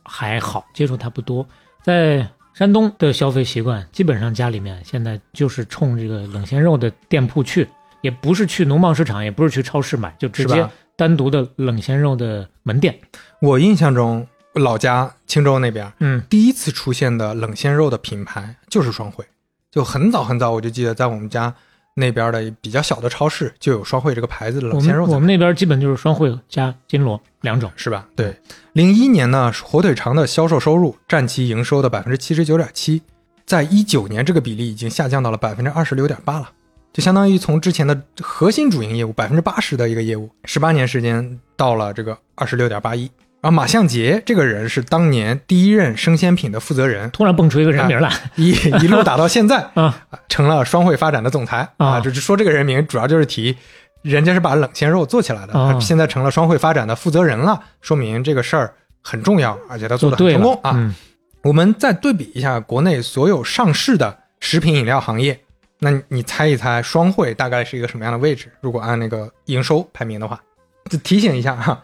[0.04, 1.46] 还好，接触它不多。
[1.82, 7.68] 在山东的消费习惯，基本上家里面现在就是冲这个冷鲜肉的店铺去，
[8.06, 10.64] 也不是去农贸市场，也不是去超市买，就直接
[10.95, 12.95] 单独的冷鲜肉的门店。
[13.41, 19.26] 我印象中，老家青州那边嗯第一次出现的冷鲜肉的品牌就是双汇，
[19.72, 21.52] 就很早很早，我就记得在我们家
[21.95, 27.72] 那边的比较小的超市就有双汇这个牌子的冷鲜肉我，们我们那边基本就是双汇加金锣两种。
[27.76, 28.07] 是吧？
[28.15, 28.40] 对，
[28.73, 33.02] 零一年呢，火腿肠的销售收入占其营收的百分之七十九点七，
[33.48, 36.52] 在一九年这个比例已经下降到了百分之二十六点八了，
[36.96, 43.12] 就相当于从之前的核心主营业务百分之八十的一个业务，十八年时间到了这个二十六点八一。
[43.42, 49.94] 然后马向杰这个人是当年第一任生鲜品的负责人，突然蹦出一个人名来， 一一路打到现在， 啊
[50.30, 53.58] 成了双汇发展的总裁啊就是说这个人名主要就是提，
[54.02, 60.72] 人家是把冷鲜肉做起来的，现在成了双汇发展的负责人了，说明这个事儿很重要，而且他做的很成功啊。
[60.76, 60.96] 嗯
[61.44, 65.40] 我们再对比一下国内所有上市的食品饮料行业，
[65.80, 68.52] 那你你猜一猜双汇大概是一个什么样的位置？
[68.62, 70.42] 如果按那个营收排名的话，
[70.90, 71.84] 就提醒一下哈，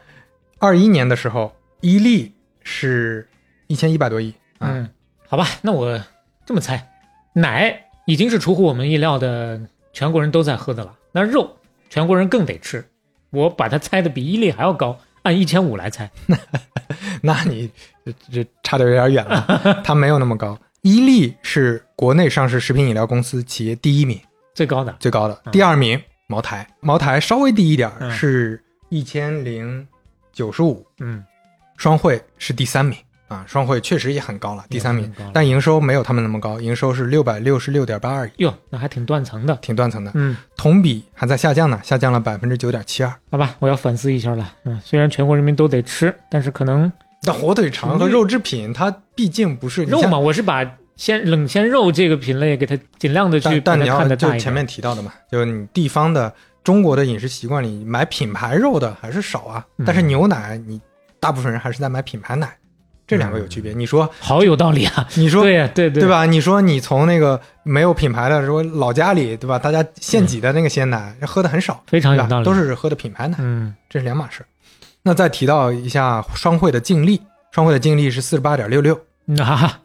[0.59, 3.27] 二一年的时候，伊利是
[3.67, 4.89] 一千一百多亿啊，嗯，
[5.27, 6.01] 好吧，那我
[6.45, 6.87] 这么猜，
[7.33, 9.59] 奶已经是出乎我们意料的，
[9.93, 10.95] 全国人都在喝的了。
[11.11, 11.57] 那肉，
[11.89, 12.83] 全国人更得吃。
[13.31, 16.09] 我把它猜的比伊利还要高，按一千五来猜。
[17.23, 17.71] 那你
[18.05, 20.57] 这这差的有点远了，它没有那么高。
[20.81, 24.19] 伊利是国内上市食品饮料公司企业第一名，
[24.55, 25.51] 最高的，最高的，嗯。
[25.51, 28.11] 第二名茅台，茅台稍微低一点儿，嗯。
[28.11, 29.87] 是一千零
[30.33, 31.23] 九十五，嗯，
[31.77, 32.97] 双汇是第三名。
[33.27, 35.09] 啊，双汇确实也很高了，第三名。
[35.31, 39.55] 但营收没有他们那么高，营收是六百六十六点八二亿，哟，那还挺断层的。
[39.61, 43.13] 挺断层的，嗯，同比还在下降呢，下降了百分之九点七二。
[43.29, 44.53] 好吧，我要反思一下了。
[44.65, 46.91] 嗯，虽然全国人民都得吃，但是可能
[47.23, 50.65] 但火腿肠和肉制品，它毕竟不是肉嘛，我是把
[50.95, 54.15] 鲜冷鲜肉这个品类给它尽量的去把它但但你要。
[54.15, 56.33] 就前面提到的嘛，就你地方的
[56.63, 60.81] 中国的饮食习惯里买品牌肉的还是少啊，嗯但是牛奶你
[61.19, 62.51] 大部分人还是在买品牌奶，
[63.05, 63.71] 这两个有区别。
[63.73, 65.07] 你说好有道理啊！
[65.15, 66.09] 你说对呀、对对对？
[66.09, 66.25] 吧？
[66.25, 74.43] 你说你从那个没有品牌的说老家里对吧，大家现挤的那个鲜奶喝的很少，非常有道理都是喝的品牌奶，嗯这是两码事。
[75.03, 77.21] 那再提到一下双汇的净利，
[77.51, 79.79] 双汇的净利是四十八点六六，那哈哈，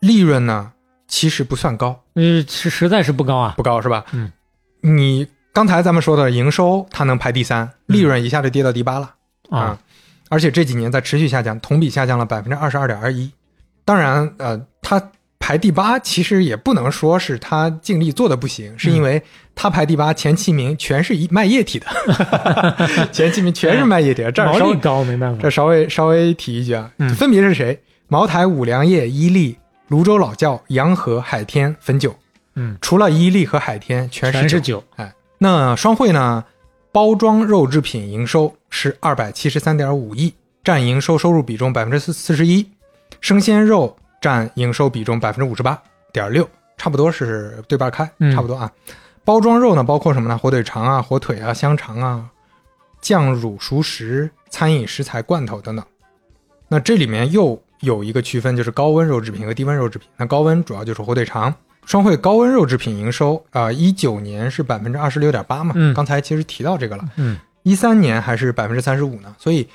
[0.00, 0.72] 利润呢
[1.06, 3.54] 其实不算高，嗯，是实在是不高啊。
[3.56, 4.04] 不高是吧？
[4.12, 4.32] 嗯，
[4.80, 9.14] 你刚才咱们说的营收，它能排第三，利润一下就跌到第八了、
[9.50, 9.78] 啊，
[10.28, 13.30] 而且这几年在持续下降，同比下降了百分之二十二点二一。
[13.84, 19.22] 当然，呃，它排第八其实也不能说是它净利做的不行，是因为
[19.54, 21.86] 它排第八前七名全是一卖液体的，
[23.12, 25.50] 前七名全是卖液体的，这儿稍微高没办法这。
[25.50, 27.78] 稍微稍微提一句啊，嗯分别是谁？
[28.08, 29.56] 茅台、五粮液、伊利、
[29.88, 32.14] 泸州老窖、洋河、海天、汾酒。
[32.54, 34.48] 嗯，除了伊利和海天，全是酒。
[34.48, 34.84] 是酒。
[34.96, 36.44] 哎，那双汇呢？
[36.92, 40.32] 包装肉制品营收是二百七十三点五亿，
[40.62, 42.64] 占营收收入比重百分之四四十一，
[43.20, 45.76] 生鲜肉占营收比重百分之五十八
[46.12, 48.70] 点六，差不多是对半开，嗯差不多啊。
[49.24, 50.36] 包装肉呢，包括什么呢？
[50.36, 52.28] 火腿肠啊、火腿啊、香肠啊、
[53.00, 55.84] 酱乳熟食、餐饮食材、罐头等等。
[56.68, 60.08] 那这里面又有一个区分，就是高温肉制品和低温肉制品。
[60.16, 61.54] 那高温主要就是火腿肠。
[61.86, 69.68] 双汇高温肉制品营收啊，一、九年是百分之二十六点八嘛，嗯刚才其实提到这个了，嗯，一三年还是百分之三十五呢，所以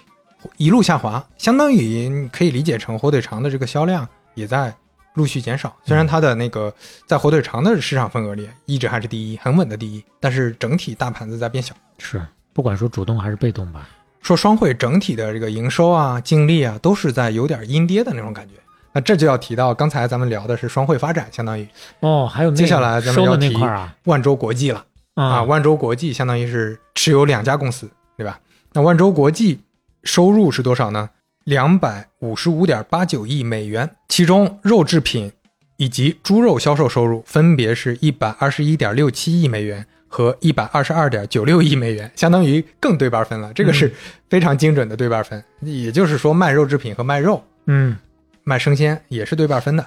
[0.58, 4.76] 一路下滑，相当于你可以理解成火腿肠的这个销量也在
[5.20, 5.76] 陆续减少。
[5.84, 6.74] 虽然它的那个
[7.06, 11.76] 在火腿肠的市场份额里一直还是第一，很稳的第一，但是整体大盘子在变小。
[11.98, 13.90] 是，不管说主动还是被动吧。
[14.22, 18.56] 说双汇整体的这个营收啊、净利啊，都是在有点阴跌的那种感觉。
[18.94, 21.68] 那这就要提到刚才咱们聊的是双汇发展，相当于
[22.00, 24.86] 哦，还有那个接下来咱们收的那要提块儿啊万州国际了。
[25.16, 28.40] 啊，啊，万州国际相当于是持有两家公司，对吧？
[28.72, 29.60] 那万州国际
[30.06, 31.10] 收入是多少呢？
[31.50, 35.32] 两百五十五点八九亿美元，其中肉制品
[35.78, 43.52] 以及猪肉销售收入分别是一百二十一点六七亿美元和一百二十二点九六亿美元，相当于更对半分了。
[43.54, 43.92] 这个是
[44.30, 47.98] 非常精准的对半分，也就是说卖肉制品和卖肉嗯
[48.44, 49.84] 卖生鲜也是对半分的。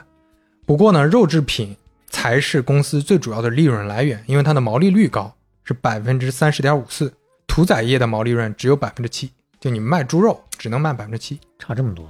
[0.67, 1.77] 不过呢，肉制品
[2.11, 5.33] 才是公司最主要的利润来源，因为它的毛利率高，
[5.63, 7.13] 是百分之三十点五四。
[7.47, 9.31] 屠宰业的毛利润只有百分之七，
[9.63, 11.39] 就你卖猪肉只能卖百分之七。
[11.57, 12.05] 差这么多。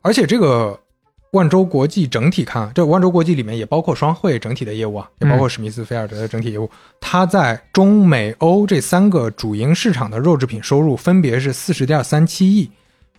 [0.00, 0.80] 而且这个
[1.32, 6.70] 万州国际整体看，这万州国际里面也包括双汇整体的业务啊，也包括史密斯菲尔德的整体业务。
[6.98, 12.70] 它在中美欧这三个主营市场的肉制品收入分别是四十点三七亿、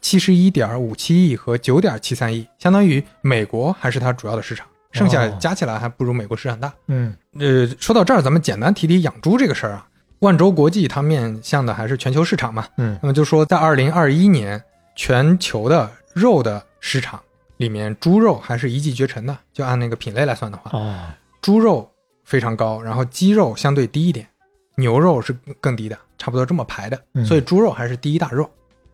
[0.01, 6.73] 七十一点五七亿和九点七三亿，相当于美国还是它主要的市场，剩下哦加起来还不如美国市场大。
[6.87, 9.86] 嗯呃，说到这儿，咱们简单提提养猪这个事儿啊。
[10.19, 14.61] 万州国际它面向的还是全球市场嘛，嗯那么就说在二零二一年
[14.95, 17.21] 全球的肉的市场
[17.57, 19.37] 里面，猪肉还是一骑绝尘的。
[19.53, 20.95] 就按那个品类来算的话，哦
[21.41, 21.89] 猪肉
[22.25, 24.27] 非常高，然后鸡肉相对低一点，
[24.75, 26.99] 牛肉是更低的，差不多这么排的。
[27.13, 28.49] 嗯所以猪肉还是第一大肉。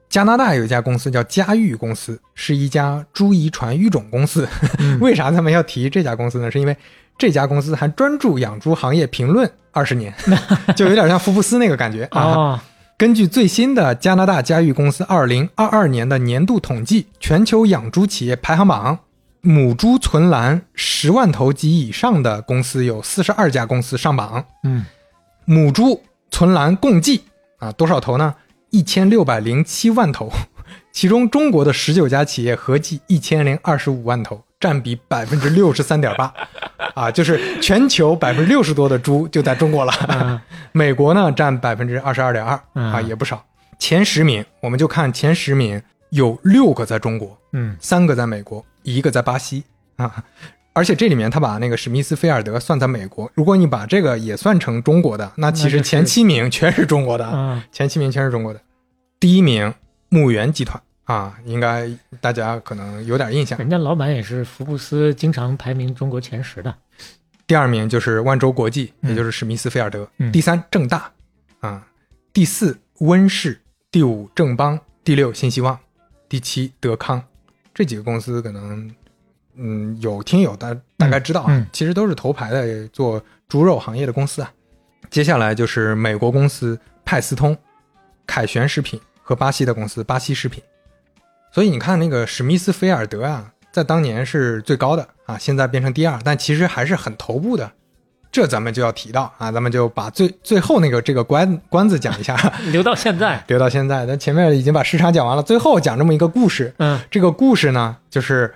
[0.09, 4.47] 加拿大有一家公司叫嘉裕公司，是一家猪遗传育种公司。
[4.77, 6.51] 嗯 为啥他们要提这家公司呢？
[6.51, 6.77] 是因为
[7.17, 10.13] 这家公司还专注养猪行业评论二十年，
[10.75, 12.21] 就有点像福布斯那个感觉啊。
[12.21, 12.59] 哦
[12.95, 18.99] 根据最新的加拿大嘉裕公司二零二二年的年度统计，全球养猪企业排行榜，
[19.41, 24.85] 母猪存栏十万头及以上的公司有四十二家公司上榜，嗯
[25.43, 27.23] 母猪存栏共计
[27.57, 28.35] 啊多少头呢？
[28.69, 30.31] 一千六百零七万头，
[30.93, 36.33] 其中中国的十九家企业合计一千零二十五万头，占比百分之六十三点八，
[36.95, 39.91] 啊，就是全球百分之六十多的猪就在中国了。
[40.07, 40.39] 嗯
[40.71, 43.43] 美国呢占百分之二十二点二啊，嗯也不少。
[43.77, 45.81] 前十名我们就看前十名，
[46.11, 49.65] 有六个在中国，嗯三个在美国，一个在巴西
[49.97, 50.23] 啊。
[50.71, 58.61] 而且这里面他把那个史密斯菲尔德算在美国，如果你把这个也算成中国的，那其实前七名全是中国的，啊前七名全是中国的。
[59.19, 59.73] 第一名
[60.07, 61.89] 牧原集团啊，应该
[62.21, 63.59] 大家可能有点印象。
[63.59, 66.73] 人家老板也是福布斯经常排名中国前十的。
[67.45, 70.07] 第二名就是万州国际，嗯也就是史密斯菲尔德。
[70.17, 71.11] 嗯第三正大
[71.59, 71.85] 啊，
[72.31, 73.59] 第四温氏，
[73.91, 75.77] 第五正邦，第六新希望，
[76.29, 77.21] 第七德康。
[77.73, 78.89] 这几个公司可能，
[79.55, 84.49] 嗯，有听友大大概知道啊，嗯其实都是头牌的做猪肉行业的公司啊。
[85.09, 87.55] 接下来就是美国公司派斯通、
[88.25, 90.63] 凯旋食品和巴西的公司巴西食品。
[91.53, 97.71] 所以你看那个史密斯菲尔德啊，在当年是最高的啊，现在变成第二，但其实还是很头部的。
[98.31, 102.35] 这咱们就要提到啊，咱们就把最最后那个这个关关子讲一下，
[102.73, 104.07] 留到现在，留到现在。
[104.07, 106.73] 咱前面已经把市场讲完了，最后讲这么一个故事。
[106.79, 108.51] 嗯这个故事呢，就是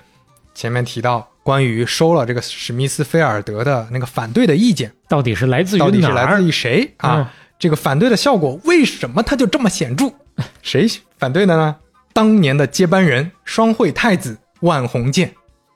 [0.56, 7.18] 前面提到关于收了这个史密斯菲尔德的那个反对的意见，到底是来自于到底是来自于谁啊？
[7.18, 7.28] 嗯
[7.60, 10.12] 这个反对的效果为什么它就这么显著？
[10.62, 10.88] 谁
[11.18, 11.76] 反对的呢？
[12.18, 15.32] 当年的接班人双汇太子万鸿渐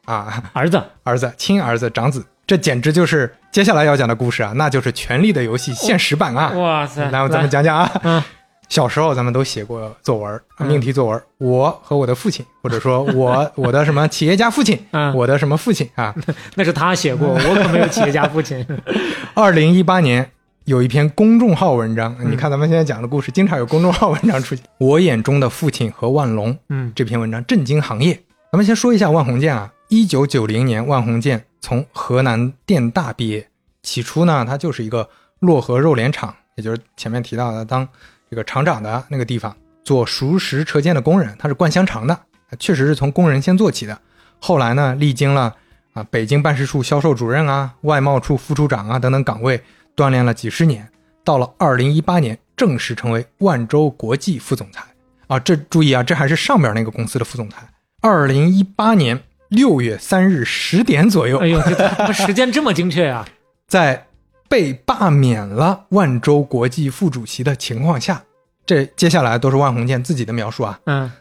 [0.05, 6.49] 啊，儿子儿子亲儿子长子，这简直就是接下来要讲的故事啊，那就是《权力的游戏》现实版啊。
[6.53, 7.03] 哇塞！
[7.11, 7.91] 来，咱们讲讲啊。
[8.01, 8.23] 嗯
[8.69, 16.15] 小时候咱们都写过作文，嗯命题作文，我和我的父亲， 或者说我我的什么企业家父亲，嗯我的什么父亲啊。
[16.55, 18.65] 那是他写过，我可没有企业家父亲。
[19.35, 20.31] 二零一八年
[20.65, 24.63] 有一篇公众号文章，嗯你看咱们现在讲的故事，经常有公众号文章出现。
[24.77, 28.13] 我眼中的父亲和万隆嗯这篇文章震惊行业。
[28.51, 33.47] 咱们先说一下万鸿渐啊，一九九零年，万鸿渐从河南电大毕业。
[33.81, 35.09] 起初呢，他就是一个
[35.39, 37.87] 漯河肉联厂，也就是前面提到的当
[38.29, 42.19] 这个厂长的那个地方做熟食车间的工人，他是灌香肠的，
[42.59, 43.99] 确实是从工人先做起的。
[44.39, 45.55] 后来呢，历经了
[45.93, 49.59] 啊北京办事处销售主任啊、外贸处副处长啊等等岗位，
[49.95, 50.89] 锻炼了几十年，
[51.23, 54.83] 到了二零一八年正式成为万州国际副总裁
[55.27, 55.39] 啊。
[55.39, 57.57] 这注意啊，这还是上边那个公司的副总裁。
[58.01, 61.61] 二零一八年六月三日十点左右，哎呦，
[62.07, 63.27] 这时间这么精确啊！
[63.67, 64.07] 在
[64.49, 68.23] 被罢免了万州国际副主席的情况下，
[68.65, 70.79] 这接下来都是万红建自己的描述啊。
[70.85, 71.11] 嗯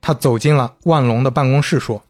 [0.00, 2.02] 他走进了万隆的办公室，说：“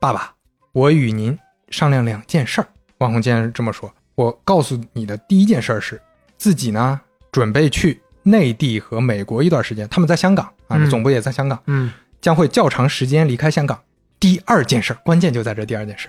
[0.00, 0.34] 爸爸，
[0.72, 1.38] 我与您
[1.70, 2.66] 商量两件事儿。”
[2.98, 6.02] 万红建这么说：“我告诉你的第一件事儿是，
[6.36, 11.92] 自己呢准备去内地和美国一段时间，他们在香港啊，总部也在香港，嗯。
[12.18, 13.78] 将会较长时间离开香港。
[14.18, 16.08] 第二件事儿，关键就在这第二件事，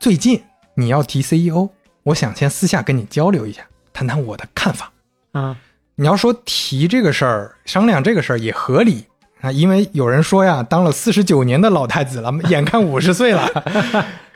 [0.00, 0.42] 最近
[0.74, 1.68] 你要提 CEO，
[2.02, 3.62] 我想先私下跟你交流一下，
[3.92, 4.90] 谈谈我的看法。
[5.32, 5.56] 啊。
[5.96, 9.04] 你要说提这个事儿，商量这个事儿也合理。
[9.42, 13.46] 啊，因为有人说呀，当了四十九年的老太子了，眼看五十岁了，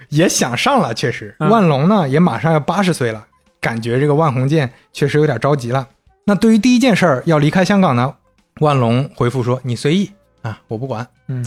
[0.09, 0.93] 也想上了。
[0.95, 3.27] 确实，嗯万隆呢也马上要八十岁了，
[3.61, 5.89] 感觉这个万鸿建确实有点着急了。
[6.25, 8.15] 那对于第一件事儿要离开香港呢，
[8.61, 10.11] 万隆回复说：“你随意
[10.43, 11.45] 啊，我不管。”嗯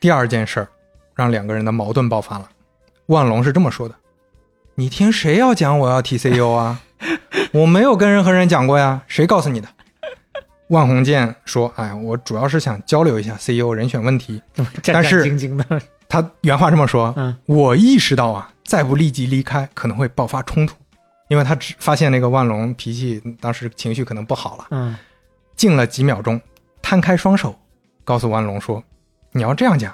[0.00, 0.68] 第二件事儿，
[1.14, 2.48] 让两个人的矛盾爆发了。
[3.06, 3.94] 万隆是这么说的
[4.76, 6.80] ：“你听谁要讲我要提 CEO 啊？
[7.52, 9.68] 我没有跟任何人讲过呀，谁告诉你的？”
[10.68, 14.40] 万鸿建说：“哎，我主要是想交流一下 CEO 人选问题。
[14.84, 15.80] 但是兢兢的，”
[16.14, 20.76] 他原话这么说：“嗯我意识到啊，再不立即离开可能会爆发冲突，
[21.28, 24.96] 因为他只发现那个万隆脾气当时情绪可能不好了。”嗯
[25.56, 26.40] 静了几秒钟，
[26.82, 27.58] 摊开双手，
[28.04, 28.82] 告诉万隆说
[29.32, 29.92] ：“你要这样讲，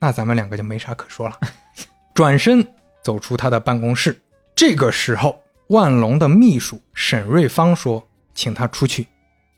[0.00, 1.38] 那咱们两个就没啥可说了。
[2.14, 2.66] ”转身
[3.02, 4.20] 走出他的办公室。
[4.56, 9.06] 这个时候，万隆的秘书沈瑞芳说：“请他出去。”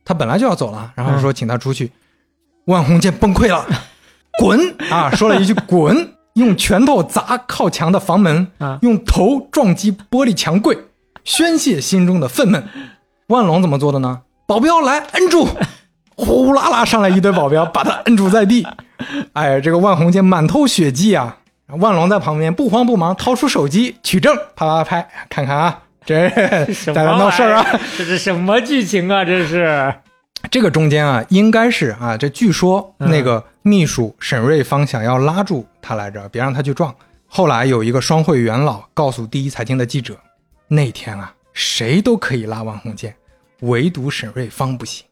[0.05, 1.91] 他本来就要走了，然后说：“请他出去。
[2.67, 3.67] 万红建崩溃了，
[4.43, 5.09] 滚啊！
[5.15, 10.77] 说了一句“滚”， 用拳头砸靠墙的房门，啊用头撞击玻璃墙柜，
[11.23, 12.61] 宣泄心中的愤懑。
[13.29, 14.23] 万隆怎么做的呢？
[14.49, 15.47] 保镖来摁住，
[16.17, 18.67] 呼啦啦上来一堆保镖，把他摁住在地。
[19.35, 21.37] 哎，这个万红建满头血迹啊！
[21.79, 27.67] 万隆在旁边不慌不忙，掏出手机取证，啪啪拍，看看啊，这在这闹事儿啊！
[27.97, 29.25] 这是什么剧情啊？
[29.25, 29.95] 这是
[30.51, 36.95] 这个中间啊，应该是啊，这据说嗯那个秘书沈瑞芳想要拉住他来着，别让他去撞。
[37.27, 40.19] 后来有一个双汇元老告诉第一财经的记者，
[40.69, 43.15] 那天啊，谁都可以拉万鸿建，
[43.61, 45.07] 唯独沈瑞芳不行。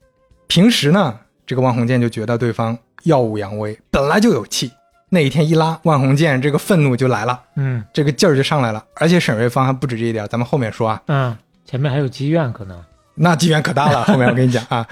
[0.47, 4.71] 平时呢，这个万鸿建就觉得对方耀武扬威，本来就有气。
[5.09, 8.85] 那一天一拉，万鸿建这个愤怒就来了，嗯这个劲儿就上来了。
[8.97, 11.03] 而且沈瑞芳还不止这一点，咱们后面说啊。
[11.07, 12.81] 嗯，前面还有积怨可能。
[13.17, 14.87] 那积怨可大了，后面我跟你讲啊，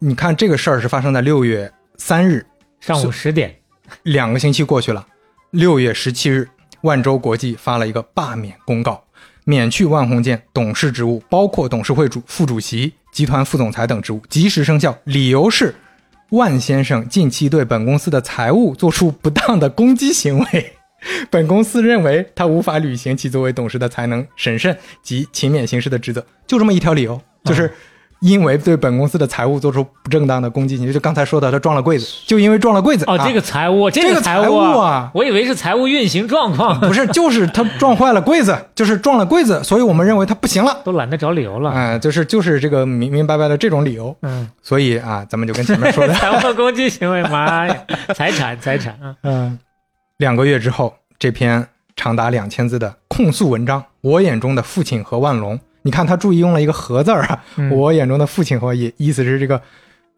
[0.00, 2.46] 你看这个事儿是发生在六月三日，
[2.78, 3.52] 上午十点，
[4.04, 5.04] 两个星期过去了，
[5.50, 6.48] 六月十七日，
[6.82, 9.02] 万州国际发了一个罢免公告，
[9.44, 14.96] 免去万鸿建董事职务，包括董事会主、副主席、集团副总裁等职务，及时生效。
[15.02, 15.74] 理由是，
[16.30, 20.74] 万先生近期对本公司的财务做出不当的攻击行为。
[21.28, 27.72] 本公司认为他无法履行其作为董事的才能、审慎及勤勉行事的职责，就这么一条理由，就是
[28.20, 33.26] 因为对本公司的财务做出不正当的攻击行为，就刚才说的，他撞了柜子，就因为撞了柜子哦，啊。
[33.26, 35.10] 这个财务，这个财务啊。
[35.14, 40.80] 我以为是财务运行状况，不是，就是他撞坏了柜子，就是撞了柜子，所以我们认为他不行了。
[40.84, 41.70] 都懒得找理由了。
[41.70, 47.76] 啊、就是就是这个明明白白的这种理由，嗯，所以啊，咱们就跟前面说的， 财务攻击行为，妈呀，
[48.14, 49.58] 财产财产啊，嗯，
[50.16, 55.58] 两个月之后，这篇长达两千字的控诉文章，我眼中的父亲和万隆，
[55.88, 59.58] 你看他注意用了一个“和”字儿啊，嗯我眼中的父亲和也意思是这个，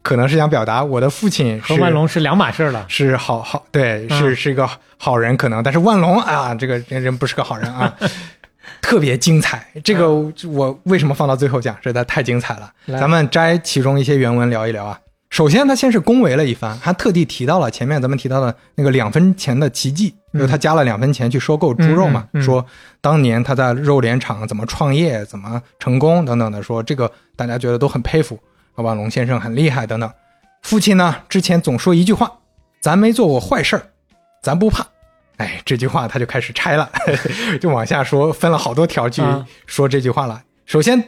[0.03, 2.85] 可能是想表达我的父亲和万隆是两码事儿了。
[2.89, 4.69] 是好好对，嗯是一个
[4.99, 7.95] 好人可能，但是万隆啊，这个人人不是个好人啊，
[8.83, 9.65] 特别精彩。
[9.85, 10.11] 这个
[10.49, 11.77] 我为什么放到最后讲？
[11.85, 12.69] 实在太精彩了。
[12.99, 14.99] 咱们摘其中一些原文聊一聊啊。
[15.31, 22.65] 首先，他先是恭维了一番，还特地提到了前面咱们提到的那个两分钱的奇迹，嗯就是他加了两分钱去收购猪肉嘛，说
[23.01, 28.39] 当年他在肉联厂怎么创业、怎么成功等等的，说这个大家觉得都很佩服，
[28.77, 30.11] 万隆先生很厉害等等。
[30.63, 32.31] 父亲呢，之前总说一句话
[32.81, 33.83] ：“咱没做过坏事儿，
[34.43, 34.87] 咱不怕。”
[35.39, 36.91] 哎，这句话他就开始拆了，
[37.59, 40.43] 就往下说，分了好多条去啊说这句话了。
[40.67, 41.03] 首先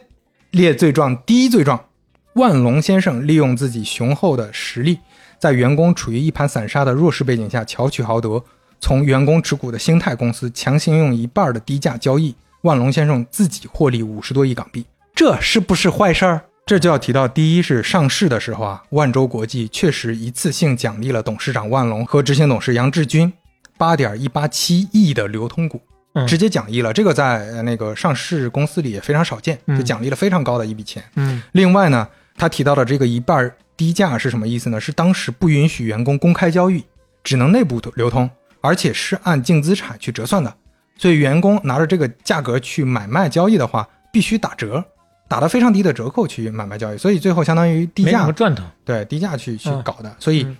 [0.52, 1.84] 列罪状，第一罪状，
[2.32, 5.00] 万隆先生利用自己雄厚的实力，
[5.38, 8.42] 在员工处于一盘散沙的弱势背景下，巧取豪得，
[8.82, 14.84] 从员工持股的兴泰公司强行用一半的低价交易，万隆先生自己获利五十多亿港币，
[15.14, 16.42] 这是不是坏事儿？
[16.66, 23.32] 这就要提到，第一是上市的时候啊，万洲国际确实一次性奖励了董事长万隆和执行董事杨志军
[23.78, 25.80] 八点一八七亿的流通股，
[26.14, 26.92] 嗯直接奖励了。
[26.92, 31.02] 这个在呃那个上市公司里也非常少见，嗯就奖励了非常高的一笔钱。
[31.14, 34.80] 嗯另外呢，他提到的这个一半低价是什么意思呢？
[34.80, 36.84] 是当时不允许员工公开交易，
[37.22, 38.28] 只能内部流通，
[38.62, 40.54] 而且是按净资产去折算的。
[40.96, 44.82] 所以员工拿着这个价格去买卖交易的话，必须打折，
[45.28, 46.96] 打的非常低的折扣去买卖交易。
[46.96, 48.64] 所以最后相当于低价赚头。
[48.84, 50.16] 对低价去去嗯搞的。
[50.18, 50.56] 所以嗯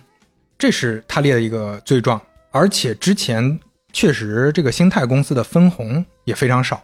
[0.57, 2.21] 这是他列的一个罪状。
[2.51, 3.59] 而且之前
[3.91, 6.83] 确实这个星泰公司的分红也非常少。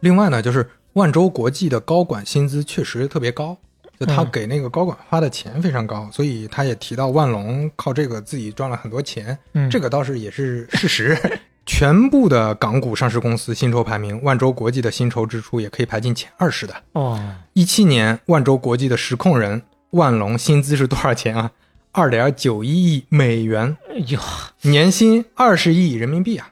[0.00, 3.56] 另外呢，就是万州国际的高管薪资确实特别高，
[4.00, 11.16] 就他嗯给那个高管发的钱非常高，所以他也提到万隆靠这个自己赚了很多钱，嗯，这个倒是也是事实。
[11.66, 16.74] 全部的港股上市公司薪酬排名，万洲国际的薪酬支出也可以排进前二十的。
[16.92, 17.20] 哦，
[17.52, 19.60] 一七年，万洲国际的实控人
[19.90, 21.52] 万隆薪资是多少钱啊？
[21.92, 24.18] 二点九一亿美元，哎呦，
[24.62, 26.50] 年薪二十亿人民币啊！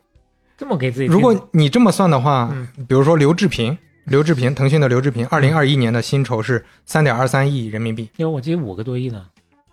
[0.59, 3.79] 这么给自己如，果你这么算的话，嗯比如说刘志平，
[4.09, 9.25] 刘志平，腾讯的刘志平，二零二一年的薪酬是三点二三亿人民币，因为我记得五个多亿呢，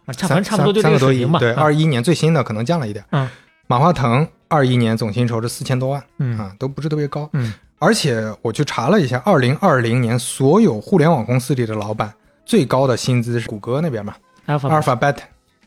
[0.06, 1.40] 啊，差三反正差不多就三三个多亿这个水平吧。。
[1.40, 3.04] 对，啊二一年最新的可能降了一点。
[3.12, 3.30] 嗯，
[3.68, 7.30] 马化腾二一年总薪酬是四千多万嗯啊，都不是特别高。
[7.34, 12.12] 嗯而且我去查了一下，二零二零年所有互联网公司里的老板
[12.46, 14.16] 最高的薪资是谷歌那边嘛
[14.48, 15.18] ，Alpha，Alphabet，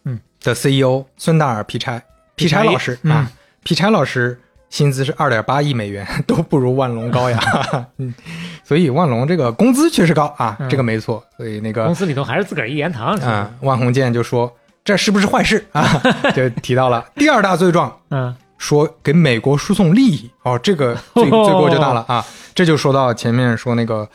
[0.04, 2.02] 嗯的 CEO 孙大尔皮柴
[2.34, 3.30] 皮柴老师嗯啊，
[3.62, 4.40] 皮柴老师
[4.70, 7.38] 薪资是二点八亿美元， 都不如万隆高呀。
[7.98, 8.14] 嗯，
[8.64, 11.22] 所以万隆这个工资确实高啊，嗯这个没错。
[11.36, 13.14] 所以那个公司里头还是自个儿一言堂。
[13.20, 14.52] 啊、万鸿建就说
[14.84, 16.00] 这是不是坏事啊？
[16.34, 22.24] 就提到了第二大罪状，嗯说给美国输送利益哦，这个 罪罪过就大了啊！
[22.54, 24.08] 这就说到前面说那个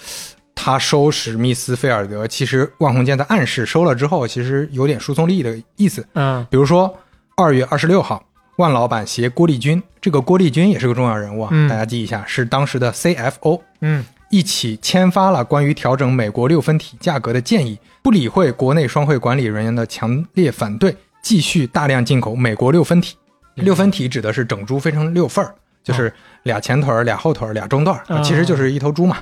[0.53, 6.05] 他收史密斯菲尔德，其实万鸿建在暗示收了之后，其实有点输送利益的意思。
[6.15, 6.93] 嗯比如说
[7.37, 8.21] 二月二十六号，
[8.57, 11.67] 万老板携郭立军，这个郭立军也是个重要人物啊，嗯。
[11.69, 14.03] 大家记一下，是当时的 CFO，嗯。
[14.29, 23.15] 一起签发了关于调整美国六分体价格的建议，不理会国内双汇管理人员的强烈反对，继续大量进口美国六分体。
[23.53, 25.53] 六分体指的是整猪分成六份儿，
[25.83, 26.11] 就是
[26.41, 29.17] 俩前腿儿、俩后腿儿、俩中段其实就是一头猪嘛。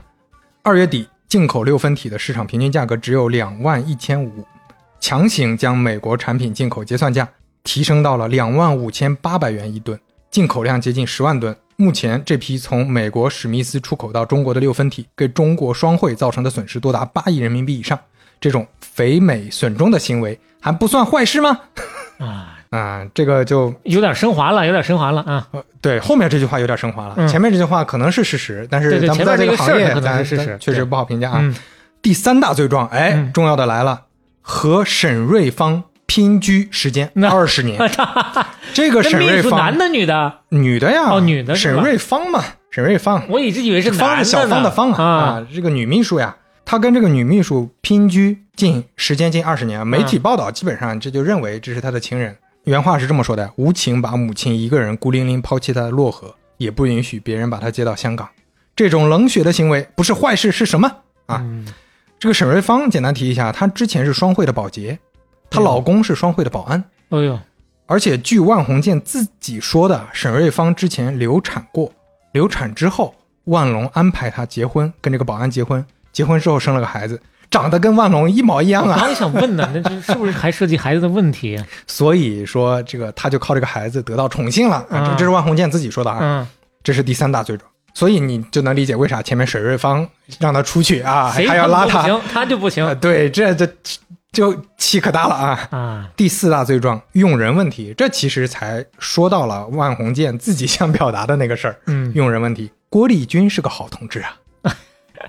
[0.64, 4.46] 二月底，进口六分体的市场平均价格只有两万一千五，
[5.02, 7.28] 强行将美国产品进口结算价
[7.64, 11.56] 提升到了两万五千八百元一吨，进口量接近十万吨。
[11.78, 17.98] 目前这批从美国史密斯出口到中国的六分体，给中国双汇造成的损失多达八亿人民币以上。
[18.40, 21.60] 这种肥美损中的行为还不算坏事吗？
[22.18, 25.48] 啊， 啊，这个就有点升华了，有点升华了啊。
[25.52, 31.40] 呃，对，后面这句话有点升华了，嗯前面这句话可能是事实，但是咱们在这个行业，咱是事实确实不好评价啊。
[31.42, 31.56] 嗯
[32.02, 34.06] 第三大罪状，哎，嗯重要的来了，
[34.42, 37.80] 和沈瑞芳拼居时间那二十年。
[38.74, 40.40] 这个沈瑞芳男的女的？
[40.50, 45.48] 女的呀，哦女的沈瑞芳嘛，沈瑞芳，我一直以为是男的小芳的芳啊啊。
[45.56, 46.36] 这个女秘书呀，
[46.66, 52.36] 她跟这个女秘书拼居近时间近二十年，媒体报道基本上这就认为这是她的情人。
[52.66, 58.28] 原话是这么说的：无情把母亲一个人孤零零抛弃在漯河，也不允许别人把她接到香港。
[58.76, 60.92] 这种冷血的行为不是坏事是什么
[61.28, 61.38] 啊？
[61.42, 61.66] 嗯
[62.20, 65.00] 这个沈瑞芳简单提一下，她之前是双汇的保洁，
[65.52, 66.84] 她嗯老公是双汇的保安。
[67.10, 67.40] 哎呦，
[67.86, 71.92] 而且据万鸿建自己说的，沈瑞芳之前流产过，
[72.32, 73.14] 流产之后，
[73.44, 78.96] 万隆安排她结婚，跟这个保安结婚，结婚之后生了个孩子，长得跟万隆一毛一样啊。
[78.96, 81.62] 我刚想问呢，那 这是不是还涉及孩子的问题？
[81.86, 84.78] 所以说这个他就靠这个孩子得到宠幸了。
[84.90, 86.48] 啊，这是万鸿建自己说的啊，嗯，
[86.82, 87.70] 这是第三大罪状。
[87.94, 90.08] 所以你就能理解为啥前面沈瑞芳
[90.40, 92.86] 让他出去啊，还要拉他，行，他就不行。
[92.86, 93.68] 呃对，这这
[94.32, 95.68] 就气可大了啊。
[95.72, 96.10] 啊。
[96.16, 101.76] 第四大罪状用人问题，这其实才说到了万鸿建自己想表达的那个事儿。
[101.88, 104.38] 嗯，用人问题，郭立军是个好同志啊。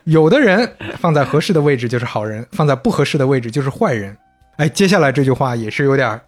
[0.05, 4.17] 有的人放在合适的位置就是好人，放在不合适的位置就是坏人。
[4.57, 6.21] 哎，接下来这句话也是有点儿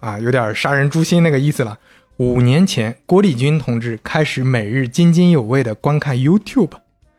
[0.00, 1.78] 啊，有点儿杀人诛心那个意思了。
[2.18, 6.70] 五年前，郭立军同志开始每日津津有味地观看 YouTube，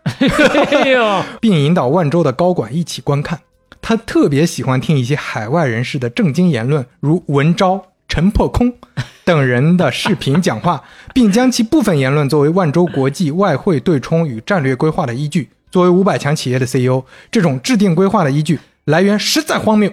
[1.42, 3.40] 并引导万州的高管一起观看。
[3.84, 8.74] 他特别喜欢听一些海外人士的正经言论，如文昭、陈破空
[9.26, 10.82] 等人的视频讲话，
[11.14, 15.50] 并将其部分言论作为万州国际外汇对冲与战略规划的依据。
[15.70, 19.92] 作为五百强企业的 CEO，这种制定规划的依据来源实在荒谬。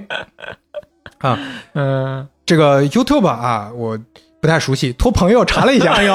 [1.18, 1.38] 啊，
[1.74, 3.98] 嗯，这个 YouTube 啊，我
[4.40, 5.92] 不太熟悉，托朋友查了一下。
[5.98, 6.14] 哎呦，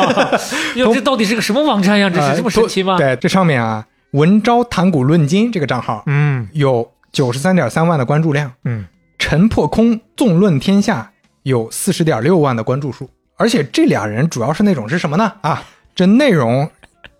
[0.75, 2.09] 哟，这到底是个什么网站呀？
[2.09, 2.93] 这是这么神奇吗？
[2.93, 8.85] 呃对，这上面啊，文昭谈股论金这个账号嗯有九十三点三万的关注量，嗯，
[9.17, 11.09] 陈破空纵论天下
[11.43, 15.31] 有四十点六万的关注数，而且这俩人主要是那种是什么呢？
[15.39, 15.63] 啊，
[15.95, 16.69] 这内容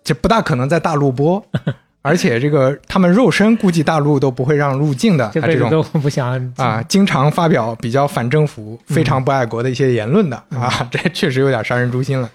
[0.04, 1.42] 这不大可能在大陆播，
[2.02, 5.30] 而且这个他们肉身估计大陆都不会让入境的。
[5.32, 5.70] 这种。
[5.70, 12.30] 都不想啊，经常发表比较反政府、非常不爱国的一些言论的、啊，这确实有点杀人诛心了。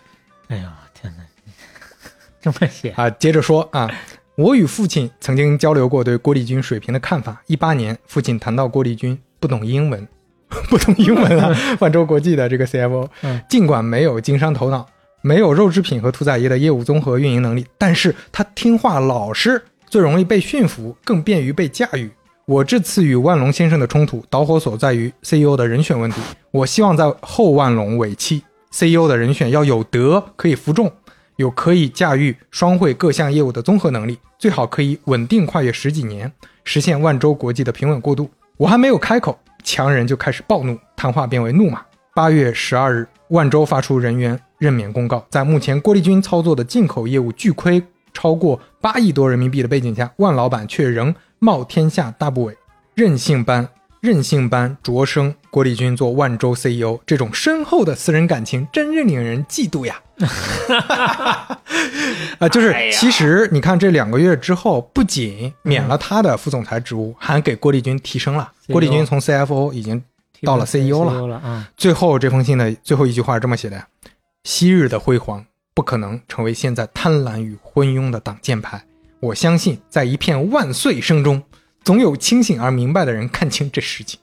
[0.48, 1.24] 哎呀，天哪，
[2.42, 3.08] 这么写，啊。
[3.12, 3.88] 接着说啊，
[4.42, 7.44] 我与父亲曾经交流过对郭丽君水平的看法。
[7.46, 10.08] 一八年，父亲谈到郭丽君不懂英文，
[10.68, 14.88] 不懂英文啊， 万州国际的这个 CFO，嗯尽管没有经商头脑，
[15.22, 22.10] 没有肉制品和屠宰业的业务综合运营能力，但是他听话老实，最容易被驯服，更便于被驾驭。
[22.48, 26.20] 我这次与万隆先生的冲突导火索在于 CEO 的人选问题。
[26.50, 28.42] 我希望在后万隆尾期
[28.72, 30.92] ，CEO 的人选要有德，可以服众，
[31.42, 36.32] 有可以驾驭双汇各项业务的综合能力，最好可以稳定跨越十几年，
[36.64, 38.30] 实现万洲国际的平稳过渡。
[38.58, 41.82] 我还没有开口，强人就开始暴怒，谈话变为怒骂。
[42.14, 47.82] 八月十二日，万州发出人员任免公告，在目前郭立军操作的进口业务巨亏
[48.14, 52.56] 超过八亿多人民币的背景下，万老板却仍冒天下大不韪，
[52.94, 53.68] 任性般
[54.02, 60.02] 任性般擢升郭立军做万州 CEO，这种深厚的私人感情真是令人嫉妒呀！
[62.40, 68.52] 啊，就是其实你看，这两个月之后，不仅免了他的副总裁职务，还给郭立军提升了。
[68.70, 70.04] 郭立军从 CFO 已经
[70.42, 73.86] 到了 CEO 了最后这封信的最后一句话是这么写的
[74.44, 75.46] ：“昔日的辉煌
[75.76, 78.84] 不可能成为现在贪婪与昏庸的挡箭牌。
[79.20, 81.44] 我相信，在一片万岁声中，
[81.84, 84.20] 总有清醒而明白的人看清这事情。”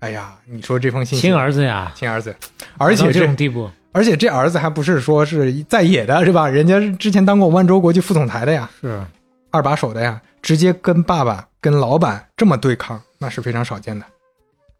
[0.00, 2.34] 哎呀，你说这封信，亲儿子呀，亲儿子，
[2.76, 6.46] 而且这这种地步，而且这儿子还不是说是在野的，是吧？
[6.46, 9.02] 人家是之前当过万州国际副总裁的呀，是。
[9.50, 14.04] 二把手的呀，直接跟爸爸、跟老板这么对抗，那是非常少见的。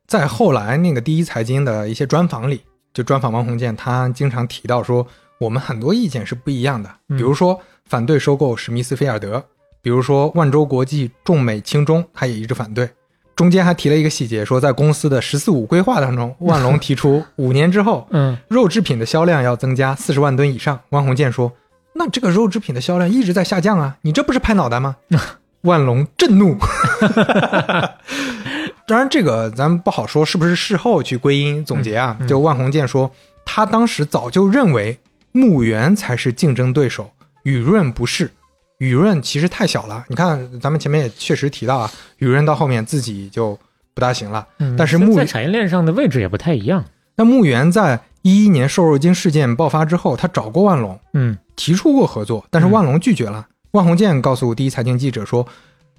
[0.07, 2.61] 在后来那个第一财经的一些专访里，
[2.93, 5.07] 就专访王洪建，他经常提到说，
[5.41, 7.16] 我们很多意见是不一样的，嗯。
[7.16, 9.43] 比如说反对收购史密斯菲尔德，
[9.87, 12.91] 比如说万州国际重美轻中，他也一直反对。
[13.37, 20.81] 中间还提了一个细节，说在公司的“十四五”规划当中，万隆提出五年之后， 嗯，肉制品的销量要增加四十万吨以上。
[20.89, 21.53] 汪鸿建说
[21.95, 24.97] ：“那这个肉制品的销量一直在下降啊，你这不是拍脑袋吗？”
[25.63, 26.57] 万隆震怒。
[28.89, 32.19] 当然，这个咱们不好说是不是事后去归因总结啊。
[32.27, 33.09] 就万鸿建说，
[33.45, 34.99] 他当时早就认为
[35.31, 37.09] 牧原才是竞争对手，
[37.45, 38.29] 雨润不是。
[38.78, 43.59] 雨润其实太小了，你看咱们前面也确实提到啊，雨润到后面自己就
[43.94, 44.47] 不大行了。
[44.59, 46.85] 嗯但是牧在产业链上的位置也不太一样，
[47.16, 53.47] 那牧原在一一年瘦肉精事件爆发之后，他找过万隆，嗯提出过合作，但是万隆拒绝了。
[53.70, 55.47] 万红建告诉第一财经记者说，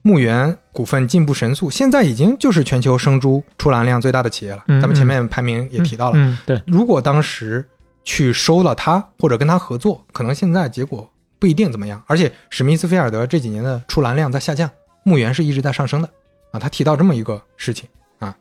[0.02, 4.64] 牧原股份进步神速，现在已经就是全球生猪出栏量最大的企业了。
[4.68, 7.66] 嗯咱们前面排名也提到了，嗯，对，如果当时
[8.04, 11.10] 去收了他或者跟他合作，可能现在结果
[11.40, 12.02] 不一定怎么样。
[12.08, 14.70] 而且史密斯菲尔德这几年的出栏量在下降，
[15.04, 16.10] 墓园是一直在上升的
[16.52, 16.60] 啊。
[16.60, 17.88] 他提到这么一个事情
[18.20, 18.36] 啊。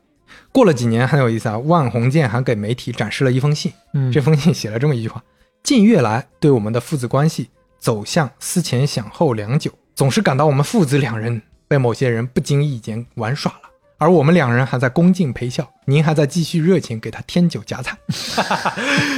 [0.51, 5.23] 过了几年很有意思啊，万鸿渐还给媒体展示了一封信，嗯，这封信写了这么一句话：
[5.63, 7.49] 近月来对我们的父子关系
[7.79, 17.97] 走向思前想后良久，总是感到我们父子两人被某些人不经意间玩耍了，而我们两人还在恭敬陪笑，您还在继续热情给他添酒加菜。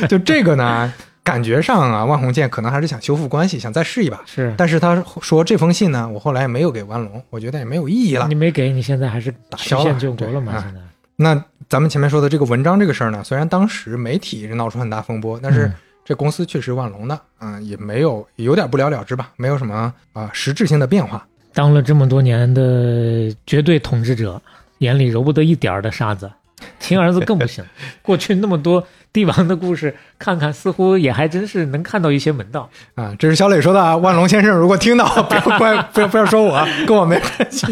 [0.07, 0.93] 就这个呢，
[1.30, 4.19] 感觉上啊，万鸿渐可能还是想修复关系，想再试一把。
[4.26, 8.34] 是，但是他说这封信呢，我后来也没有给万龙，我觉得也没有意义了你。
[8.34, 10.51] 没给你现在还是打消了救国了嘛？
[10.53, 10.81] 对啊现在，
[11.15, 15.73] 那咱们前面说的这个文章这个事儿呢，虽然当时媒体是闹出很大风波，但是嗯
[16.06, 21.23] 这公司确实万龙的，啊、也没有有点不了了之吧，没有什么啊、实质性的变化。
[21.53, 24.41] 当了这么多年的绝对统治者，
[24.80, 26.31] 眼里揉不得一点儿的沙子，
[26.80, 27.64] 亲儿子更不行。
[28.01, 32.69] 过去那么多帝王的故事，看看似乎也还真是能看到一些门道。
[32.95, 33.98] 啊，这是小磊说的啊。
[33.98, 37.65] 万隆先生，如果听到，不要怪，不要不要说我，跟我没关系。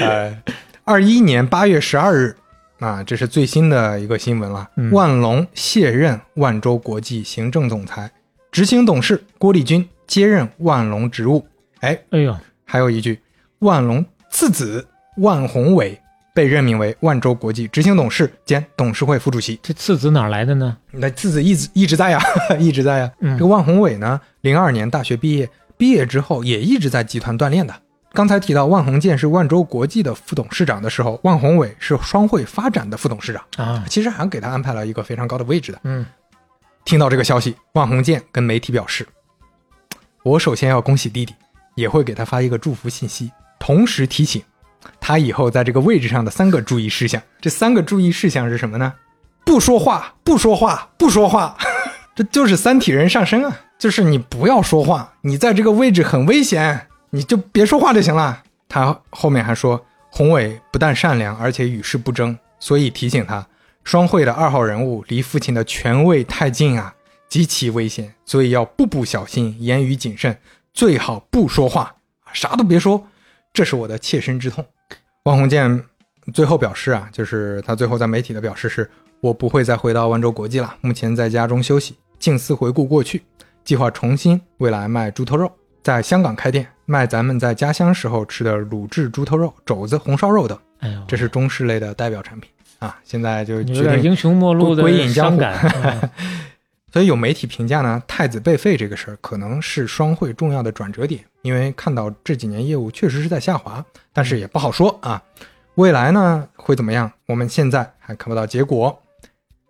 [0.00, 0.36] 呃，
[0.84, 2.36] 二一年八月十二日，
[2.78, 4.68] 啊，这是最新的一个新闻了。
[4.76, 8.10] 嗯万隆卸任万州国际行政总裁，
[8.50, 11.46] 执行董事郭立军接任万隆职务。
[11.80, 13.18] 哎，哎呦，还有一句，
[13.60, 14.86] 万隆次子
[15.16, 15.98] 万宏伟
[16.34, 19.58] 被任命为万州国际执行董事兼董事会副主席。
[19.62, 20.76] 这次子哪来的呢？
[20.90, 22.20] 那次子一直 一直在呀，
[22.58, 23.12] 一直在呀。
[23.20, 27.74] 嗯这个万宏伟呢，零二年大学毕业，毕业之后也一直在集团锻炼的。
[28.14, 35.80] 刚才提到万宏建是万州国际的副董事长的时候，万宏伟是双汇发展的副董事长，啊，其实还给他安排了一个非常高的位置的。
[35.84, 36.04] 嗯，
[36.84, 39.06] 听到这个消息，万宏建跟媒体表示
[40.24, 41.34] ：“我首先要恭喜弟弟，
[41.74, 44.42] 也会给他发一个祝福信息，同时提醒
[45.00, 47.22] 他以后在这个位置上的三个注意事项。
[47.40, 48.94] 这三个注意事项是什么呢？
[49.44, 51.56] 不说话，不说话，不说话。
[52.14, 53.60] 这就是三体人上身啊！
[53.78, 58.42] 就是你不要说话，你在这个位置很危险，你就别说话就行了。
[58.68, 63.46] 他后面还说，宏伟不但善良，而且与世不争，所以提醒他，
[63.82, 66.94] 双汇的二号人物离父亲的权位太近啊，
[67.28, 70.38] 极其危险，所以要步步小心，言语谨慎，
[70.74, 71.94] 最好不说话，
[72.32, 73.06] 啥都别说。
[73.52, 74.64] 这是我的切身之痛。
[75.24, 75.84] 汪宏建
[76.32, 78.90] 最后表示啊，就是他最后在媒体的表示是。
[79.22, 83.22] 我不会再回到万州国际了，目前在家中休息，静思回顾过去，
[83.62, 85.48] 计划重新未来卖猪头肉，
[85.80, 90.58] 在香港开店卖咱们在家乡时候吃的卤制猪头肉、肘子、红烧肉等。
[90.80, 92.50] 哎呦，这是中式类的代表产品
[92.80, 92.98] 啊！
[93.04, 96.10] 现在就有点英雄末路的伤感。
[96.92, 105.22] 所以有媒体评价呢，太子被废这个事儿可能是双汇重要的转折点，因为看到这几年业务确实是在下滑，但是也不好说啊，
[105.76, 107.10] 未来呢会怎么样？
[107.26, 109.02] 我们现在还看不到结果。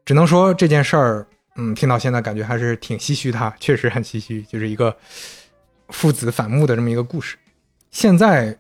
[0.04, 4.94] 只能说这件事儿，嗯，听到现在感觉还是挺唏嘘的，确实很唏嘘，就是一个
[5.90, 7.36] 父子反目的这么一个故事。
[7.92, 8.58] 现在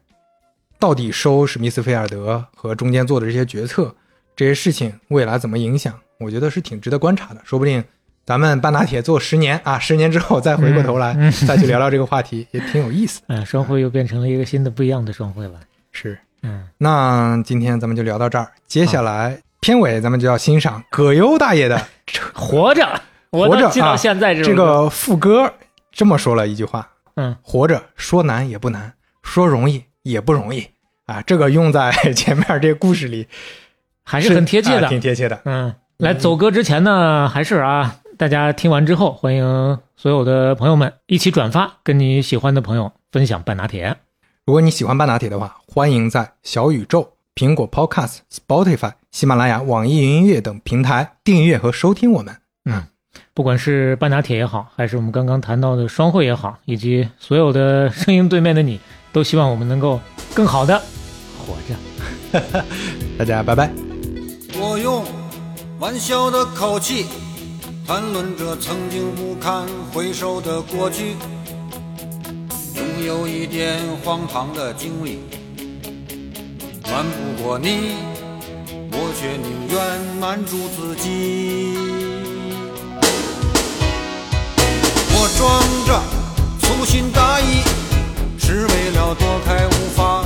[0.78, 3.92] 到底收史密斯菲尔德和中间做的这些决策，
[4.36, 5.98] 这些事情未来怎么影响？
[6.20, 7.40] 我觉得是挺值得观察的。
[7.44, 7.82] 说不定
[8.32, 11.14] 咱们半打铁做十年啊，十年之后再回过头来
[11.46, 13.20] 再去聊聊这个话题，也挺有意思。
[13.26, 15.60] 嗯，双汇又变成了一个新的不一样的双汇了。
[15.90, 19.38] 是，嗯，那今天咱们就聊到这儿，接下来。
[19.60, 21.76] 片尾咱们就要欣赏葛优大爷的
[22.32, 22.82] 《活着》，
[23.38, 25.52] 活着到现在这个副歌
[25.92, 30.66] 这么说了一句话，嗯，活着说难也不难，说容易也不容易
[31.04, 33.28] 啊，这个用在前面这故事里
[34.02, 35.38] 还是很贴切的，挺贴切的。
[35.44, 43.96] 嗯，来走歌之前呢，还是啊，大家听完之后，欢迎所有的朋友们一起转发，跟你喜欢的朋友分享半拿铁。
[44.46, 47.14] 如果你喜欢半拿铁的话，欢迎在小宇宙。
[47.34, 52.36] 苹果 Podcast、Spotify、喜马拉雅、网易云音乐等平台订阅和收听我们。
[52.64, 52.84] 嗯，
[53.34, 58.78] 不管是半拿铁也好，还是我们刚刚谈到的双汇也好，以及所有的声音对面的你，
[59.12, 59.98] 都希望我们能够
[60.32, 60.80] 更好的
[61.44, 62.62] 活着。
[63.18, 63.68] 大家拜拜。
[64.60, 65.04] 我用
[65.80, 67.06] 玩笑的口气
[67.84, 71.16] 谈论着曾经不堪回首的过去，
[72.74, 75.18] 总有一点荒唐的经历。
[76.84, 77.96] 瞒不过你，
[78.92, 81.76] 我却宁愿瞒住自己。
[85.14, 86.00] 我装着
[86.60, 87.62] 粗心大意，
[88.38, 90.21] 是为了躲开无法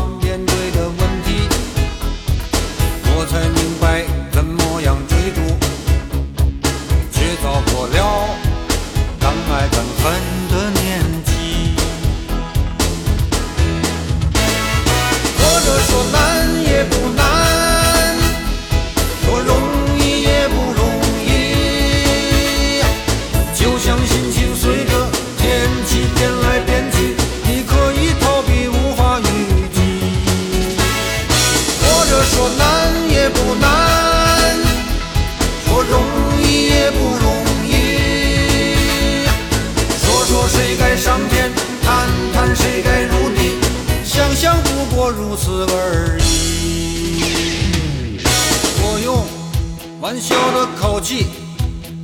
[50.06, 51.26] 玩笑的口气，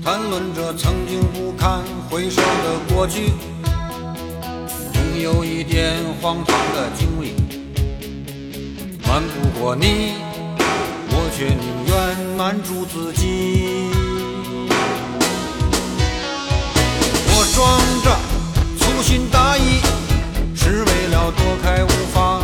[0.04, 1.80] 谈论着曾经不堪
[2.10, 3.30] 回首的过去，
[4.92, 7.36] 总有一点荒唐的经历。
[9.06, 10.14] 瞒不过你，
[11.10, 13.88] 我却宁愿瞒住自己。
[17.28, 18.18] 我装着
[18.80, 19.78] 粗心大意，
[20.56, 22.42] 是为了躲开无法